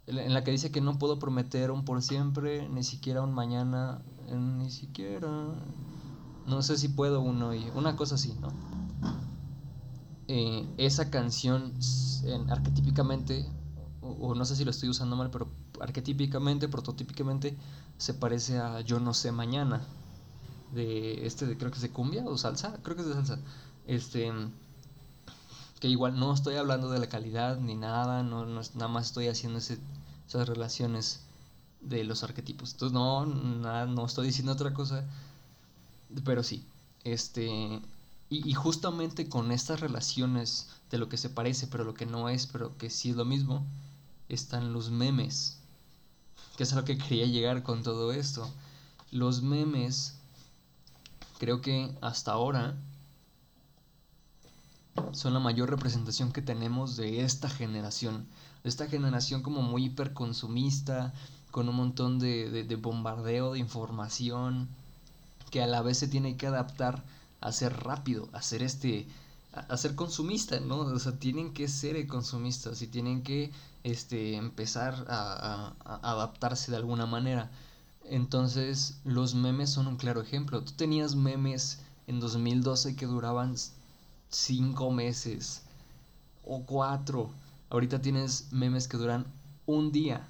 en 0.08 0.34
la 0.34 0.46
que 0.46 0.52
dice 0.52 0.72
que 0.72 0.80
no 0.80 0.98
puedo 0.98 1.20
prometer 1.20 1.72
un 1.72 1.84
por 1.84 2.02
siempre, 2.02 2.70
ni 2.70 2.86
siquiera 2.86 3.22
un 3.22 3.34
mañana, 3.34 4.02
ni 4.32 4.72
siquiera, 4.72 5.28
no 6.48 6.62
sé 6.62 6.78
si 6.78 6.88
puedo 6.88 7.20
uno 7.20 7.54
y 7.54 7.70
una 7.76 7.98
cosa 7.98 8.16
así, 8.16 8.34
¿no? 8.40 8.48
Eh, 10.30 10.66
esa 10.78 11.10
canción 11.10 11.74
en, 12.24 12.50
arquetípicamente, 12.50 13.46
o, 14.02 14.36
no 14.36 14.46
sé 14.46 14.56
si 14.56 14.64
lo 14.64 14.72
estoy 14.72 14.88
usando 14.88 15.18
mal, 15.18 15.32
pero 15.32 15.50
arquetípicamente, 15.82 16.68
prototípicamente, 16.68 17.56
se 17.98 18.14
parece 18.14 18.58
a 18.58 18.82
Yo 18.82 19.00
no 19.00 19.14
sé 19.14 19.32
mañana, 19.32 19.82
de 20.74 21.26
este, 21.26 21.46
de, 21.46 21.58
creo 21.58 21.72
que 21.72 21.78
es 21.78 21.82
de 21.82 21.90
cumbia 21.90 22.26
o 22.26 22.38
salsa, 22.38 22.78
creo 22.84 22.96
que 22.96 23.04
es 23.04 23.08
de 23.08 23.14
salsa, 23.14 23.40
este 23.88 24.32
que 25.80 25.88
igual 25.90 26.18
no 26.18 26.34
estoy 26.34 26.56
hablando 26.56 26.90
de 26.90 27.00
la 27.00 27.10
calidad 27.10 27.60
ni 27.60 27.76
nada, 27.76 28.24
no, 28.24 28.46
nada 28.46 28.88
más 28.88 29.08
estoy 29.08 29.28
haciendo 29.28 29.60
ese, 29.60 29.78
esas 30.28 30.48
relaciones 30.48 31.22
de 31.82 32.04
los 32.04 32.24
arquetipos. 32.24 32.74
Entonces 32.74 32.94
no, 32.94 33.26
nada, 33.26 33.86
no 33.86 34.06
estoy 34.06 34.28
diciendo 34.28 34.54
otra 34.54 34.74
cosa, 34.74 35.06
pero 36.24 36.44
sí, 36.44 36.66
este, 37.04 37.48
y, 38.30 38.50
y, 38.50 38.54
justamente 38.54 39.30
con 39.30 39.52
estas 39.52 39.80
relaciones 39.82 40.70
de 40.92 40.98
lo 40.98 41.10
que 41.10 41.18
se 41.18 41.30
parece, 41.30 41.68
pero 41.68 41.84
lo 41.84 41.94
que 41.94 42.06
no 42.06 42.30
es, 42.30 42.48
pero 42.48 42.78
que 42.78 42.90
sí 42.90 43.12
es 43.12 43.16
lo 43.16 43.26
mismo, 43.26 43.66
están 44.30 44.74
los 44.74 44.90
memes, 44.90 45.60
que 46.56 46.64
es 46.64 46.74
a 46.74 46.78
lo 46.78 46.86
que 46.86 46.98
quería 46.98 47.26
llegar 47.26 47.64
con 47.64 47.84
todo 47.84 48.12
esto. 48.12 48.50
Los 49.12 49.42
memes 49.42 50.18
creo 51.38 51.62
que 51.62 51.96
hasta 52.02 52.32
ahora 52.32 52.76
son 55.12 55.34
la 55.34 55.40
mayor 55.40 55.70
representación 55.70 56.32
que 56.32 56.42
tenemos 56.42 56.96
de 56.96 57.24
esta 57.24 57.50
generación. 57.50 58.26
De 58.64 58.70
esta 58.70 58.88
generación 58.88 59.42
como 59.42 59.62
muy 59.62 59.86
hiperconsumista, 59.86 61.14
con 61.52 61.70
un 61.70 61.76
montón 61.76 62.20
de, 62.20 62.50
de, 62.50 62.76
bombardeo 62.76 63.54
de 63.54 63.60
información, 63.60 64.68
que 65.52 65.62
a 65.62 65.68
la 65.68 65.82
vez 65.82 65.98
se 65.98 66.08
tiene 66.08 66.36
que 66.36 66.48
adaptar 66.48 67.04
a 67.42 67.52
ser 67.52 67.74
rápido, 67.84 68.28
a 68.34 68.42
ser 68.42 68.64
este 68.64 69.08
a, 69.56 69.78
ser 69.78 69.96
consumista, 69.96 70.60
¿no? 70.60 70.80
O 70.80 71.00
sea, 71.00 71.18
tienen 71.18 71.54
que 71.54 71.68
ser 71.68 72.06
consumistas 72.08 72.82
y 72.82 72.88
tienen 72.88 73.24
que 73.24 73.52
este, 73.84 74.36
empezar 74.36 75.06
a, 75.08 75.74
a, 75.84 76.12
adaptarse 76.12 76.72
de 76.72 76.78
alguna 76.78 77.06
manera. 77.06 77.52
Entonces, 78.04 79.00
los 79.04 79.34
memes 79.34 79.70
son 79.72 79.88
un 79.88 79.98
claro 79.98 80.22
ejemplo. 80.22 80.64
Tú 80.64 80.74
tenías 80.74 81.16
memes 81.16 81.80
en 82.08 82.20
2012 82.20 82.96
que 82.96 83.06
duraban 83.06 83.56
cinco 84.30 84.92
meses 84.92 85.64
o 86.44 86.64
cuatro. 86.64 87.30
Ahorita 87.70 88.02
tienes 88.02 88.52
memes 88.52 88.88
que 88.88 88.98
duran 88.98 89.26
un 89.66 89.92
día. 89.92 90.28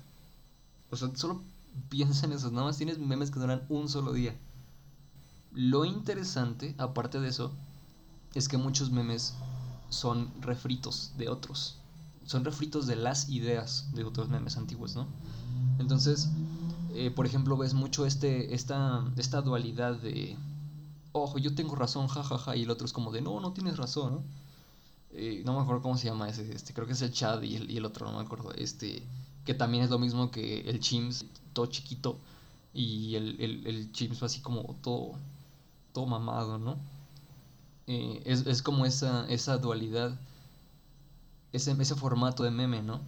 O 0.91 0.95
sea, 0.95 1.09
solo 1.15 1.41
piensa 1.89 2.25
en 2.25 2.33
eso. 2.33 2.51
Nada 2.51 2.67
más 2.67 2.77
tienes 2.77 2.99
memes 2.99 3.31
que 3.31 3.39
duran 3.39 3.63
un 3.69 3.89
solo 3.89 4.13
día. 4.13 4.35
Lo 5.51 5.85
interesante, 5.85 6.75
aparte 6.77 7.19
de 7.19 7.29
eso, 7.29 7.51
es 8.35 8.47
que 8.47 8.57
muchos 8.57 8.91
memes 8.91 9.33
son 9.89 10.29
refritos 10.41 11.13
de 11.17 11.29
otros. 11.29 11.77
Son 12.25 12.43
refritos 12.43 12.85
de 12.85 12.95
las 12.95 13.29
ideas 13.29 13.89
de 13.93 14.03
otros 14.03 14.29
memes 14.29 14.57
antiguos, 14.57 14.95
¿no? 14.95 15.07
Entonces, 15.79 16.29
eh, 16.93 17.11
por 17.11 17.25
ejemplo, 17.25 17.57
ves 17.57 17.73
mucho 17.73 18.05
este, 18.05 18.53
esta, 18.53 19.03
esta 19.17 19.41
dualidad 19.41 19.95
de, 19.95 20.37
ojo, 21.11 21.37
yo 21.37 21.55
tengo 21.55 21.75
razón, 21.75 22.07
jajaja, 22.07 22.55
y 22.55 22.63
el 22.63 22.69
otro 22.69 22.85
es 22.85 22.93
como 22.93 23.11
de, 23.11 23.21
no, 23.21 23.39
no 23.39 23.53
tienes 23.53 23.77
razón, 23.77 24.13
¿no? 24.15 24.23
Eh, 25.11 25.43
no 25.45 25.53
me 25.53 25.61
acuerdo 25.61 25.81
cómo 25.81 25.97
se 25.97 26.07
llama 26.07 26.27
ese, 26.27 26.51
este, 26.53 26.73
creo 26.73 26.87
que 26.87 26.93
es 26.93 27.01
el 27.01 27.11
Chad 27.11 27.41
y 27.41 27.55
el, 27.55 27.71
y 27.71 27.77
el 27.77 27.85
otro, 27.85 28.05
no 28.05 28.17
me 28.17 28.25
acuerdo, 28.25 28.51
este, 28.53 29.01
que 29.45 29.53
también 29.53 29.83
es 29.83 29.89
lo 29.89 29.97
mismo 29.97 30.29
que 30.29 30.61
el 30.61 30.79
Chims, 30.81 31.25
todo 31.53 31.67
chiquito, 31.67 32.17
y 32.73 33.15
el, 33.15 33.39
el, 33.39 33.65
el 33.65 33.89
así 34.21 34.41
como 34.41 34.75
todo, 34.81 35.13
todo 35.93 36.05
mamado, 36.05 36.57
¿no? 36.57 36.77
Eh, 37.87 38.21
es, 38.25 38.61
como 38.61 38.85
esa, 38.85 39.27
esa 39.29 39.57
dualidad, 39.57 40.19
ese, 41.53 41.71
ese 41.71 41.95
formato 41.95 42.43
de 42.43 42.51
meme, 42.51 42.81
¿no? 42.81 42.99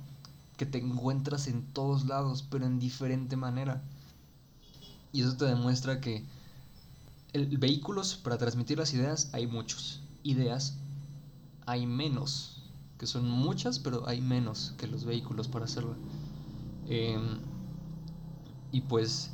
Que 0.55 0.65
te 0.65 0.78
encuentras 0.78 1.47
en 1.47 1.65
todos 1.73 2.05
lados, 2.05 2.45
pero 2.49 2.65
en 2.65 2.80
diferente 2.80 3.36
manera. 3.36 3.82
Y 5.11 5.21
eso 5.21 5.36
te 5.36 5.45
demuestra 5.45 5.99
que 5.99 6.23
el, 7.34 7.57
vehículos 7.57 8.15
para 8.15 8.38
transmitir 8.38 8.78
las 8.78 8.93
ideas 8.93 9.30
hay 9.34 9.47
muchos. 9.47 10.01
Ideas 10.23 10.78
hay 11.65 11.86
menos, 11.86 12.61
que 12.97 13.07
son 13.07 13.30
muchas, 13.30 13.80
pero 13.80 14.07
hay 14.07 14.21
menos 14.21 14.73
que 14.78 14.88
los 14.88 15.05
vehículos 15.05 15.47
para 15.47 15.65
hacerlo. 15.65 15.95
Em, 16.88 17.39
y 18.71 18.82
pues, 18.82 19.32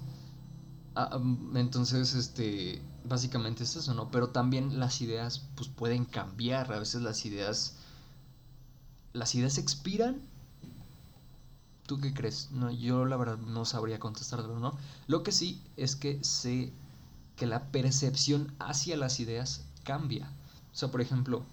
ah, 0.96 1.20
entonces, 1.56 2.16
este, 2.16 2.82
básicamente 3.04 3.64
es 3.64 3.76
eso, 3.76 3.94
¿no? 3.94 4.10
Pero 4.12 4.30
también 4.30 4.80
las 4.80 5.02
ideas 5.02 5.44
pues 5.56 5.70
pueden 5.70 6.06
cambiar, 6.06 6.72
a 6.72 6.80
veces 6.80 7.02
las 7.02 7.26
ideas 7.26 7.76
las 9.14 9.36
ideas 9.36 9.58
expiran. 9.58 10.22
¿Tú 11.86 12.00
qué 12.00 12.14
crees? 12.14 12.50
No, 12.52 12.72
yo 12.72 13.06
la 13.06 13.18
verdad 13.18 13.38
no 13.38 13.66
sabría 13.66 14.00
contestarlo, 14.00 14.60
¿no? 14.60 14.78
Lo 15.08 15.22
que 15.24 15.32
sí 15.32 15.62
es 15.78 15.96
que 15.96 16.24
sé 16.24 16.72
que 17.36 17.46
la 17.46 17.66
percepción 17.72 18.54
hacia 18.60 18.98
las 18.98 19.20
ideas 19.20 19.62
cambia. 19.84 20.32
O 20.74 20.76
sea, 20.76 20.90
por 20.90 21.02
ejemplo, 21.02 21.44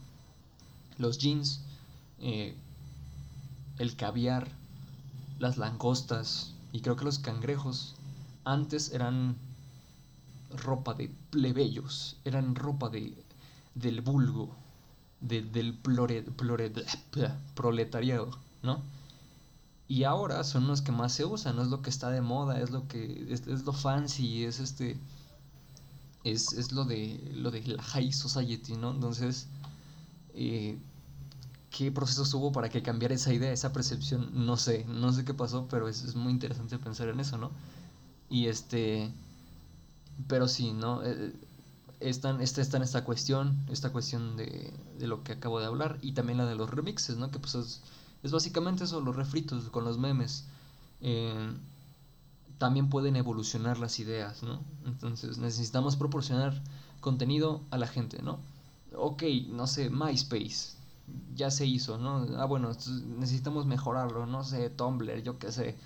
los 0.99 1.19
jeans, 1.19 1.61
eh, 2.21 2.55
el 3.79 3.97
caviar, 3.97 4.49
las 5.39 5.57
langostas 5.57 6.53
y 6.73 6.81
creo 6.81 6.97
que 6.97 7.05
los 7.05 7.19
cangrejos 7.19 7.95
antes 8.45 8.93
eran 8.93 9.37
ropa 10.51 10.95
de 10.95 11.11
plebeyos, 11.31 12.17
eran 12.25 12.55
ropa 12.55 12.89
de, 12.89 13.15
del 13.75 14.01
vulgo, 14.01 14.57
del 15.21 15.79
proletariado, 17.55 18.31
¿no? 18.63 18.83
Y 19.89 20.05
ahora 20.05 20.45
son 20.45 20.69
los 20.69 20.83
que 20.83 20.93
más 20.93 21.13
se 21.13 21.25
usan, 21.25 21.59
es 21.59 21.67
lo 21.67 21.83
que 21.83 21.91
está 21.91 22.11
de 22.11 22.21
moda, 22.21 22.61
es 22.61 22.71
lo 22.71 22.87
que 22.87 23.27
es, 23.29 23.47
lo 23.47 23.73
fancy, 23.73 24.45
es 24.45 24.61
este 24.61 24.97
es, 26.23 26.53
es, 26.53 26.71
lo 26.73 26.85
de 26.85 27.19
lo 27.35 27.51
de 27.51 27.67
la 27.67 27.83
high 27.83 28.13
society, 28.13 28.77
¿no? 28.77 28.93
Entonces, 28.93 29.49
eh, 30.35 30.79
¿qué 31.71 31.91
proceso 31.91 32.39
hubo 32.39 32.53
para 32.53 32.69
que 32.69 32.83
cambiara 32.83 33.15
esa 33.15 33.33
idea, 33.33 33.53
esa 33.53 33.73
percepción? 33.73 34.31
No 34.47 34.57
sé, 34.57 34.85
no 34.87 35.13
sé 35.13 35.25
qué 35.25 35.35
pasó, 35.35 35.67
pero 35.69 35.89
es, 35.89 36.05
es 36.05 36.15
muy 36.15 36.33
interesante 36.33 36.79
pensar 36.79 37.09
en 37.09 37.21
eso, 37.21 37.37
¿no? 37.39 37.51
Y 38.29 38.47
este 38.47 39.11
pero 40.29 40.49
sí, 40.49 40.73
¿no? 40.73 41.03
Eh, 41.05 41.33
están, 42.01 42.41
está, 42.41 42.63
está 42.63 42.79
en 42.79 42.83
esta 42.83 43.05
cuestión, 43.05 43.59
esta 43.71 43.91
cuestión 43.91 44.37
de, 44.37 44.73
de, 44.99 45.07
lo 45.07 45.23
que 45.23 45.33
acabo 45.33 45.61
de 45.61 45.67
hablar, 45.67 45.99
y 46.03 46.13
también 46.13 46.39
la 46.39 46.47
de 46.47 46.55
los 46.55 46.71
remixes, 46.71 47.17
¿no? 47.17 47.31
Que 47.31 47.39
pues 47.39 47.55
es, 47.55 47.81
es 48.23 48.33
básicamente 48.33 48.85
eso, 48.85 49.01
los 49.01 49.17
refritos 49.17 49.65
con 49.71 49.85
los 49.85 49.99
memes. 49.99 50.45
Eh, 51.01 51.53
también 52.59 52.91
pueden 52.91 53.17
evolucionar 53.17 53.79
las 53.79 53.99
ideas, 54.01 54.43
¿no? 54.43 54.61
Entonces 54.85 55.39
necesitamos 55.39 55.97
proporcionar 55.97 56.61
contenido 57.01 57.63
a 57.71 57.79
la 57.79 57.87
gente, 57.87 58.23
¿no? 58.23 58.39
Ok, 58.95 59.23
no 59.49 59.67
sé, 59.67 59.89
MySpace, 59.89 60.75
ya 61.35 61.51
se 61.51 61.67
hizo, 61.67 61.97
¿no? 61.97 62.27
Ah, 62.39 62.45
bueno, 62.45 62.71
necesitamos 63.19 63.65
mejorarlo, 63.67 64.27
no 64.27 64.45
sé, 64.45 64.69
Tumblr, 64.69 65.23
yo 65.23 65.39
qué 65.39 65.53
sé. 65.53 65.77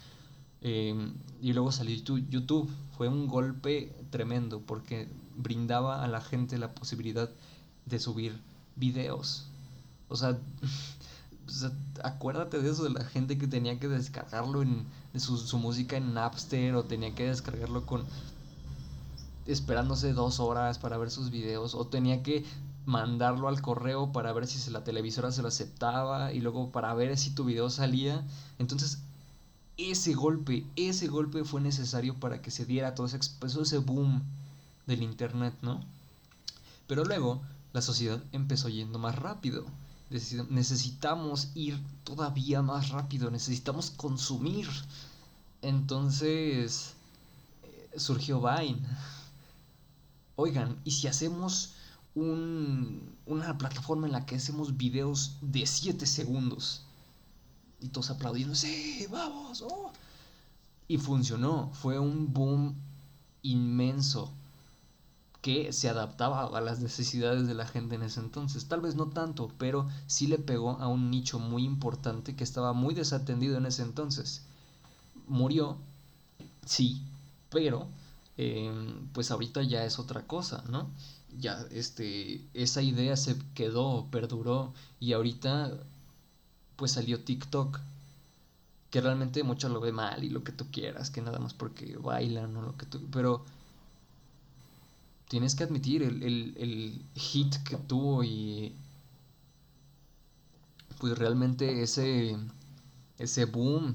Em, 0.64 1.12
y 1.42 1.52
luego 1.52 1.70
salió 1.70 1.94
YouTube. 1.94 2.70
Fue 2.96 3.06
un 3.06 3.28
golpe 3.28 3.94
tremendo 4.10 4.60
porque 4.62 5.08
brindaba 5.36 6.02
a 6.02 6.08
la 6.08 6.22
gente 6.22 6.56
la 6.58 6.74
posibilidad 6.74 7.30
de 7.84 7.98
subir 7.98 8.40
videos. 8.74 9.46
O 10.08 10.16
sea, 10.16 10.38
acuérdate 12.02 12.62
de 12.62 12.70
eso, 12.70 12.82
de 12.82 12.90
la 12.90 13.04
gente 13.04 13.36
que 13.36 13.46
tenía 13.46 13.78
que 13.78 13.88
descargarlo 13.88 14.62
en 14.62 14.86
su, 15.16 15.36
su, 15.36 15.58
música 15.58 15.98
en 15.98 16.14
Napster 16.14 16.74
o 16.76 16.84
tenía 16.84 17.14
que 17.14 17.26
descargarlo 17.26 17.84
con 17.84 18.04
esperándose 19.46 20.14
dos 20.14 20.40
horas 20.40 20.78
para 20.78 20.96
ver 20.96 21.10
sus 21.10 21.30
videos 21.30 21.74
o 21.74 21.86
tenía 21.86 22.22
que 22.22 22.42
mandarlo 22.86 23.48
al 23.48 23.60
correo 23.60 24.12
para 24.12 24.32
ver 24.32 24.46
si 24.46 24.70
la 24.70 24.82
televisora 24.82 25.30
se 25.30 25.42
lo 25.42 25.48
aceptaba 25.48 26.32
y 26.32 26.40
luego 26.40 26.72
para 26.72 26.94
ver 26.94 27.18
si 27.18 27.34
tu 27.34 27.44
video 27.44 27.68
salía. 27.68 28.24
Entonces 28.58 29.02
ese 29.76 30.14
golpe, 30.14 30.66
ese 30.76 31.08
golpe 31.08 31.44
fue 31.44 31.60
necesario 31.60 32.14
para 32.14 32.40
que 32.40 32.50
se 32.50 32.64
diera 32.64 32.94
todo 32.94 33.06
ese, 33.06 33.18
ese 33.18 33.78
boom 33.78 34.22
del 34.86 35.02
Internet, 35.02 35.54
¿no? 35.62 35.84
Pero 36.86 37.04
luego 37.04 37.40
la 37.72 37.82
sociedad 37.82 38.22
empezó 38.32 38.68
yendo 38.68 38.98
más 38.98 39.16
rápido. 39.16 39.64
Necesitamos 40.10 41.48
ir 41.54 41.80
todavía 42.04 42.62
más 42.62 42.90
rápido, 42.90 43.30
necesitamos 43.30 43.90
consumir. 43.90 44.68
Entonces 45.62 46.94
eh, 47.64 47.98
surgió 47.98 48.40
Vine. 48.40 48.80
Oigan, 50.36 50.78
¿y 50.84 50.92
si 50.92 51.08
hacemos 51.08 51.74
un, 52.14 53.16
una 53.26 53.58
plataforma 53.58 54.06
en 54.06 54.12
la 54.12 54.26
que 54.26 54.36
hacemos 54.36 54.76
videos 54.76 55.36
de 55.40 55.66
7 55.66 56.06
segundos? 56.06 56.83
Y 57.84 57.88
todos 57.88 58.10
aplaudiendo, 58.10 58.54
sí, 58.54 59.06
vamos. 59.10 59.62
Oh". 59.62 59.92
Y 60.88 60.96
funcionó, 60.96 61.70
fue 61.74 61.98
un 61.98 62.32
boom 62.32 62.74
inmenso 63.42 64.32
que 65.42 65.74
se 65.74 65.90
adaptaba 65.90 66.46
a 66.46 66.60
las 66.62 66.80
necesidades 66.80 67.46
de 67.46 67.52
la 67.52 67.66
gente 67.66 67.96
en 67.96 68.02
ese 68.02 68.20
entonces. 68.20 68.66
Tal 68.68 68.80
vez 68.80 68.94
no 68.94 69.10
tanto, 69.10 69.52
pero 69.58 69.86
sí 70.06 70.26
le 70.26 70.38
pegó 70.38 70.70
a 70.80 70.88
un 70.88 71.10
nicho 71.10 71.38
muy 71.38 71.64
importante 71.64 72.34
que 72.34 72.44
estaba 72.44 72.72
muy 72.72 72.94
desatendido 72.94 73.58
en 73.58 73.66
ese 73.66 73.82
entonces. 73.82 74.46
Murió, 75.28 75.76
sí, 76.64 77.02
pero 77.50 77.86
em, 78.38 79.08
pues 79.12 79.30
ahorita 79.30 79.62
ya 79.62 79.84
es 79.84 79.98
otra 79.98 80.26
cosa, 80.26 80.64
¿no? 80.70 80.88
Ya 81.38 81.66
este, 81.70 82.48
esa 82.54 82.80
idea 82.80 83.16
se 83.16 83.36
quedó, 83.54 84.06
perduró 84.10 84.72
y 85.00 85.12
ahorita 85.12 85.84
pues 86.76 86.92
salió 86.92 87.22
TikTok, 87.24 87.80
que 88.90 89.00
realmente 89.00 89.42
mucho 89.42 89.68
lo 89.68 89.80
ve 89.80 89.92
mal 89.92 90.24
y 90.24 90.30
lo 90.30 90.44
que 90.44 90.52
tú 90.52 90.66
quieras, 90.70 91.10
que 91.10 91.22
nada 91.22 91.38
más 91.38 91.54
porque 91.54 91.96
bailan 91.96 92.56
o 92.56 92.62
lo 92.62 92.76
que 92.76 92.86
tú... 92.86 93.00
Pero 93.10 93.44
tienes 95.28 95.54
que 95.54 95.64
admitir 95.64 96.02
el, 96.02 96.22
el 96.22 97.02
hit 97.14 97.56
que 97.64 97.76
tuvo 97.76 98.22
y 98.22 98.74
pues 100.98 101.18
realmente 101.18 101.82
ese, 101.82 102.36
ese 103.18 103.44
boom 103.44 103.94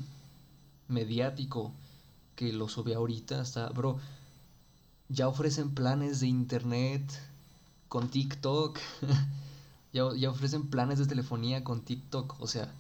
mediático 0.88 1.72
que 2.36 2.54
lo 2.54 2.68
sube 2.68 2.96
ahorita 2.96 3.42
está, 3.42 3.70
bro, 3.70 4.00
ya 5.08 5.28
ofrecen 5.28 5.74
planes 5.74 6.20
de 6.20 6.28
internet 6.28 7.04
con 7.88 8.10
TikTok. 8.10 8.80
ya, 9.94 10.16
ya 10.16 10.30
ofrecen 10.30 10.70
planes 10.70 11.00
de 11.00 11.06
telefonía 11.06 11.64
con 11.64 11.82
TikTok. 11.82 12.36
O 12.40 12.48
sea, 12.48 12.72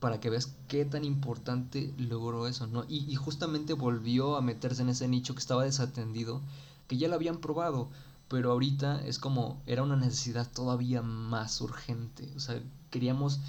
para 0.00 0.20
que 0.20 0.28
veas 0.28 0.52
qué 0.68 0.84
tan 0.84 1.04
importante 1.04 1.94
logró 1.96 2.46
eso, 2.46 2.66
¿no? 2.66 2.84
Y, 2.88 3.10
y, 3.10 3.14
justamente 3.14 3.72
volvió 3.72 4.36
a 4.36 4.42
meterse 4.42 4.82
en 4.82 4.90
ese 4.90 5.08
nicho 5.08 5.34
que 5.34 5.40
estaba 5.40 5.64
desatendido, 5.64 6.42
que 6.88 6.98
ya 6.98 7.08
lo 7.08 7.14
habían 7.14 7.38
probado, 7.38 7.88
pero 8.28 8.52
ahorita 8.52 9.02
es 9.06 9.18
como, 9.18 9.62
era 9.64 9.82
una 9.82 9.96
necesidad 9.96 10.50
todavía 10.50 11.00
más 11.00 11.60
urgente, 11.62 12.30
o 12.36 12.40
sea, 12.40 12.60
queríamos, 12.90 13.40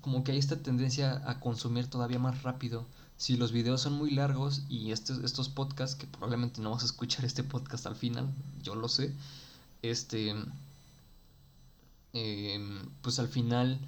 como 0.00 0.24
que 0.24 0.32
hay 0.32 0.38
esta 0.38 0.56
tendencia 0.56 1.22
a 1.24 1.38
consumir 1.38 1.86
todavía 1.88 2.18
más 2.18 2.42
rápido. 2.42 2.84
Si 3.16 3.36
los 3.36 3.52
videos 3.52 3.80
son 3.80 3.92
muy 3.92 4.10
largos 4.10 4.62
y 4.68 4.90
estos, 4.90 5.22
estos 5.22 5.48
podcasts, 5.48 5.96
que 5.96 6.06
probablemente 6.06 6.60
no 6.60 6.70
vas 6.72 6.82
a 6.82 6.86
escuchar 6.86 7.24
este 7.24 7.44
podcast 7.44 7.86
al 7.86 7.94
final, 7.94 8.28
yo 8.62 8.74
lo 8.74 8.88
sé, 8.88 9.14
este, 9.82 10.34
eh, 12.18 12.58
pues 13.02 13.18
al 13.18 13.28
final 13.28 13.78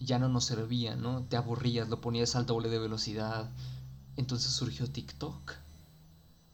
ya 0.00 0.18
no 0.18 0.30
nos 0.30 0.46
servía, 0.46 0.96
¿no? 0.96 1.22
Te 1.24 1.36
aburrías, 1.36 1.90
lo 1.90 2.00
ponías 2.00 2.34
al 2.34 2.46
doble 2.46 2.70
de 2.70 2.78
velocidad. 2.78 3.50
Entonces 4.16 4.52
surgió 4.52 4.90
TikTok. 4.90 5.52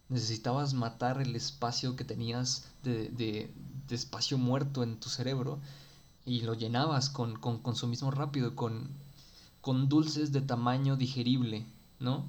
Necesitabas 0.08 0.74
matar 0.74 1.22
el 1.22 1.36
espacio 1.36 1.94
que 1.94 2.02
tenías 2.02 2.64
de, 2.82 3.10
de, 3.10 3.54
de 3.86 3.94
espacio 3.94 4.38
muerto 4.38 4.82
en 4.82 4.98
tu 4.98 5.08
cerebro 5.08 5.60
y 6.26 6.40
lo 6.40 6.54
llenabas 6.54 7.10
con, 7.10 7.36
con 7.38 7.58
consumismo 7.58 8.10
rápido, 8.10 8.56
con, 8.56 8.88
con 9.60 9.88
dulces 9.88 10.32
de 10.32 10.40
tamaño 10.40 10.96
digerible, 10.96 11.64
¿no? 12.00 12.24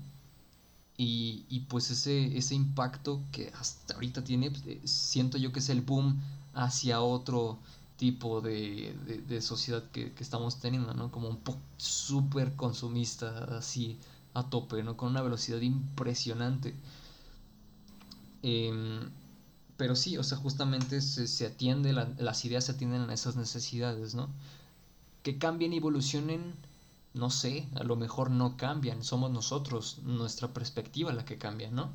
Y, 0.95 1.45
y, 1.49 1.61
pues 1.61 1.89
ese, 1.89 2.37
ese 2.37 2.53
impacto 2.53 3.21
que 3.31 3.51
hasta 3.59 3.95
ahorita 3.95 4.23
tiene, 4.23 4.51
eh, 4.67 4.81
siento 4.83 5.37
yo 5.39 5.51
que 5.53 5.59
es 5.59 5.69
el 5.69 5.81
boom 5.81 6.19
hacia 6.53 7.01
otro 7.01 7.57
tipo 7.99 8.39
de, 8.39 8.95
de, 9.27 9.41
sociedad 9.41 9.83
que, 9.91 10.13
que, 10.13 10.23
estamos 10.23 10.59
teniendo, 10.61 10.93
¿no? 10.93 11.11
Como 11.11 11.27
un 11.27 11.37
poco 11.37 11.59
súper 11.77 12.55
consumista, 12.55 13.57
así 13.57 13.99
a 14.33 14.49
tope, 14.49 14.81
¿no? 14.83 14.95
Con 14.95 15.09
una 15.09 15.21
velocidad 15.21 15.59
impresionante. 15.59 16.73
Eh, 18.41 19.01
pero 19.75 19.97
sí, 19.97 20.17
o 20.17 20.23
sea, 20.23 20.37
justamente 20.37 21.01
se, 21.01 21.27
se 21.27 21.45
atiende, 21.45 21.91
la, 21.91 22.09
las 22.17 22.45
ideas 22.45 22.65
se 22.65 22.71
atienden 22.71 23.09
a 23.09 23.13
esas 23.13 23.35
necesidades, 23.35 24.15
¿no? 24.15 24.29
Que 25.21 25.37
cambien 25.37 25.73
y 25.73 25.77
evolucionen, 25.77 26.53
no 27.13 27.29
sé, 27.29 27.67
a 27.75 27.83
lo 27.83 27.97
mejor 27.97 28.31
no 28.31 28.55
cambian, 28.55 29.03
somos 29.03 29.29
nosotros, 29.29 29.99
nuestra 30.03 30.53
perspectiva 30.53 31.11
la 31.11 31.25
que 31.25 31.37
cambia, 31.37 31.69
¿no? 31.69 31.91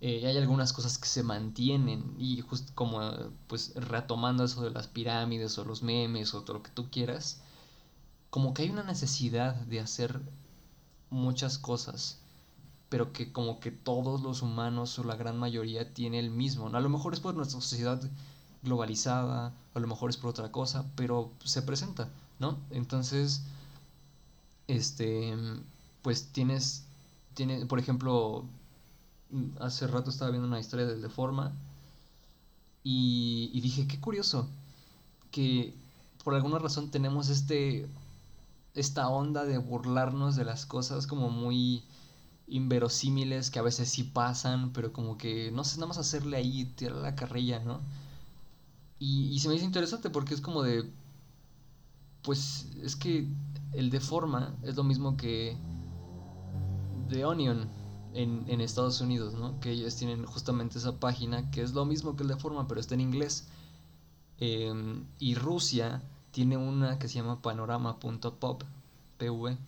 Eh, 0.00 0.26
hay 0.26 0.36
algunas 0.38 0.72
cosas 0.72 0.96
que 0.98 1.06
se 1.06 1.22
mantienen 1.22 2.14
y 2.18 2.40
justo 2.40 2.72
como 2.74 3.00
pues 3.48 3.74
retomando 3.76 4.44
eso 4.44 4.62
de 4.62 4.70
las 4.70 4.88
pirámides 4.88 5.58
o 5.58 5.64
los 5.64 5.82
memes 5.82 6.32
o 6.32 6.42
todo 6.42 6.58
lo 6.58 6.62
que 6.62 6.70
tú 6.70 6.90
quieras, 6.90 7.42
como 8.30 8.54
que 8.54 8.62
hay 8.62 8.70
una 8.70 8.82
necesidad 8.84 9.54
de 9.54 9.80
hacer 9.80 10.20
muchas 11.10 11.58
cosas, 11.58 12.20
pero 12.88 13.12
que 13.12 13.32
como 13.32 13.60
que 13.60 13.70
todos 13.70 14.22
los 14.22 14.42
humanos 14.42 14.98
o 14.98 15.04
la 15.04 15.16
gran 15.16 15.38
mayoría 15.38 15.92
tiene 15.92 16.18
el 16.18 16.30
mismo. 16.30 16.68
A 16.68 16.80
lo 16.80 16.88
mejor 16.88 17.12
es 17.14 17.20
por 17.20 17.34
nuestra 17.34 17.60
sociedad 17.60 18.00
globalizada, 18.62 19.52
a 19.74 19.80
lo 19.80 19.86
mejor 19.86 20.10
es 20.10 20.16
por 20.16 20.30
otra 20.30 20.52
cosa, 20.52 20.86
pero 20.96 21.32
se 21.44 21.62
presenta, 21.62 22.08
¿no? 22.38 22.58
Entonces, 22.70 23.42
este, 24.68 25.34
pues 26.02 26.28
tienes, 26.32 26.84
tiene, 27.34 27.66
por 27.66 27.78
ejemplo, 27.78 28.44
hace 29.60 29.86
rato 29.86 30.10
estaba 30.10 30.30
viendo 30.30 30.48
una 30.48 30.60
historia 30.60 30.86
del 30.86 31.02
Deforma 31.02 31.52
y, 32.82 33.50
y 33.52 33.60
dije, 33.60 33.86
qué 33.86 34.00
curioso, 34.00 34.48
que 35.30 35.74
por 36.24 36.34
alguna 36.34 36.58
razón 36.58 36.90
tenemos 36.90 37.28
este, 37.28 37.88
esta 38.74 39.08
onda 39.08 39.44
de 39.44 39.58
burlarnos 39.58 40.36
de 40.36 40.44
las 40.44 40.66
cosas 40.66 41.06
como 41.06 41.30
muy 41.30 41.82
inverosímiles 42.50 43.50
que 43.50 43.58
a 43.58 43.62
veces 43.62 43.88
sí 43.88 44.02
pasan, 44.02 44.72
pero 44.72 44.92
como 44.92 45.16
que 45.16 45.50
no 45.52 45.64
sé, 45.64 45.76
nada 45.76 45.88
más 45.88 45.98
hacerle 45.98 46.36
ahí, 46.36 46.64
tirar 46.76 46.96
la 46.96 47.14
carrilla, 47.14 47.60
¿no? 47.60 47.80
Y, 48.98 49.38
se 49.38 49.48
me 49.48 49.54
dice 49.54 49.64
interesante 49.64 50.10
porque 50.10 50.34
es 50.34 50.42
como 50.42 50.62
de, 50.62 50.90
pues 52.22 52.68
es 52.82 52.96
que 52.96 53.26
el 53.72 53.88
Deforma 53.88 54.54
es 54.62 54.76
lo 54.76 54.84
mismo 54.84 55.16
que 55.16 55.56
The 57.08 57.24
Onion 57.24 57.66
en, 58.14 58.44
en, 58.48 58.60
Estados 58.60 59.00
Unidos, 59.00 59.34
¿no? 59.34 59.58
Que 59.60 59.70
ellos 59.70 59.96
tienen 59.96 60.24
justamente 60.24 60.78
esa 60.78 60.98
página 60.98 61.50
que 61.50 61.62
es 61.62 61.72
lo 61.72 61.84
mismo 61.84 62.16
que 62.16 62.22
el 62.22 62.28
de 62.28 62.36
forma, 62.36 62.66
pero 62.66 62.80
está 62.80 62.94
en 62.94 63.00
inglés. 63.00 63.46
Eh, 64.38 64.72
y 65.18 65.34
Rusia 65.34 66.02
tiene 66.32 66.56
una 66.56 66.98
que 66.98 67.08
se 67.08 67.14
llama 67.14 67.42
panorama.pop, 67.42 68.62
PV, 69.18 69.58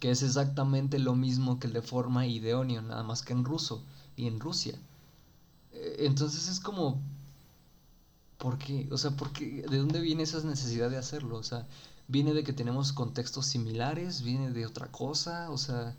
que 0.00 0.10
es 0.10 0.22
exactamente 0.22 0.98
lo 0.98 1.14
mismo 1.14 1.58
que 1.58 1.66
el 1.66 1.72
de 1.72 1.82
forma 1.82 2.26
y 2.26 2.40
de 2.40 2.54
Onion, 2.54 2.88
nada 2.88 3.02
más 3.02 3.22
que 3.22 3.32
en 3.32 3.44
ruso 3.44 3.82
y 4.16 4.26
en 4.26 4.40
Rusia. 4.40 4.78
Eh, 5.72 5.96
entonces 6.00 6.48
es 6.48 6.60
como, 6.60 7.00
¿por 8.38 8.58
qué? 8.58 8.88
O 8.90 8.98
sea, 8.98 9.10
¿por 9.12 9.32
qué? 9.32 9.64
¿de 9.68 9.78
dónde 9.78 10.00
viene 10.00 10.22
esa 10.22 10.42
necesidad 10.42 10.90
de 10.90 10.96
hacerlo? 10.96 11.36
O 11.36 11.42
sea, 11.42 11.66
¿viene 12.08 12.32
de 12.32 12.44
que 12.44 12.52
tenemos 12.52 12.92
contextos 12.92 13.46
similares? 13.46 14.22
¿Viene 14.22 14.50
de 14.50 14.66
otra 14.66 14.88
cosa? 14.90 15.50
O 15.50 15.58
sea 15.58 15.94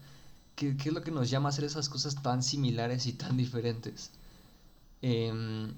¿Qué, 0.59 0.75
¿Qué, 0.75 0.89
es 0.89 0.95
lo 0.95 1.01
que 1.01 1.11
nos 1.11 1.29
llama 1.29 1.47
a 1.47 1.51
hacer 1.51 1.63
esas 1.63 1.87
cosas 1.87 2.21
tan 2.21 2.43
similares 2.43 3.05
y 3.05 3.13
tan 3.13 3.37
diferentes? 3.37 4.11
Eh, 5.01 5.71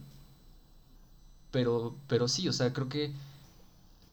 pero, 1.51 1.95
pero 2.07 2.27
sí, 2.27 2.47
o 2.47 2.53
sea, 2.53 2.73
creo 2.73 2.89
que 2.89 3.13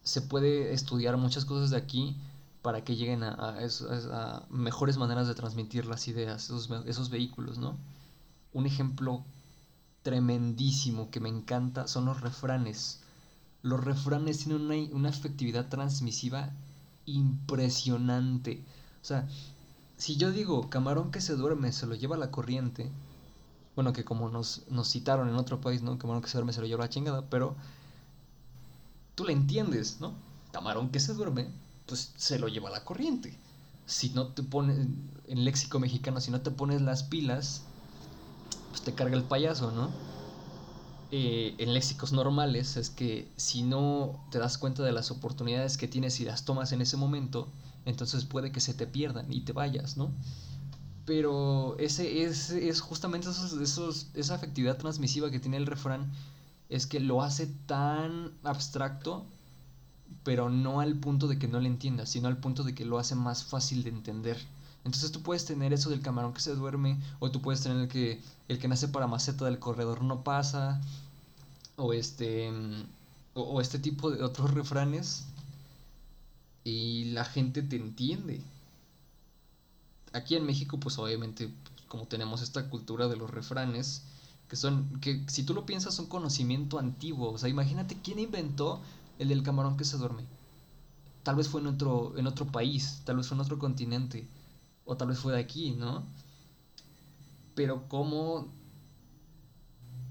se 0.03 0.21
puede 0.21 0.75
estudiar 0.75 1.17
muchas 1.17 1.47
cosas 1.47 1.71
de 1.71 1.79
aquí 1.79 2.17
para 2.61 2.85
que 2.85 2.97
lleguen 2.97 3.23
a, 3.23 3.31
a, 3.31 3.57
a 4.13 4.47
mejores 4.51 4.99
maneras 4.99 5.27
de 5.27 5.35
transmitir 5.35 5.87
las 5.87 6.07
ideas, 6.07 6.45
esos, 6.45 6.69
esos 6.85 7.09
vehículos, 7.09 7.57
¿no? 7.57 7.79
Un 8.53 8.67
ejemplo 8.67 9.25
tremendísimo 10.03 11.11
que 11.11 11.21
me 11.21 11.31
encanta 11.31 11.89
son 11.89 12.05
los 12.05 12.21
refranes. 12.21 13.01
Los 13.63 13.83
refranes 13.83 14.45
tienen 14.45 14.61
una, 14.61 14.75
una 14.95 15.09
efectividad 15.09 15.71
transmisiva 15.71 16.51
impresionante. 17.07 18.63
O 19.01 19.07
sea, 19.07 19.27
si 19.99 20.17
yo 20.17 20.31
digo 20.31 20.71
camarón 20.71 21.11
que 21.11 21.21
se 21.21 21.35
duerme 21.35 21.73
se 21.73 21.87
lo 21.87 21.95
lleva 21.95 22.17
la 22.17 22.31
corriente, 22.31 22.91
bueno, 23.75 23.93
que 23.93 24.05
como 24.05 24.29
nos, 24.31 24.63
nos 24.71 24.89
citaron 24.91 25.29
en 25.29 25.35
otro 25.37 25.61
país, 25.61 25.83
¿no? 25.83 25.99
Camarón 25.99 26.23
que 26.23 26.29
se 26.29 26.39
duerme 26.39 26.53
se 26.53 26.61
lo 26.61 26.67
lleva 26.67 26.85
la 26.85 26.91
chingada, 26.91 27.23
pero 27.29 27.55
tú 29.15 29.25
le 29.25 29.33
entiendes, 29.33 29.99
¿no? 30.01 30.15
Camarón 30.53 30.91
que 30.91 31.01
se 31.01 31.15
duerme, 31.15 31.49
pues 31.87 32.13
se 32.17 32.39
lo 32.39 32.49
lleva 32.49 32.71
la 32.71 32.85
corriente. 32.85 33.37
Si 33.87 34.11
no 34.11 34.29
te 34.29 34.43
pones, 34.43 34.79
en 35.27 35.45
léxico 35.45 35.79
mexicano, 35.79 36.21
si 36.21 36.31
no 36.31 36.41
te 36.41 36.51
pones 36.51 36.81
las 36.83 37.03
pilas, 37.03 37.63
pues 38.71 38.83
te 38.83 38.95
carga 38.95 39.17
el 39.17 39.25
payaso, 39.25 39.73
¿no? 39.73 39.91
Eh, 41.11 41.55
en 41.59 41.73
léxicos 41.73 42.13
normales 42.13 42.77
es 42.77 42.91
que 42.91 43.29
si 43.37 43.63
no 43.63 44.21
te 44.31 44.39
das 44.39 44.59
cuenta 44.59 44.83
de 44.83 44.93
las 44.93 45.11
oportunidades 45.11 45.79
que 45.79 45.89
tienes 45.89 46.21
y 46.21 46.25
las 46.25 46.45
tomas 46.45 46.73
en 46.73 46.83
ese 46.83 46.97
momento, 46.97 47.49
entonces 47.89 48.27
puede 48.27 48.53
que 48.53 48.61
se 48.61 48.75
te 48.75 48.87
pierdan 48.87 49.33
y 49.33 49.41
te 49.41 49.53
vayas, 49.53 49.97
¿no? 49.97 50.13
Pero 51.07 51.77
ese 51.79 52.25
es, 52.25 52.51
es 52.51 52.83
justamente 52.83 53.29
esa 53.29 54.35
afectividad 54.35 54.77
transmisiva 54.77 55.31
que 55.31 55.41
tiene 55.41 55.57
el 55.57 55.67
refrán, 55.67 56.13
es 56.69 56.87
que 56.87 57.01
lo 57.01 57.23
hace 57.23 57.47
tan 57.67 58.33
abstracto, 58.45 59.25
pero 60.23 60.51
no 60.51 60.81
al 60.81 60.97
punto 60.97 61.29
de 61.29 61.39
que 61.39 61.49
no 61.49 61.61
le 61.61 61.69
entiendas, 61.69 62.11
sino 62.11 62.29
al 62.29 62.37
punto 62.37 62.63
de 62.63 62.75
que 62.75 62.85
lo 62.85 62.99
hace 62.99 63.15
más 63.15 63.45
fácil 63.45 63.83
de 63.83 63.89
entender. 63.89 64.39
Entonces 64.85 65.11
tú 65.11 65.23
puedes 65.23 65.47
tener 65.47 65.73
eso 65.73 65.89
del 65.89 66.03
camarón 66.03 66.35
que 66.35 66.41
se 66.41 66.55
duerme, 66.55 67.01
o 67.21 67.31
tú 67.31 67.41
puedes 67.41 67.63
tener 67.63 67.79
el 67.79 67.89
que 67.89 68.21
el 68.49 68.59
que 68.59 68.69
nace 68.69 68.89
para 68.89 69.07
maceta 69.07 69.47
del 69.47 69.59
corredor 69.59 70.03
no 70.03 70.23
pasa, 70.25 70.79
o 71.77 71.95
este 71.95 72.53
o 73.33 73.63
este 73.63 73.79
tipo 73.79 74.11
de 74.11 74.23
otros 74.23 74.53
refranes 74.53 75.25
y 76.69 77.05
la 77.07 77.25
gente 77.25 77.63
te 77.63 77.77
entiende. 77.77 78.43
Aquí 80.13 80.35
en 80.37 80.45
México, 80.45 80.79
pues 80.79 80.99
obviamente, 80.99 81.51
como 81.89 82.07
tenemos 82.07 82.43
esta 82.43 82.69
cultura 82.69 83.09
de 83.09 83.17
los 83.17 83.31
refranes, 83.31 84.03
que 84.49 84.57
son, 84.57 85.01
que 85.01 85.25
si 85.29 85.45
tú 85.45 85.55
lo 85.55 85.65
piensas, 85.65 85.95
son 85.95 86.07
conocimiento 86.07 86.79
antiguo. 86.79 87.33
O 87.33 87.39
sea, 87.39 87.49
imagínate 87.49 87.99
quién 88.03 88.19
inventó 88.19 88.81
el 89.19 89.29
del 89.29 89.43
camarón 89.43 89.77
que 89.77 89.85
se 89.85 89.97
duerme. 89.97 90.25
Tal 91.23 91.37
vez 91.37 91.49
fue 91.49 91.61
en 91.61 91.69
otro, 91.69 92.17
en 92.17 92.27
otro 92.27 92.47
país, 92.47 93.01
tal 93.05 93.17
vez 93.17 93.29
fue 93.29 93.37
en 93.37 93.43
otro 93.43 93.59
continente, 93.59 94.27
o 94.85 94.97
tal 94.97 95.09
vez 95.09 95.19
fue 95.19 95.33
de 95.33 95.41
aquí, 95.41 95.73
¿no? 95.73 96.05
Pero 97.55 97.89
cómo 97.89 98.49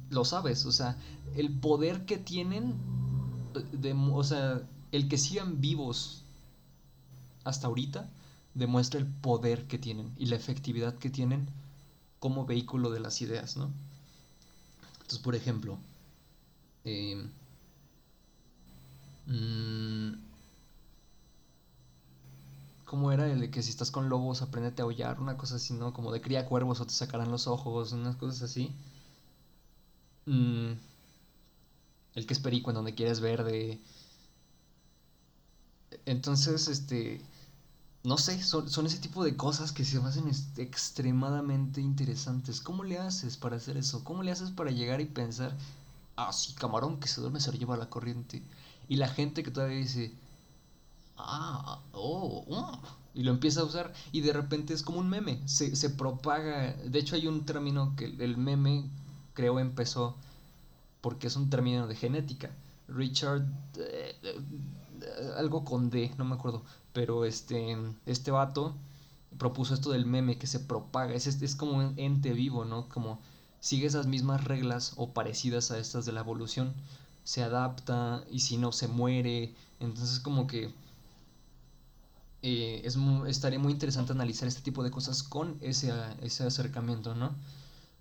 lo 0.09 0.25
sabes, 0.25 0.65
o 0.65 0.71
sea, 0.71 0.97
el 1.35 1.51
poder 1.51 2.05
que 2.05 2.17
tienen, 2.17 2.75
de, 3.71 3.93
o 3.93 4.23
sea, 4.23 4.61
el 4.91 5.07
que 5.07 5.17
sigan 5.17 5.59
vivos 5.59 6.23
hasta 7.47 7.67
ahorita 7.67 8.09
demuestra 8.53 8.99
el 8.99 9.07
poder 9.07 9.67
que 9.67 9.77
tienen 9.77 10.13
y 10.17 10.27
la 10.27 10.35
efectividad 10.35 10.95
que 10.95 11.09
tienen 11.09 11.47
como 12.19 12.45
vehículo 12.45 12.89
de 12.91 12.99
las 12.99 13.21
ideas, 13.21 13.57
¿no? 13.57 13.71
Entonces, 14.93 15.19
por 15.19 15.35
ejemplo, 15.35 15.77
eh, 16.85 17.27
¿Cómo 22.87 23.11
era 23.11 23.29
el 23.29 23.41
de 23.41 23.51
que 23.51 23.61
si 23.61 23.69
estás 23.69 23.91
con 23.91 24.07
lobos 24.09 24.41
aprendete 24.41 24.81
a 24.81 24.85
aullar? 24.85 25.19
Una 25.19 25.37
cosa 25.37 25.57
así, 25.57 25.73
¿no? 25.73 25.93
Como 25.93 26.11
de 26.11 26.21
cría 26.21 26.45
cuervos 26.45 26.79
o 26.79 26.85
te 26.87 26.93
sacarán 26.93 27.29
los 27.29 27.45
ojos, 27.47 27.91
unas 27.91 28.15
cosas 28.15 28.41
así. 28.43 28.71
Mm, 30.25 30.73
el 32.15 32.25
que 32.25 32.33
es 32.33 32.39
perico 32.39 32.69
en 32.71 32.75
donde 32.75 32.95
quieres 32.95 33.19
verde. 33.19 33.79
Entonces, 36.05 36.67
este... 36.69 37.21
No 38.07 38.17
sé, 38.17 38.41
son, 38.41 38.85
ese 38.85 38.99
tipo 38.99 39.21
de 39.25 39.35
cosas 39.35 39.73
que 39.73 39.83
se 39.83 39.97
hacen 39.97 40.31
extremadamente 40.55 41.81
interesantes. 41.81 42.61
¿Cómo 42.61 42.85
le 42.85 42.97
haces 42.97 43.35
para 43.35 43.57
hacer 43.57 43.75
eso? 43.75 44.05
¿Cómo 44.05 44.23
le 44.23 44.31
haces 44.31 44.49
para 44.49 44.71
llegar 44.71 45.01
y 45.01 45.05
pensar, 45.07 45.53
ah, 46.15 46.31
sí, 46.31 46.53
camarón 46.53 47.01
que 47.01 47.09
se 47.09 47.19
duerme 47.19 47.41
se 47.41 47.51
lo 47.51 47.57
lleva 47.57 47.75
a 47.75 47.77
la 47.77 47.89
corriente? 47.89 48.41
Y 48.87 48.95
la 48.95 49.09
gente 49.09 49.43
que 49.43 49.51
todavía 49.51 49.79
dice, 49.79 50.13
ah, 51.17 51.81
oh, 51.91 52.45
oh, 52.47 52.79
y 53.13 53.23
lo 53.23 53.31
empieza 53.31 53.59
a 53.59 53.65
usar 53.65 53.93
y 54.13 54.21
de 54.21 54.31
repente 54.31 54.73
es 54.73 54.83
como 54.83 54.99
un 54.99 55.09
meme, 55.09 55.45
se, 55.45 55.75
se 55.75 55.89
propaga. 55.89 56.75
De 56.75 56.99
hecho 56.99 57.15
hay 57.15 57.27
un 57.27 57.45
término 57.45 57.93
que 57.97 58.05
el 58.05 58.37
meme 58.37 58.89
creo 59.33 59.59
empezó 59.59 60.15
porque 61.01 61.27
es 61.27 61.35
un 61.35 61.49
término 61.49 61.87
de 61.87 61.95
genética. 61.95 62.51
Richard, 62.87 63.43
eh, 63.77 64.15
algo 65.37 65.63
con 65.63 65.89
D, 65.89 66.11
no 66.17 66.25
me 66.25 66.35
acuerdo, 66.35 66.63
pero 66.93 67.25
este, 67.25 67.77
este 68.05 68.31
vato 68.31 68.75
propuso 69.37 69.73
esto 69.73 69.91
del 69.91 70.05
meme 70.05 70.37
que 70.37 70.47
se 70.47 70.59
propaga, 70.59 71.13
es, 71.13 71.27
es 71.27 71.55
como 71.55 71.73
un 71.77 71.93
ente 71.97 72.33
vivo, 72.33 72.65
¿no? 72.65 72.89
Como 72.89 73.19
sigue 73.59 73.87
esas 73.87 74.07
mismas 74.07 74.43
reglas 74.43 74.93
o 74.97 75.11
parecidas 75.13 75.71
a 75.71 75.79
estas 75.79 76.05
de 76.05 76.13
la 76.13 76.21
evolución, 76.21 76.73
se 77.23 77.43
adapta 77.43 78.23
y 78.31 78.39
si 78.39 78.57
no 78.57 78.71
se 78.71 78.87
muere, 78.87 79.53
entonces 79.79 80.19
como 80.19 80.47
que 80.47 80.73
eh, 82.41 82.81
es 82.85 82.97
estaría 83.27 83.59
muy 83.59 83.73
interesante 83.73 84.13
analizar 84.13 84.47
este 84.47 84.61
tipo 84.61 84.83
de 84.83 84.91
cosas 84.91 85.23
con 85.23 85.57
ese, 85.61 85.91
ese 86.21 86.43
acercamiento, 86.45 87.15
¿no? 87.15 87.35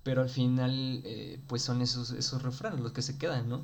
Pero 0.03 0.23
al 0.23 0.29
final, 0.31 1.03
eh, 1.05 1.41
pues 1.49 1.63
son 1.63 1.83
esos, 1.83 2.13
esos 2.13 2.43
refranes 2.43 2.81
los 2.81 2.93
que 2.93 3.03
se 3.03 3.19
quedan, 3.19 3.49
¿no? 3.49 3.63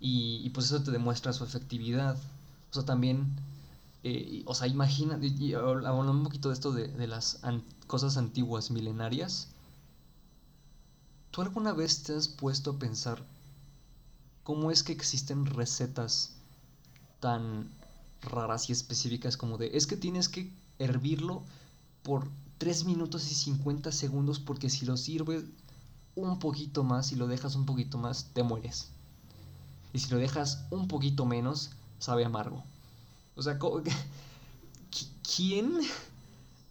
Y, 0.00 0.50
pues 0.50 0.66
eso 0.66 0.82
te 0.82 0.90
demuestra 0.90 1.32
su 1.32 1.44
efectividad. 1.44 2.16
También, 2.84 3.26
eh, 4.04 4.42
o 4.46 4.54
sea, 4.54 4.66
imagina, 4.66 5.18
y, 5.20 5.54
hablando 5.54 6.12
un 6.12 6.24
poquito 6.24 6.48
de 6.48 6.54
esto 6.54 6.72
de, 6.72 6.88
de 6.88 7.06
las 7.06 7.40
cosas 7.86 8.16
antiguas, 8.16 8.70
milenarias. 8.70 9.48
¿Tú 11.30 11.42
alguna 11.42 11.72
vez 11.72 12.02
te 12.02 12.14
has 12.14 12.28
puesto 12.28 12.70
a 12.72 12.78
pensar 12.78 13.22
cómo 14.42 14.70
es 14.70 14.82
que 14.82 14.92
existen 14.92 15.44
recetas 15.46 16.36
tan 17.20 17.68
raras 18.22 18.68
y 18.68 18.72
específicas 18.72 19.36
como 19.36 19.58
de, 19.58 19.76
es 19.76 19.86
que 19.86 19.96
tienes 19.96 20.28
que 20.28 20.52
hervirlo 20.78 21.42
por 22.02 22.28
3 22.58 22.84
minutos 22.84 23.30
y 23.30 23.34
50 23.34 23.92
segundos 23.92 24.38
porque 24.38 24.70
si 24.70 24.86
lo 24.86 24.96
sirves 24.96 25.44
un 26.14 26.38
poquito 26.38 26.84
más 26.84 27.12
y 27.12 27.16
lo 27.16 27.26
dejas 27.26 27.54
un 27.56 27.66
poquito 27.66 27.98
más, 27.98 28.30
te 28.32 28.42
mueres. 28.42 28.88
Y 29.92 29.98
si 29.98 30.10
lo 30.10 30.18
dejas 30.18 30.64
un 30.70 30.88
poquito 30.88 31.26
menos, 31.26 31.70
sabe 31.98 32.24
amargo. 32.24 32.62
O 33.34 33.42
sea, 33.42 33.58
¿quién 35.36 35.80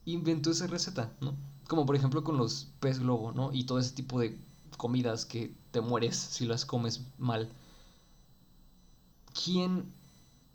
inventó 0.05 0.51
esa 0.51 0.67
receta? 0.67 1.11
¿no? 1.21 1.33
Como 1.67 1.85
por 1.85 1.95
ejemplo 1.95 2.23
con 2.23 2.37
los 2.37 2.67
pez 2.79 2.99
globo, 2.99 3.31
¿no? 3.31 3.53
Y 3.53 3.65
todo 3.65 3.79
ese 3.79 3.93
tipo 3.93 4.19
de 4.19 4.37
comidas 4.77 5.25
que 5.25 5.53
te 5.71 5.81
mueres 5.81 6.15
si 6.17 6.45
las 6.45 6.65
comes 6.65 7.01
mal. 7.17 7.49
¿Quién 9.33 9.91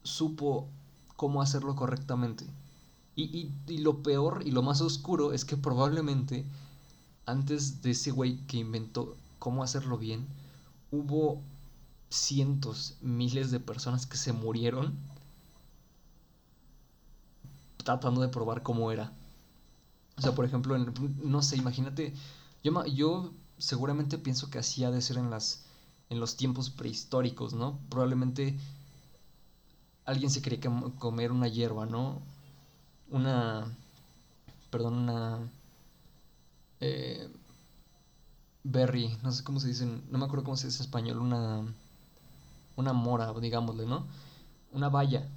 supo 0.03 0.69
cómo 1.17 1.43
hacerlo 1.43 1.77
correctamente. 1.77 2.47
Y, 3.15 3.51
lo 3.79 4.03
peor 4.03 4.43
y 4.47 4.53
lo 4.53 4.63
más 4.63 4.81
oscuro 4.81 5.35
es 5.35 5.45
que 5.45 5.59
probablemente 5.59 6.47
antes 7.27 7.83
de 7.83 7.91
ese 7.91 8.11
güey 8.11 8.39
que 8.47 8.57
inventó 8.57 9.15
cómo 9.39 9.63
hacerlo 9.63 9.99
bien, 9.99 10.27
hubo 10.91 11.43
cientos, 12.11 12.97
miles 13.01 13.51
de 13.51 13.61
personas 13.61 14.07
que 14.07 14.17
se 14.17 14.33
murieron 14.33 14.99
tratando 17.79 18.21
de 18.21 18.29
probar 18.29 18.63
cómo 18.63 18.93
era. 18.93 19.13
O 20.19 20.21
sea, 20.21 20.35
por 20.35 20.45
ejemplo, 20.45 20.77
no 20.77 21.43
sé, 21.43 21.57
imagínate, 21.57 22.13
yo, 22.63 22.85
yo 22.87 23.33
seguramente 23.59 24.19
pienso 24.19 24.51
que 24.51 24.59
así 24.59 24.85
ha 24.85 24.91
de 24.91 25.01
ser 25.01 25.17
en, 25.17 25.31
las, 25.31 25.65
en 26.11 26.21
los 26.21 26.37
tiempos 26.37 26.69
prehistóricos, 26.69 27.55
¿no? 27.55 27.79
Probablemente 27.89 28.59
alguien 30.05 30.31
se 30.31 30.43
quería 30.43 30.61
comer 30.99 31.33
una 31.33 31.49
hierba, 31.49 31.87
¿no? 31.87 32.21
Una, 33.11 33.65
perdón, 34.71 34.95
una 34.95 35.39
eh, 36.81 37.31
berry, 38.65 39.17
no 39.23 39.33
sé 39.33 39.43
cómo 39.43 39.61
se 39.61 39.69
dice, 39.69 39.87
no 39.87 40.19
me 40.19 40.25
acuerdo 40.25 40.45
cómo 40.45 40.57
se 40.57 40.67
dice 40.67 40.79
en 40.79 40.85
español, 40.85 41.19
una, 41.19 41.65
una 42.81 42.93
mora, 42.93 43.33
digámosle, 43.35 43.87
¿no? 43.87 44.07
Una 44.73 44.89
valla. 44.89 45.29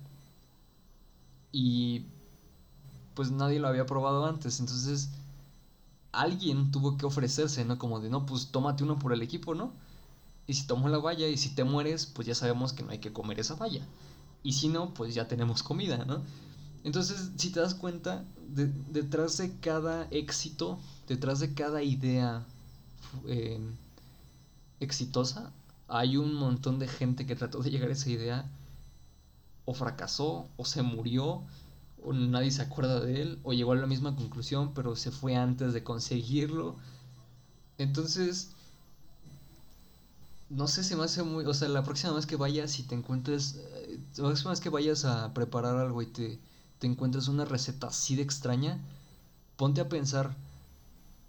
Y 1.52 2.06
pues 3.14 3.32
nadie 3.32 3.60
lo 3.60 3.68
había 3.68 3.86
probado 3.86 4.26
antes, 4.26 4.60
entonces 4.60 5.10
alguien 6.12 6.72
tuvo 6.72 6.98
que 6.98 7.06
ofrecerse, 7.06 7.66
¿no? 7.66 7.78
Como 7.78 8.00
de, 8.00 8.10
no, 8.10 8.26
pues 8.26 8.48
tómate 8.48 8.84
uno 8.84 8.98
por 8.98 9.14
el 9.14 9.22
equipo, 9.22 9.56
¿no? 9.56 9.74
Y 10.48 10.54
si 10.54 10.68
tomo 10.68 10.90
la 10.90 10.98
valla 10.98 11.28
y 11.28 11.38
si 11.38 11.50
te 11.56 11.64
mueres, 11.64 12.06
pues 12.06 12.28
ya 12.28 12.36
sabemos 12.36 12.74
que 12.74 12.84
no 12.84 12.92
hay 12.92 13.00
que 13.00 13.14
comer 13.14 13.40
esa 13.40 13.56
valla. 13.56 13.86
Y 14.44 14.54
si 14.54 14.68
no, 14.68 14.94
pues 14.94 15.16
ya 15.16 15.28
tenemos 15.28 15.64
comida, 15.64 16.06
¿no? 16.06 16.22
Entonces, 16.84 17.32
si 17.38 17.50
te 17.52 17.62
das 17.62 17.76
cuenta, 17.76 18.26
detrás 18.92 19.38
de 19.38 19.58
cada 19.60 20.08
éxito, 20.12 20.80
detrás 21.08 21.40
de 21.40 21.54
cada 21.54 21.82
idea 21.82 22.46
eh, 23.26 23.60
exitosa, 24.80 25.52
hay 25.94 26.18
un 26.18 26.34
montón 26.34 26.80
de 26.80 26.88
gente 26.88 27.28
que 27.28 27.36
trató 27.36 27.60
de 27.60 27.70
llegar 27.70 27.90
a 27.90 27.94
esa 27.94 28.10
idea, 28.10 28.50
o 29.66 29.76
fracasó, 29.76 30.50
o 30.58 30.66
se 30.66 30.82
murió, 30.82 31.44
o 32.04 32.14
nadie 32.14 32.50
se 32.50 32.64
acuerda 32.64 33.00
de 33.00 33.22
él, 33.22 33.40
o 33.44 33.54
llegó 33.54 33.74
a 33.74 33.76
la 33.76 33.86
misma 33.86 34.16
conclusión, 34.16 34.74
pero 34.74 34.96
se 34.96 35.12
fue 35.12 35.36
antes 35.36 35.72
de 35.72 35.84
conseguirlo. 35.84 36.78
Entonces, 37.78 38.50
no 40.50 40.68
sé, 40.68 40.84
si 40.84 40.96
me 40.96 41.04
hace 41.04 41.22
muy... 41.22 41.46
O 41.46 41.54
sea, 41.54 41.70
la 41.70 41.84
próxima 41.84 42.14
vez 42.14 42.26
que 42.26 42.38
vayas 42.38 42.80
y 42.80 42.84
te 42.84 42.96
encuentres... 42.96 43.60
Eh, 43.60 44.00
la 44.18 44.26
próxima 44.26 44.50
vez 44.50 44.62
que 44.62 44.70
vayas 44.70 45.06
a 45.06 45.32
preparar 45.36 45.78
algo 45.78 46.02
y 46.02 46.08
te, 46.08 46.40
te 46.80 46.88
encuentres 46.88 47.28
una 47.28 47.46
receta 47.46 47.88
así 47.88 48.16
de 48.16 48.24
extraña, 48.24 48.80
ponte 49.58 49.80
a 49.80 49.90
pensar 49.90 50.36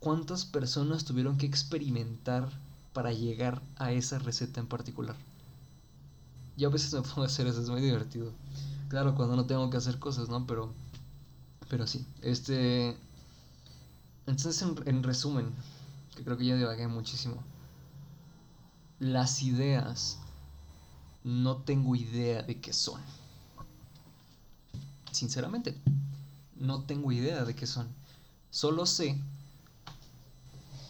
cuántas 0.00 0.46
personas 0.46 1.04
tuvieron 1.04 1.36
que 1.36 1.44
experimentar 1.44 2.63
para 2.94 3.12
llegar 3.12 3.60
a 3.76 3.92
esa 3.92 4.18
receta 4.18 4.60
en 4.60 4.66
particular. 4.66 5.16
Yo 6.56 6.68
a 6.68 6.72
veces 6.72 6.94
me 6.94 7.02
pongo 7.02 7.22
a 7.22 7.26
hacer 7.26 7.46
eso, 7.46 7.60
es 7.60 7.68
muy 7.68 7.82
divertido. 7.82 8.32
Claro, 8.88 9.14
cuando 9.14 9.36
no 9.36 9.44
tengo 9.44 9.68
que 9.68 9.76
hacer 9.76 9.98
cosas, 9.98 10.30
¿no? 10.30 10.46
Pero, 10.46 10.72
pero 11.68 11.86
sí, 11.86 12.06
este... 12.22 12.96
Entonces, 14.26 14.62
en, 14.62 14.74
en 14.86 15.02
resumen, 15.02 15.52
que 16.16 16.24
creo 16.24 16.38
que 16.38 16.46
ya 16.46 16.56
divagué 16.56 16.88
muchísimo 16.88 17.42
las 18.98 19.42
ideas 19.42 20.18
no 21.24 21.58
tengo 21.58 21.96
idea 21.96 22.42
de 22.42 22.60
qué 22.60 22.72
son. 22.72 23.00
Sinceramente, 25.10 25.78
no 26.56 26.82
tengo 26.82 27.12
idea 27.12 27.44
de 27.44 27.54
qué 27.54 27.66
son. 27.66 27.88
Solo 28.50 28.86
sé 28.86 29.18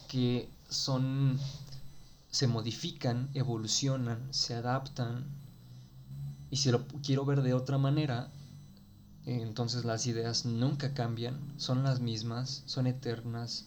que 0.08 0.48
son 0.68 1.38
se 2.34 2.48
modifican, 2.48 3.30
evolucionan, 3.34 4.26
se 4.32 4.54
adaptan. 4.54 5.24
Y 6.50 6.56
si 6.56 6.70
lo 6.72 6.84
quiero 7.04 7.24
ver 7.24 7.42
de 7.42 7.54
otra 7.54 7.78
manera, 7.78 8.28
entonces 9.24 9.84
las 9.84 10.06
ideas 10.06 10.44
nunca 10.44 10.94
cambian, 10.94 11.38
son 11.58 11.84
las 11.84 12.00
mismas, 12.00 12.64
son 12.66 12.88
eternas 12.88 13.66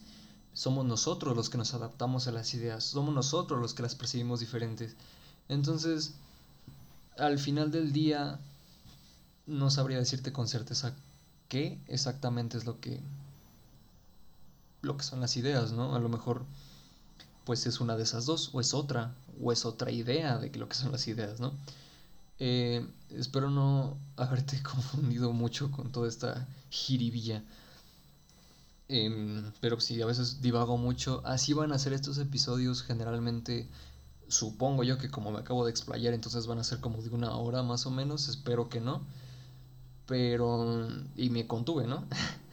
somos 0.57 0.85
nosotros 0.85 1.37
los 1.37 1.51
que 1.51 1.59
nos 1.59 1.75
adaptamos 1.75 2.27
a 2.27 2.31
las 2.31 2.55
ideas, 2.55 2.83
somos 2.83 3.13
nosotros 3.13 3.61
los 3.61 3.75
que 3.75 3.83
las 3.83 3.93
percibimos 3.93 4.39
diferentes. 4.39 4.95
Entonces, 5.49 6.15
al 7.15 7.37
final 7.37 7.69
del 7.69 7.93
día, 7.93 8.39
no 9.45 9.69
sabría 9.69 9.99
decirte 9.99 10.33
con 10.33 10.47
certeza 10.47 10.95
qué 11.47 11.79
exactamente 11.87 12.57
es 12.57 12.65
lo 12.65 12.79
que 12.79 12.99
lo 14.81 14.97
que 14.97 15.03
son 15.03 15.21
las 15.21 15.37
ideas, 15.37 15.73
¿no? 15.73 15.93
A 15.93 15.99
lo 15.99 16.09
mejor 16.09 16.43
pues 17.47 17.65
es 17.65 17.79
una 17.79 17.95
de 17.95 18.03
esas 18.03 18.25
dos, 18.25 18.49
o 18.51 18.59
es 18.59 18.73
otra, 18.73 19.15
o 19.41 19.53
es 19.53 19.63
otra 19.65 19.89
idea 19.89 20.37
de 20.37 20.49
lo 20.59 20.67
que 20.67 20.75
son 20.75 20.91
las 20.91 21.07
ideas, 21.07 21.39
¿no? 21.39 21.53
Eh, 22.39 22.85
espero 23.11 23.49
no 23.49 23.97
haberte 24.17 24.61
confundido 24.61 25.31
mucho 25.31 25.71
con 25.71 25.93
toda 25.93 26.09
esta 26.09 26.45
jiribilla. 26.69 27.41
Em, 28.89 29.49
pero 29.61 29.79
sí, 29.79 30.01
a 30.01 30.05
veces 30.05 30.41
divago 30.41 30.77
mucho. 30.77 31.21
Así 31.25 31.53
van 31.53 31.71
a 31.71 31.79
ser 31.79 31.93
estos 31.93 32.17
episodios 32.17 32.83
generalmente 32.83 33.69
supongo 34.27 34.83
yo 34.83 34.97
que 34.97 35.09
como 35.09 35.31
me 35.31 35.39
acabo 35.39 35.63
de 35.63 35.71
explayar, 35.71 36.13
entonces 36.13 36.47
van 36.47 36.59
a 36.59 36.65
ser 36.65 36.81
como 36.81 37.01
de 37.01 37.09
una 37.11 37.31
hora 37.37 37.63
más 37.63 37.85
o 37.85 37.91
menos, 37.91 38.27
espero 38.27 38.67
que 38.67 38.81
no. 38.81 39.01
Pero, 40.05 40.89
y 41.15 41.29
me 41.29 41.47
contuve, 41.47 41.87
¿no? 41.87 42.03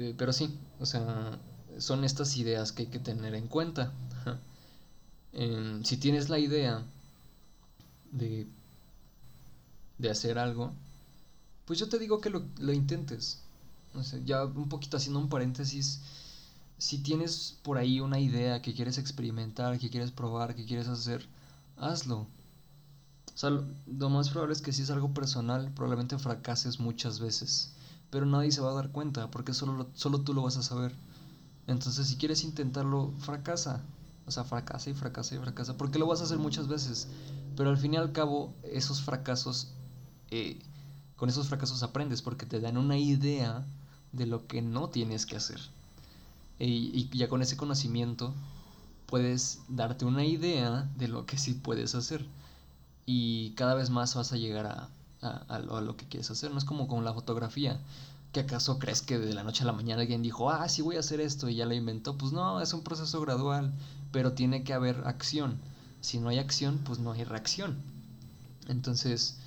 Eh, 0.00 0.14
pero 0.16 0.32
sí, 0.32 0.56
o 0.78 0.86
sea, 0.86 1.36
son 1.78 2.04
estas 2.04 2.36
ideas 2.36 2.72
que 2.72 2.82
hay 2.82 2.88
que 2.88 2.98
tener 2.98 3.34
en 3.34 3.48
cuenta. 3.48 3.92
Si 5.84 5.96
tienes 5.98 6.28
la 6.28 6.38
idea 6.38 6.82
de, 8.12 8.46
de 9.98 10.10
hacer 10.10 10.38
algo, 10.38 10.72
pues 11.64 11.78
yo 11.78 11.88
te 11.88 11.98
digo 11.98 12.20
que 12.20 12.30
lo, 12.30 12.42
lo 12.58 12.72
intentes. 12.72 13.40
Ya 14.24 14.44
un 14.44 14.68
poquito 14.68 14.96
haciendo 14.96 15.18
un 15.20 15.28
paréntesis, 15.28 16.00
si 16.78 16.98
tienes 16.98 17.56
por 17.62 17.78
ahí 17.78 18.00
una 18.00 18.20
idea 18.20 18.62
que 18.62 18.74
quieres 18.74 18.98
experimentar, 18.98 19.78
que 19.78 19.90
quieres 19.90 20.12
probar, 20.12 20.54
que 20.54 20.64
quieres 20.64 20.88
hacer, 20.88 21.26
hazlo. 21.76 22.26
O 23.42 23.62
lo 23.86 24.08
más 24.10 24.30
probable 24.30 24.52
es 24.52 24.62
que 24.62 24.72
si 24.72 24.82
es 24.82 24.90
algo 24.90 25.14
personal, 25.14 25.70
probablemente 25.74 26.18
fracases 26.18 26.80
muchas 26.80 27.20
veces. 27.20 27.72
Pero 28.10 28.26
nadie 28.26 28.50
se 28.50 28.60
va 28.60 28.70
a 28.70 28.74
dar 28.74 28.90
cuenta, 28.90 29.30
porque 29.30 29.54
solo, 29.54 29.88
solo 29.94 30.22
tú 30.22 30.34
lo 30.34 30.42
vas 30.42 30.56
a 30.56 30.62
saber. 30.62 30.94
Entonces, 31.68 32.08
si 32.08 32.16
quieres 32.16 32.42
intentarlo, 32.42 33.12
fracasa. 33.18 33.82
O 34.26 34.30
sea, 34.30 34.44
fracasa 34.44 34.90
y 34.90 34.94
fracasa 34.94 35.36
y 35.36 35.38
fracasa. 35.38 35.76
Porque 35.76 35.98
lo 35.98 36.06
vas 36.06 36.20
a 36.20 36.24
hacer 36.24 36.38
muchas 36.38 36.66
veces. 36.66 37.08
Pero 37.56 37.70
al 37.70 37.76
fin 37.76 37.94
y 37.94 37.98
al 37.98 38.10
cabo, 38.12 38.54
esos 38.64 39.02
fracasos, 39.02 39.68
eh, 40.30 40.58
con 41.16 41.28
esos 41.28 41.48
fracasos 41.48 41.82
aprendes, 41.82 42.22
porque 42.22 42.46
te 42.46 42.58
dan 42.60 42.78
una 42.78 42.96
idea 42.98 43.66
de 44.12 44.26
lo 44.26 44.46
que 44.46 44.62
no 44.62 44.88
tienes 44.88 45.26
que 45.26 45.36
hacer. 45.36 45.60
Y, 46.58 47.08
ya 47.16 47.28
con 47.28 47.42
ese 47.42 47.56
conocimiento 47.56 48.34
puedes 49.06 49.60
darte 49.68 50.04
una 50.04 50.24
idea 50.24 50.90
de 50.96 51.08
lo 51.08 51.26
que 51.26 51.36
sí 51.36 51.54
puedes 51.54 51.94
hacer. 51.94 52.26
Y 53.04 53.50
cada 53.52 53.74
vez 53.74 53.90
más 53.90 54.14
vas 54.14 54.32
a 54.32 54.36
llegar 54.36 54.66
a, 54.66 54.88
a, 55.48 55.58
lo, 55.58 55.96
que 55.96 56.06
quieres 56.06 56.30
hacer. 56.30 56.50
No 56.50 56.58
es 56.58 56.64
como 56.64 56.88
con 56.88 57.04
la 57.04 57.12
fotografía. 57.12 57.78
¿Que 58.38 58.44
acaso 58.44 58.78
crees 58.78 59.02
que 59.02 59.18
de 59.18 59.34
la 59.34 59.42
noche 59.42 59.64
a 59.64 59.66
la 59.66 59.72
mañana 59.72 60.02
alguien 60.02 60.22
dijo, 60.22 60.48
ah, 60.48 60.68
sí 60.68 60.80
voy 60.80 60.94
a 60.94 61.00
hacer 61.00 61.20
esto 61.20 61.48
y 61.48 61.56
ya 61.56 61.66
lo 61.66 61.74
inventó? 61.74 62.16
Pues 62.16 62.30
no, 62.30 62.60
es 62.60 62.72
un 62.72 62.84
proceso 62.84 63.20
gradual, 63.20 63.72
pero 64.12 64.34
tiene 64.34 64.62
que 64.62 64.72
haber 64.72 65.02
acción. 65.08 65.58
Si 66.00 66.20
no 66.20 66.28
hay 66.28 66.38
acción, 66.38 66.78
pues 66.84 67.00
no 67.00 67.10
hay 67.10 67.24
reacción. 67.24 67.82
Entonces, 68.68 69.38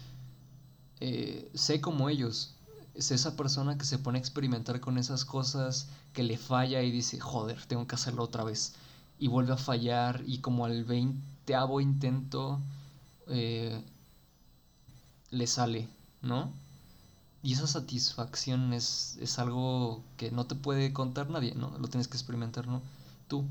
eh, 1.00 1.50
sé 1.54 1.80
como 1.80 2.10
ellos, 2.10 2.54
es 2.94 3.12
esa 3.12 3.38
persona 3.38 3.78
que 3.78 3.86
se 3.86 3.98
pone 3.98 4.18
a 4.18 4.20
experimentar 4.20 4.82
con 4.82 4.98
esas 4.98 5.24
cosas, 5.24 5.88
que 6.12 6.24
le 6.24 6.38
falla 6.38 6.82
y 6.82 6.92
dice, 6.92 7.18
joder, 7.18 7.66
tengo 7.68 7.88
que 7.88 7.96
hacerlo 7.96 8.24
otra 8.24 8.44
vez. 8.44 8.74
Y 9.18 9.30
vuelve 9.30 9.54
a 9.54 9.58
fallar 9.58 10.22
y 10.28 10.40
como 10.40 10.66
al 10.66 10.84
veinteavo 10.84 11.80
intento 11.80 12.60
eh, 13.28 13.82
le 15.30 15.48
sale, 15.48 15.88
¿no? 16.22 16.52
Y 17.44 17.54
esa 17.54 17.68
satisfacción 17.68 18.74
es, 18.74 19.18
es, 19.20 19.40
algo 19.40 20.04
que 20.18 20.32
no 20.32 20.46
te 20.46 20.56
puede 20.56 20.94
contar 20.94 21.30
nadie, 21.30 21.56
¿no? 21.56 21.76
Lo 21.80 21.88
tienes 21.88 22.08
que 22.08 22.18
experimentar, 22.18 22.68
¿no? 22.68 22.82
Tú. 23.28 23.46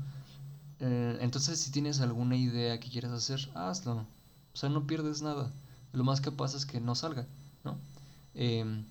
Eh, 0.79 1.17
entonces, 1.21 1.59
si 1.59 1.71
tienes 1.71 1.99
alguna 1.99 2.37
idea 2.37 2.79
que 2.79 2.89
quieras 2.89 3.11
hacer, 3.11 3.49
hazlo. 3.53 4.05
O 4.53 4.57
sea, 4.57 4.69
no 4.69 4.87
pierdes 4.87 5.21
nada. 5.21 5.51
Lo 5.93 6.03
más 6.03 6.21
que 6.21 6.31
pasa 6.31 6.57
es 6.57 6.65
que 6.65 6.79
no 6.79 6.95
salga, 6.95 7.25
¿no? 7.63 7.77
Eh, 8.35 8.83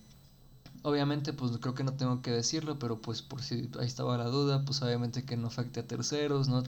Obviamente, 0.83 1.33
pues 1.35 1.53
creo 1.59 1.75
que 1.75 1.85
no 1.85 1.93
tengo 1.93 2.23
que 2.23 2.31
decirlo, 2.31 2.79
pero 2.79 3.01
pues 3.01 3.21
por 3.21 3.43
si 3.43 3.71
ahí 3.79 3.87
estaba 3.87 4.17
la 4.17 4.25
duda, 4.25 4.65
pues 4.65 4.81
obviamente 4.81 5.25
que 5.25 5.37
no 5.37 5.49
afecte 5.49 5.81
a 5.81 5.87
terceros, 5.87 6.49
¿no? 6.49 6.63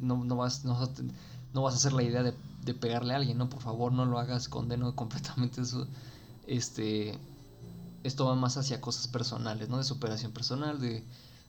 no, 0.00 0.24
no, 0.24 0.36
vas, 0.36 0.64
no, 0.64 0.90
no, 1.52 1.62
vas 1.62 1.74
a 1.74 1.76
hacer 1.76 1.92
la 1.92 2.02
idea 2.02 2.24
de, 2.24 2.34
de, 2.64 2.74
pegarle 2.74 3.12
a 3.14 3.16
alguien, 3.16 3.38
¿no? 3.38 3.48
Por 3.48 3.60
favor, 3.62 3.92
no 3.92 4.06
lo 4.06 4.18
hagas, 4.18 4.48
condeno 4.48 4.94
completamente 4.96 5.60
eso. 5.60 5.86
Este, 6.46 7.18
esto 8.02 8.26
va 8.26 8.34
más 8.34 8.56
hacia 8.56 8.80
cosas 8.80 9.08
personales, 9.08 9.68
¿no? 9.68 9.78
De 9.78 9.84
superación 9.84 10.32
personal, 10.32 10.80
de, 10.80 11.04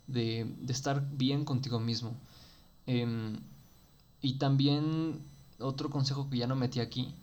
de, 0.07 0.45
de 0.59 0.73
estar 0.73 1.07
bien 1.11 1.45
contigo 1.45 1.79
mismo. 1.79 2.15
Em, 2.87 3.39
y 4.21 4.37
también 4.37 5.21
otro 5.59 5.89
consejo 5.89 6.29
que 6.29 6.37
ya 6.37 6.47
no 6.47 6.55
metí 6.55 6.79
aquí 6.79 7.13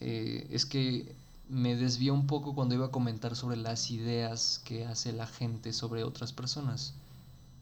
eh, 0.00 0.46
es 0.50 0.66
que 0.66 1.14
me 1.48 1.76
desvió 1.76 2.12
un 2.12 2.26
poco 2.26 2.54
cuando 2.54 2.74
iba 2.74 2.86
a 2.86 2.90
comentar 2.90 3.36
sobre 3.36 3.56
las 3.56 3.90
ideas 3.90 4.60
que 4.64 4.84
hace 4.84 5.12
la 5.12 5.26
gente 5.26 5.72
sobre 5.72 6.04
otras 6.04 6.32
personas. 6.32 6.94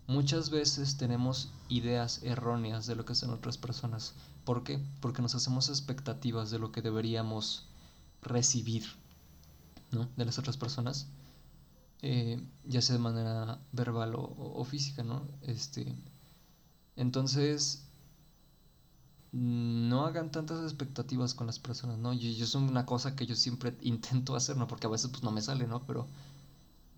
Muchas 0.07 0.51
veces 0.51 0.97
tenemos 0.97 1.51
ideas 1.69 2.23
erróneas 2.23 2.87
de 2.87 2.95
lo 2.95 3.05
que 3.05 3.13
hacen 3.13 3.31
otras 3.31 3.59
personas. 3.59 4.15
¿Por 4.45 4.65
qué? 4.65 4.79
Porque 5.01 5.23
nos 5.23 5.35
hacemos 5.35 5.69
expectativas 5.69 6.51
de 6.51 6.59
lo 6.59 6.73
que 6.73 6.83
deberíamos 6.83 7.67
recibir 8.23 8.85
¿no? 9.95 10.09
de 10.17 10.25
las 10.25 10.39
otras 10.39 10.57
personas, 10.57 11.09
eh, 12.03 12.43
ya 12.65 12.83
sea 12.83 12.97
de 12.97 13.03
manera 13.03 13.61
verbal 13.73 14.15
o, 14.17 14.65
física, 14.65 15.03
¿no? 15.03 15.27
Este, 15.43 15.95
entonces, 16.97 17.89
no 19.33 20.07
hagan 20.07 20.31
tantas 20.31 20.63
expectativas 20.63 21.35
con 21.35 21.47
las 21.47 21.59
personas, 21.59 21.99
¿no? 21.99 22.13
Yo, 22.13 22.31
yo 22.31 22.45
es 22.45 22.55
una 22.55 22.87
cosa 22.87 23.17
que 23.17 23.27
yo 23.27 23.35
siempre 23.35 23.77
intento 23.83 24.37
hacer, 24.37 24.57
¿no? 24.57 24.67
Porque 24.67 24.87
a 24.87 24.91
veces 24.91 25.11
pues 25.11 25.23
no 25.23 25.33
me 25.33 25.43
sale, 25.43 25.67
¿no? 25.67 25.87
Pero 25.87 26.07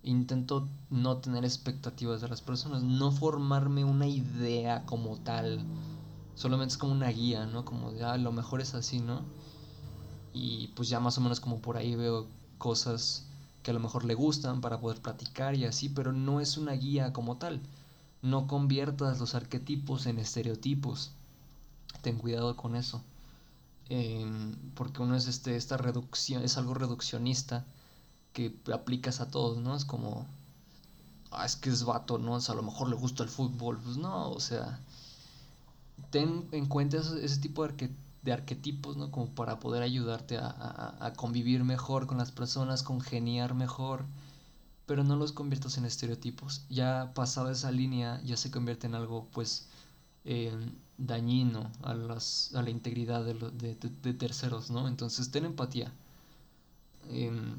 intento 0.03 0.67
no 0.89 1.17
tener 1.17 1.43
expectativas 1.45 2.21
de 2.21 2.29
las 2.29 2.41
personas, 2.41 2.83
no 2.83 3.11
formarme 3.11 3.83
una 3.83 4.07
idea 4.07 4.85
como 4.85 5.17
tal, 5.17 5.65
solamente 6.35 6.73
es 6.73 6.77
como 6.77 6.93
una 6.93 7.09
guía, 7.09 7.45
¿no? 7.45 7.65
Como 7.65 7.91
de, 7.91 8.03
ah, 8.03 8.17
lo 8.17 8.31
mejor 8.31 8.61
es 8.61 8.73
así, 8.73 8.99
¿no? 8.99 9.21
Y 10.33 10.67
pues 10.75 10.89
ya 10.89 10.99
más 10.99 11.17
o 11.17 11.21
menos 11.21 11.39
como 11.39 11.61
por 11.61 11.77
ahí 11.77 11.95
veo 11.95 12.27
cosas 12.57 13.25
que 13.63 13.71
a 13.71 13.73
lo 13.73 13.79
mejor 13.79 14.05
le 14.05 14.13
gustan 14.15 14.61
para 14.61 14.79
poder 14.79 15.01
platicar 15.01 15.55
y 15.55 15.65
así, 15.65 15.89
pero 15.89 16.13
no 16.13 16.41
es 16.41 16.57
una 16.57 16.73
guía 16.73 17.13
como 17.13 17.37
tal. 17.37 17.61
No 18.21 18.47
conviertas 18.47 19.19
los 19.19 19.35
arquetipos 19.35 20.05
en 20.05 20.19
estereotipos 20.19 21.11
ten 22.01 22.17
cuidado 22.17 22.55
con 22.55 22.75
eso. 22.75 23.01
Em, 23.89 24.55
porque 24.75 25.01
uno 25.01 25.15
es 25.15 25.27
este, 25.27 25.55
esta 25.55 25.77
reducción, 25.77 26.43
es 26.43 26.57
algo 26.57 26.73
reduccionista 26.73 27.65
que 28.33 28.53
aplicas 28.73 29.21
a 29.21 29.29
todos, 29.29 29.57
¿no? 29.57 29.75
Es 29.75 29.85
como, 29.85 30.25
ah, 31.31 31.45
es 31.45 31.55
que 31.55 31.69
es 31.69 31.83
vato, 31.83 32.17
¿no? 32.17 32.35
a 32.35 32.55
lo 32.55 32.63
mejor 32.63 32.89
le 32.89 32.95
gusta 32.95 33.23
el 33.23 33.29
fútbol. 33.29 33.79
Pues 33.83 33.97
no, 33.97 34.31
o 34.31 34.39
sea, 34.39 34.79
ten 36.11 36.47
en 36.51 36.65
cuenta 36.67 36.97
ese, 36.97 37.39
tipo 37.39 37.67
de, 37.67 37.89
de, 38.27 38.33
arquetipos, 38.33 38.97
¿no? 38.97 39.11
Como 39.11 39.27
para 39.27 39.59
poder 39.59 39.83
ayudarte 39.83 40.37
a, 40.37 40.95
a, 40.99 41.13
convivir 41.13 41.63
mejor 41.63 42.07
con 42.07 42.17
las 42.17 42.31
personas, 42.31 42.83
congeniar 42.83 43.53
mejor, 43.53 44.05
pero 44.85 45.03
no 45.03 45.15
los 45.15 45.31
conviertas 45.31 45.77
en 45.77 45.85
estereotipos. 45.85 46.65
Ya 46.69 47.11
pasado 47.15 47.49
esa 47.51 47.71
línea, 47.71 48.21
ya 48.23 48.37
se 48.37 48.51
convierte 48.51 48.87
en 48.87 48.95
algo, 48.95 49.27
pues, 49.31 49.67
eh, 50.25 50.53
dañino 50.97 51.71
a, 51.83 51.93
las, 51.93 52.51
a 52.55 52.61
la 52.61 52.69
integridad 52.69 53.23
de, 53.23 53.33
de, 53.75 54.13
terceros, 54.13 54.69
¿no? 54.71 54.87
Entonces, 54.87 55.31
ten 55.31 55.45
empatía. 55.45 55.91
Em, 57.09 57.55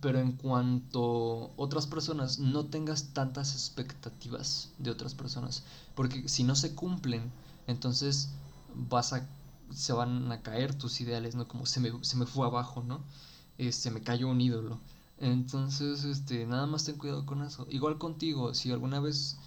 pero 0.00 0.18
en 0.20 0.32
cuanto 0.32 1.52
otras 1.56 1.86
personas, 1.86 2.38
no 2.38 2.66
tengas 2.66 3.12
tantas 3.12 3.54
expectativas 3.54 4.70
de 4.78 4.90
otras 4.90 5.14
personas. 5.14 5.62
Porque 5.94 6.28
si 6.28 6.44
no 6.44 6.54
se 6.54 6.74
cumplen, 6.74 7.30
entonces 7.66 8.30
vas 8.76 9.12
a, 9.12 9.28
se 9.72 9.92
van 9.92 10.30
a 10.30 10.42
caer 10.42 10.74
tus 10.74 11.00
ideales, 11.00 11.34
¿no? 11.34 11.48
Como 11.48 11.66
se 11.66 11.80
me, 11.80 11.92
se 12.04 12.16
me 12.16 12.26
fue 12.26 12.46
abajo, 12.46 12.82
¿no? 12.82 13.00
Este, 13.58 13.90
me 13.90 14.02
cayó 14.02 14.28
un 14.28 14.40
ídolo. 14.40 14.78
Entonces, 15.18 16.04
este, 16.04 16.46
nada 16.46 16.66
más 16.66 16.84
ten 16.84 16.96
cuidado 16.96 17.24
con 17.26 17.42
eso. 17.42 17.66
Igual 17.70 17.98
contigo, 17.98 18.54
si 18.54 18.70
alguna 18.70 19.00
vez 19.00 19.38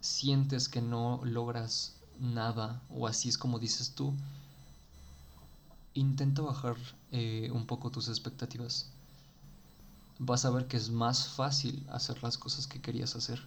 sientes 0.00 0.68
que 0.68 0.80
no 0.80 1.20
logras 1.24 1.96
nada 2.18 2.82
o 2.90 3.06
así 3.06 3.28
es 3.28 3.38
como 3.38 3.58
dices 3.58 3.92
tú, 3.94 4.14
intenta 5.94 6.42
bajar 6.42 6.76
eh, 7.12 7.50
un 7.52 7.66
poco 7.66 7.90
tus 7.90 8.08
expectativas. 8.08 8.90
Vas 10.18 10.44
a 10.44 10.50
ver 10.50 10.66
que 10.66 10.76
es 10.76 10.90
más 10.90 11.28
fácil 11.28 11.86
hacer 11.90 12.22
las 12.22 12.38
cosas 12.38 12.66
que 12.66 12.80
querías 12.80 13.16
hacer 13.16 13.40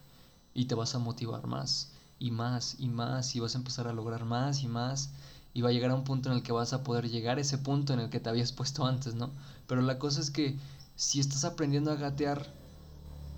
y 0.53 0.65
te 0.65 0.75
vas 0.75 0.95
a 0.95 0.99
motivar 0.99 1.47
más 1.47 1.92
y 2.23 2.31
más 2.31 2.77
y 2.79 2.87
más 2.87 3.35
y 3.35 3.41
vas 3.41 3.53
a 3.53 3.57
empezar 3.57 3.85
a 3.85 3.91
lograr 3.91 4.23
más 4.23 4.63
y 4.63 4.67
más 4.69 5.09
y 5.53 5.61
va 5.61 5.69
a 5.69 5.71
llegar 5.73 5.91
a 5.91 5.95
un 5.95 6.05
punto 6.05 6.29
en 6.29 6.37
el 6.37 6.41
que 6.41 6.53
vas 6.53 6.71
a 6.71 6.81
poder 6.81 7.09
llegar 7.09 7.37
a 7.37 7.41
ese 7.41 7.57
punto 7.57 7.93
en 7.93 7.99
el 7.99 8.09
que 8.09 8.21
te 8.21 8.29
habías 8.29 8.53
puesto 8.53 8.85
antes, 8.85 9.13
¿no? 9.13 9.29
Pero 9.67 9.81
la 9.81 9.99
cosa 9.99 10.21
es 10.21 10.31
que 10.31 10.57
si 10.95 11.19
estás 11.19 11.43
aprendiendo 11.43 11.91
a 11.91 11.95
gatear 11.95 12.47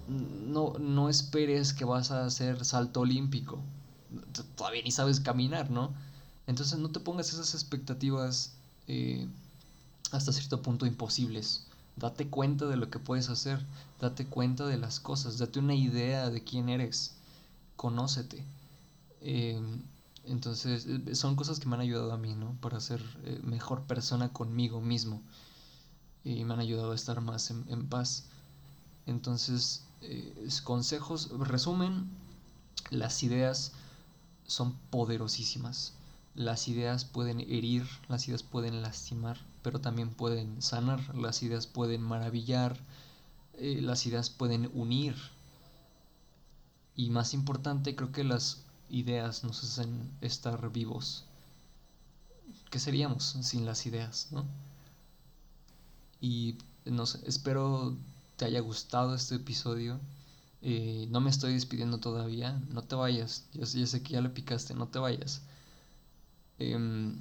no, 0.08 0.74
no 0.78 1.10
esperes 1.10 1.74
que 1.74 1.84
vas 1.84 2.12
a 2.12 2.26
hacer 2.26 2.64
salto 2.64 3.02
olímpico. 3.02 3.60
Todavía 4.56 4.84
ni 4.84 4.92
sabes 4.92 5.20
caminar, 5.20 5.72
¿no? 5.72 5.92
Entonces 6.46 6.78
no 6.78 6.90
te 6.90 7.00
pongas 7.00 7.34
esas 7.34 7.56
expectativas 7.56 8.54
eh, 8.88 9.28
hasta 10.12 10.32
cierto 10.32 10.62
punto 10.62 10.86
imposibles. 10.86 11.66
Date 11.96 12.28
cuenta 12.30 12.68
de 12.68 12.78
lo 12.78 12.92
que 12.92 13.00
puedes 13.00 13.30
hacer, 13.30 13.66
date 14.00 14.28
cuenta 14.28 14.68
de 14.68 14.78
las 14.78 15.00
cosas, 15.00 15.40
date 15.40 15.58
una 15.58 15.74
idea 15.74 16.30
de 16.30 16.44
quién 16.44 16.70
eres, 16.70 17.16
conócete. 17.78 18.46
Eh, 19.28 19.60
Entonces, 20.26 20.86
eh, 20.86 21.16
son 21.16 21.36
cosas 21.36 21.60
que 21.60 21.68
me 21.68 21.76
han 21.76 21.82
ayudado 21.82 22.14
a 22.14 22.18
mí, 22.18 22.36
¿no? 22.36 22.56
Para 22.62 22.80
ser 22.80 23.02
eh, 23.24 23.40
mejor 23.44 23.84
persona 23.84 24.32
conmigo 24.32 24.82
mismo. 24.82 25.22
Y 26.24 26.44
me 26.46 26.54
han 26.54 26.60
ayudado 26.60 26.92
a 26.92 26.96
estar 26.96 27.22
más 27.22 27.52
en, 27.52 27.88
paz. 27.88 28.26
Entonces, 29.06 29.84
consejos, 30.64 31.30
resumen, 31.40 32.10
las 32.92 33.24
ideas 33.24 33.74
son 34.48 34.74
poderosísimas. 34.92 35.94
Las 36.36 36.68
ideas 36.68 37.06
pueden 37.06 37.40
herir, 37.42 37.86
las 38.10 38.28
ideas 38.28 38.44
pueden 38.44 38.82
lastimar, 38.82 39.38
pero 39.64 39.80
también 39.80 40.10
pueden 40.10 40.62
sanar, 40.62 41.16
las 41.16 41.44
ideas 41.44 41.68
pueden 41.68 42.02
maravillar, 42.02 42.80
las 43.60 44.06
ideas 44.08 44.30
pueden 44.32 44.72
unir. 44.74 45.16
Y 46.96 47.12
más 47.12 47.34
importante, 47.36 47.96
creo 47.96 48.12
que 48.12 48.24
las 48.24 48.65
ideas 48.90 49.44
nos 49.44 49.64
hacen 49.64 50.12
estar 50.22 50.72
vivos. 50.72 51.26
¿Qué 52.70 52.80
seríamos 52.80 53.38
sin 53.42 53.66
las 53.66 53.86
ideas, 53.86 54.28
no? 54.32 54.46
Y 56.22 56.58
no 56.86 57.06
sé, 57.06 57.20
espero 57.26 57.96
te 58.38 58.46
haya 58.46 58.60
gustado 58.60 59.16
este 59.16 59.36
episodio. 59.36 60.00
Eh, 60.62 61.08
no 61.10 61.22
me 61.22 61.30
estoy 61.30 61.54
despidiendo 61.54 62.00
todavía. 62.00 62.60
No 62.72 62.84
te 62.84 62.96
vayas. 62.96 63.46
Ya, 63.54 63.66
sé 63.66 64.02
que 64.04 64.14
ya 64.14 64.22
le 64.22 64.30
picaste. 64.30 64.74
No 64.74 64.88
te 64.88 65.00
vayas. 65.00 65.42
Em, 66.60 67.16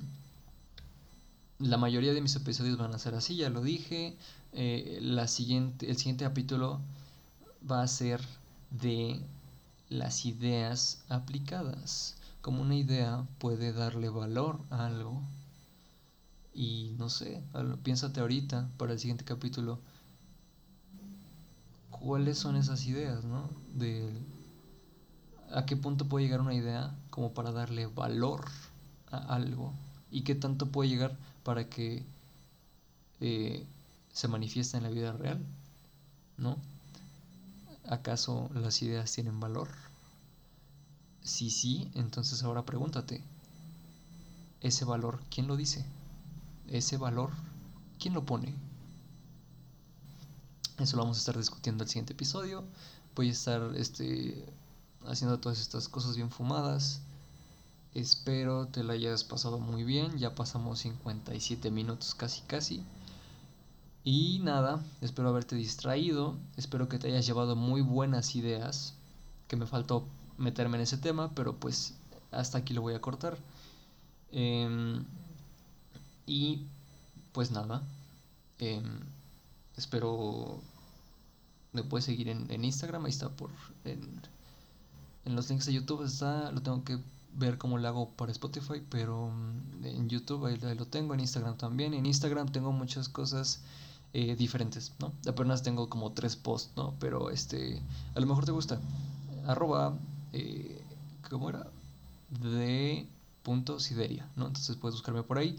la 1.59 1.77
mayoría 1.77 2.13
de 2.15 2.21
mis 2.21 2.37
episodios 2.37 2.79
van 2.79 2.95
a 2.95 2.99
ser 2.99 3.15
así, 3.15 3.37
ya 3.37 3.51
lo 3.51 3.63
dije. 3.63 4.17
Eh, 4.53 4.99
la 5.03 5.29
siguiente, 5.29 5.91
el 5.91 5.97
siguiente 5.97 6.25
capítulo 6.25 6.81
va 7.71 7.83
a 7.83 7.89
ser 7.89 8.21
de 8.71 9.21
las 9.95 10.27
ideas 10.27 11.03
aplicadas. 11.09 12.17
Como 12.43 12.63
una 12.63 12.75
idea 12.75 13.27
puede 13.39 13.73
darle 13.73 14.09
valor 14.09 14.61
a 14.71 14.87
algo. 14.87 15.23
Y 16.53 16.95
no 16.99 17.09
sé, 17.09 17.43
piénsate 17.83 18.21
ahorita 18.21 18.69
para 18.77 18.93
el 18.93 18.99
siguiente 18.99 19.25
capítulo. 19.25 19.81
¿Cuáles 21.91 22.39
son 22.39 22.57
esas 22.57 22.85
ideas, 22.87 23.25
no? 23.25 23.49
De 23.75 24.13
a 25.53 25.67
qué 25.67 25.77
punto 25.77 26.07
puede 26.09 26.25
llegar 26.25 26.41
una 26.41 26.55
idea 26.55 26.95
como 27.11 27.33
para 27.33 27.53
darle 27.53 27.87
valor 27.87 28.45
a 29.11 29.19
algo 29.35 29.73
y 30.11 30.23
qué 30.23 30.35
tanto 30.35 30.67
puede 30.67 30.91
llegar 30.91 31.17
para 31.45 31.69
que 31.69 32.05
eh, 33.21 33.65
se 34.13 34.29
manifieste 34.29 34.77
en 34.77 34.83
la 34.83 34.91
vida 34.91 35.13
real, 35.13 35.45
¿no? 36.37 36.57
¿Acaso 37.89 38.51
las 38.55 38.83
ideas 38.83 39.13
tienen 39.13 39.41
valor? 39.41 39.69
Si 41.25 41.51
sí, 41.51 41.91
entonces 41.95 42.43
ahora 42.43 42.67
pregúntate, 42.67 43.25
¿ese 44.61 44.85
valor 44.85 45.21
quién 45.31 45.47
lo 45.47 45.57
dice? 45.57 45.85
¿Ese 46.69 46.99
valor 46.99 47.31
quién 47.99 48.13
lo 48.13 48.25
pone? 48.25 48.55
Eso 50.79 50.97
lo 50.97 51.03
vamos 51.03 51.17
a 51.17 51.21
estar 51.21 51.37
discutiendo 51.37 51.83
el 51.83 51.89
siguiente 51.89 52.13
episodio. 52.13 52.63
Voy 53.17 53.29
a 53.29 53.33
estar 53.33 53.75
este, 53.75 54.45
haciendo 55.07 55.41
todas 55.41 55.61
estas 55.61 55.89
cosas 55.89 56.15
bien 56.15 56.31
fumadas. 56.31 57.01
Espero 57.95 58.67
te 58.67 58.85
la 58.85 58.93
hayas 58.93 59.25
pasado 59.25 59.59
muy 59.59 59.83
bien. 59.83 60.19
Ya 60.19 60.35
pasamos 60.35 60.81
57 60.81 61.71
minutos 61.71 62.15
casi 62.15 62.43
casi. 62.43 62.85
Y 64.03 64.41
nada, 64.41 64.85
espero 65.01 65.31
haberte 65.31 65.57
distraído, 65.57 66.37
espero 66.59 66.91
que 66.91 66.99
te 66.99 67.09
hayas 67.09 67.25
llevado 67.25 67.57
muy 67.57 67.81
buenas 67.81 68.37
ideas, 68.37 68.93
que 69.49 69.57
me 69.57 69.65
faltó 69.67 70.05
meterme 70.39 70.77
en 70.77 70.83
ese 70.83 70.97
tema, 70.99 71.31
pero 71.35 71.57
pues 71.57 71.95
hasta 72.31 72.59
aquí 72.59 72.75
lo 72.75 72.83
voy 72.83 72.95
a 72.95 73.01
cortar. 73.01 73.37
Em, 74.33 75.05
y 76.27 76.67
pues 77.33 77.51
nada, 77.51 77.83
em, 78.59 79.01
espero 79.77 80.61
me 81.73 81.83
puedes 81.83 82.05
seguir 82.05 82.29
en, 82.29 82.65
Instagram, 82.65 83.05
ahí 83.05 83.11
está 83.11 83.29
por 83.29 83.51
en, 83.85 84.01
en, 85.25 85.35
los 85.35 85.51
links 85.51 85.67
de 85.67 85.73
YouTube 85.73 86.05
está, 86.05 86.53
lo 86.53 86.63
tengo 86.63 86.85
que 86.85 86.99
ver 87.37 87.59
cómo 87.59 87.79
lo 87.79 87.89
hago 87.89 88.11
para 88.11 88.31
Spotify, 88.31 88.81
pero 88.89 89.29
mm, 89.29 89.85
en 89.85 90.09
YouTube 90.09 90.47
ahí, 90.47 90.59
ahí 90.63 90.77
lo 90.77 90.87
tengo, 90.87 91.15
en 91.15 91.21
Instagram 91.21 91.57
también, 91.57 91.95
en 91.95 92.07
Instagram 92.07 92.51
tengo 92.53 92.71
muchas 92.73 93.09
cosas 93.09 93.61
eh, 94.13 94.37
diferentes, 94.37 94.93
¿no? 95.01 95.13
Apenas 95.29 95.65
tengo 95.65 95.89
como 95.89 96.13
tres 96.13 96.37
posts, 96.37 96.71
¿no? 96.77 96.95
Pero 97.01 97.31
este, 97.31 97.83
a 98.15 98.21
lo 98.21 98.27
mejor 98.27 98.45
te 98.45 98.53
gusta. 98.53 98.79
Arroba, 99.45 99.97
eh, 100.35 100.83
¿cómo 101.31 101.49
era? 101.49 101.67
De 102.29 103.07
punto 103.43 103.79
sideria, 103.81 104.29
¿no? 104.37 104.47
Entonces 104.47 104.77
puedes 104.77 104.97
buscarme 104.97 105.23
por 105.23 105.39
ahí. 105.39 105.57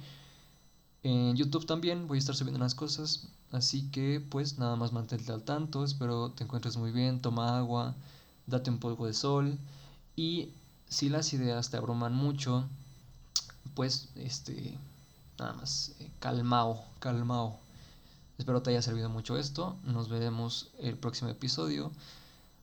En 1.03 1.35
YouTube 1.35 1.65
también 1.65 2.07
voy 2.07 2.17
a 2.17 2.19
estar 2.19 2.35
subiendo 2.35 2.57
unas 2.57 2.75
cosas, 2.75 3.27
así 3.51 3.89
que 3.91 4.19
pues 4.19 4.57
nada 4.57 4.75
más 4.75 4.91
mantente 4.91 5.31
al 5.31 5.43
tanto, 5.43 5.83
espero 5.83 6.31
te 6.31 6.43
encuentres 6.43 6.77
muy 6.77 6.91
bien, 6.91 7.21
toma 7.21 7.57
agua, 7.57 7.95
date 8.47 8.71
un 8.71 8.79
poco 8.79 9.05
de 9.05 9.13
sol 9.13 9.57
y 10.15 10.49
si 10.89 11.09
las 11.09 11.31
ideas 11.33 11.69
te 11.69 11.77
abruman 11.77 12.13
mucho, 12.13 12.65
pues 13.75 14.09
este, 14.15 14.77
nada 15.37 15.53
más, 15.53 15.93
eh, 15.99 16.09
calmao, 16.19 16.83
calmao, 16.99 17.59
Espero 18.37 18.61
te 18.61 18.71
haya 18.71 18.81
servido 18.81 19.09
mucho 19.09 19.37
esto. 19.37 19.77
Nos 19.85 20.09
veremos 20.09 20.69
el 20.79 20.97
próximo 20.97 21.29
episodio 21.29 21.91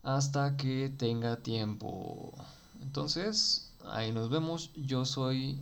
hasta 0.02 0.56
que 0.56 0.92
tenga 0.96 1.36
tiempo. 1.36 2.32
Entonces, 2.80 3.70
ahí 3.86 4.12
nos 4.12 4.30
vemos. 4.30 4.70
Yo 4.74 5.04
soy 5.04 5.60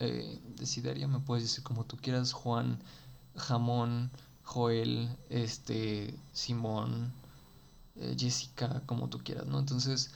eh, 0.00 0.40
me 1.08 1.20
puedes 1.20 1.44
decir 1.44 1.64
como 1.64 1.84
tú 1.84 1.96
quieras, 1.96 2.32
Juan, 2.32 2.78
Jamón, 3.36 4.10
Joel, 4.44 5.08
este, 5.28 6.14
Simón, 6.32 7.12
eh, 7.96 8.14
Jessica, 8.18 8.82
como 8.86 9.08
tú 9.08 9.18
quieras, 9.18 9.46
¿no? 9.46 9.58
Entonces, 9.58 10.10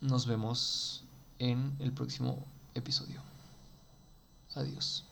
nos 0.00 0.26
vemos 0.26 1.02
en 1.38 1.74
el 1.80 1.92
próximo 1.92 2.44
episodio. 2.74 3.20
Adiós. 4.54 5.04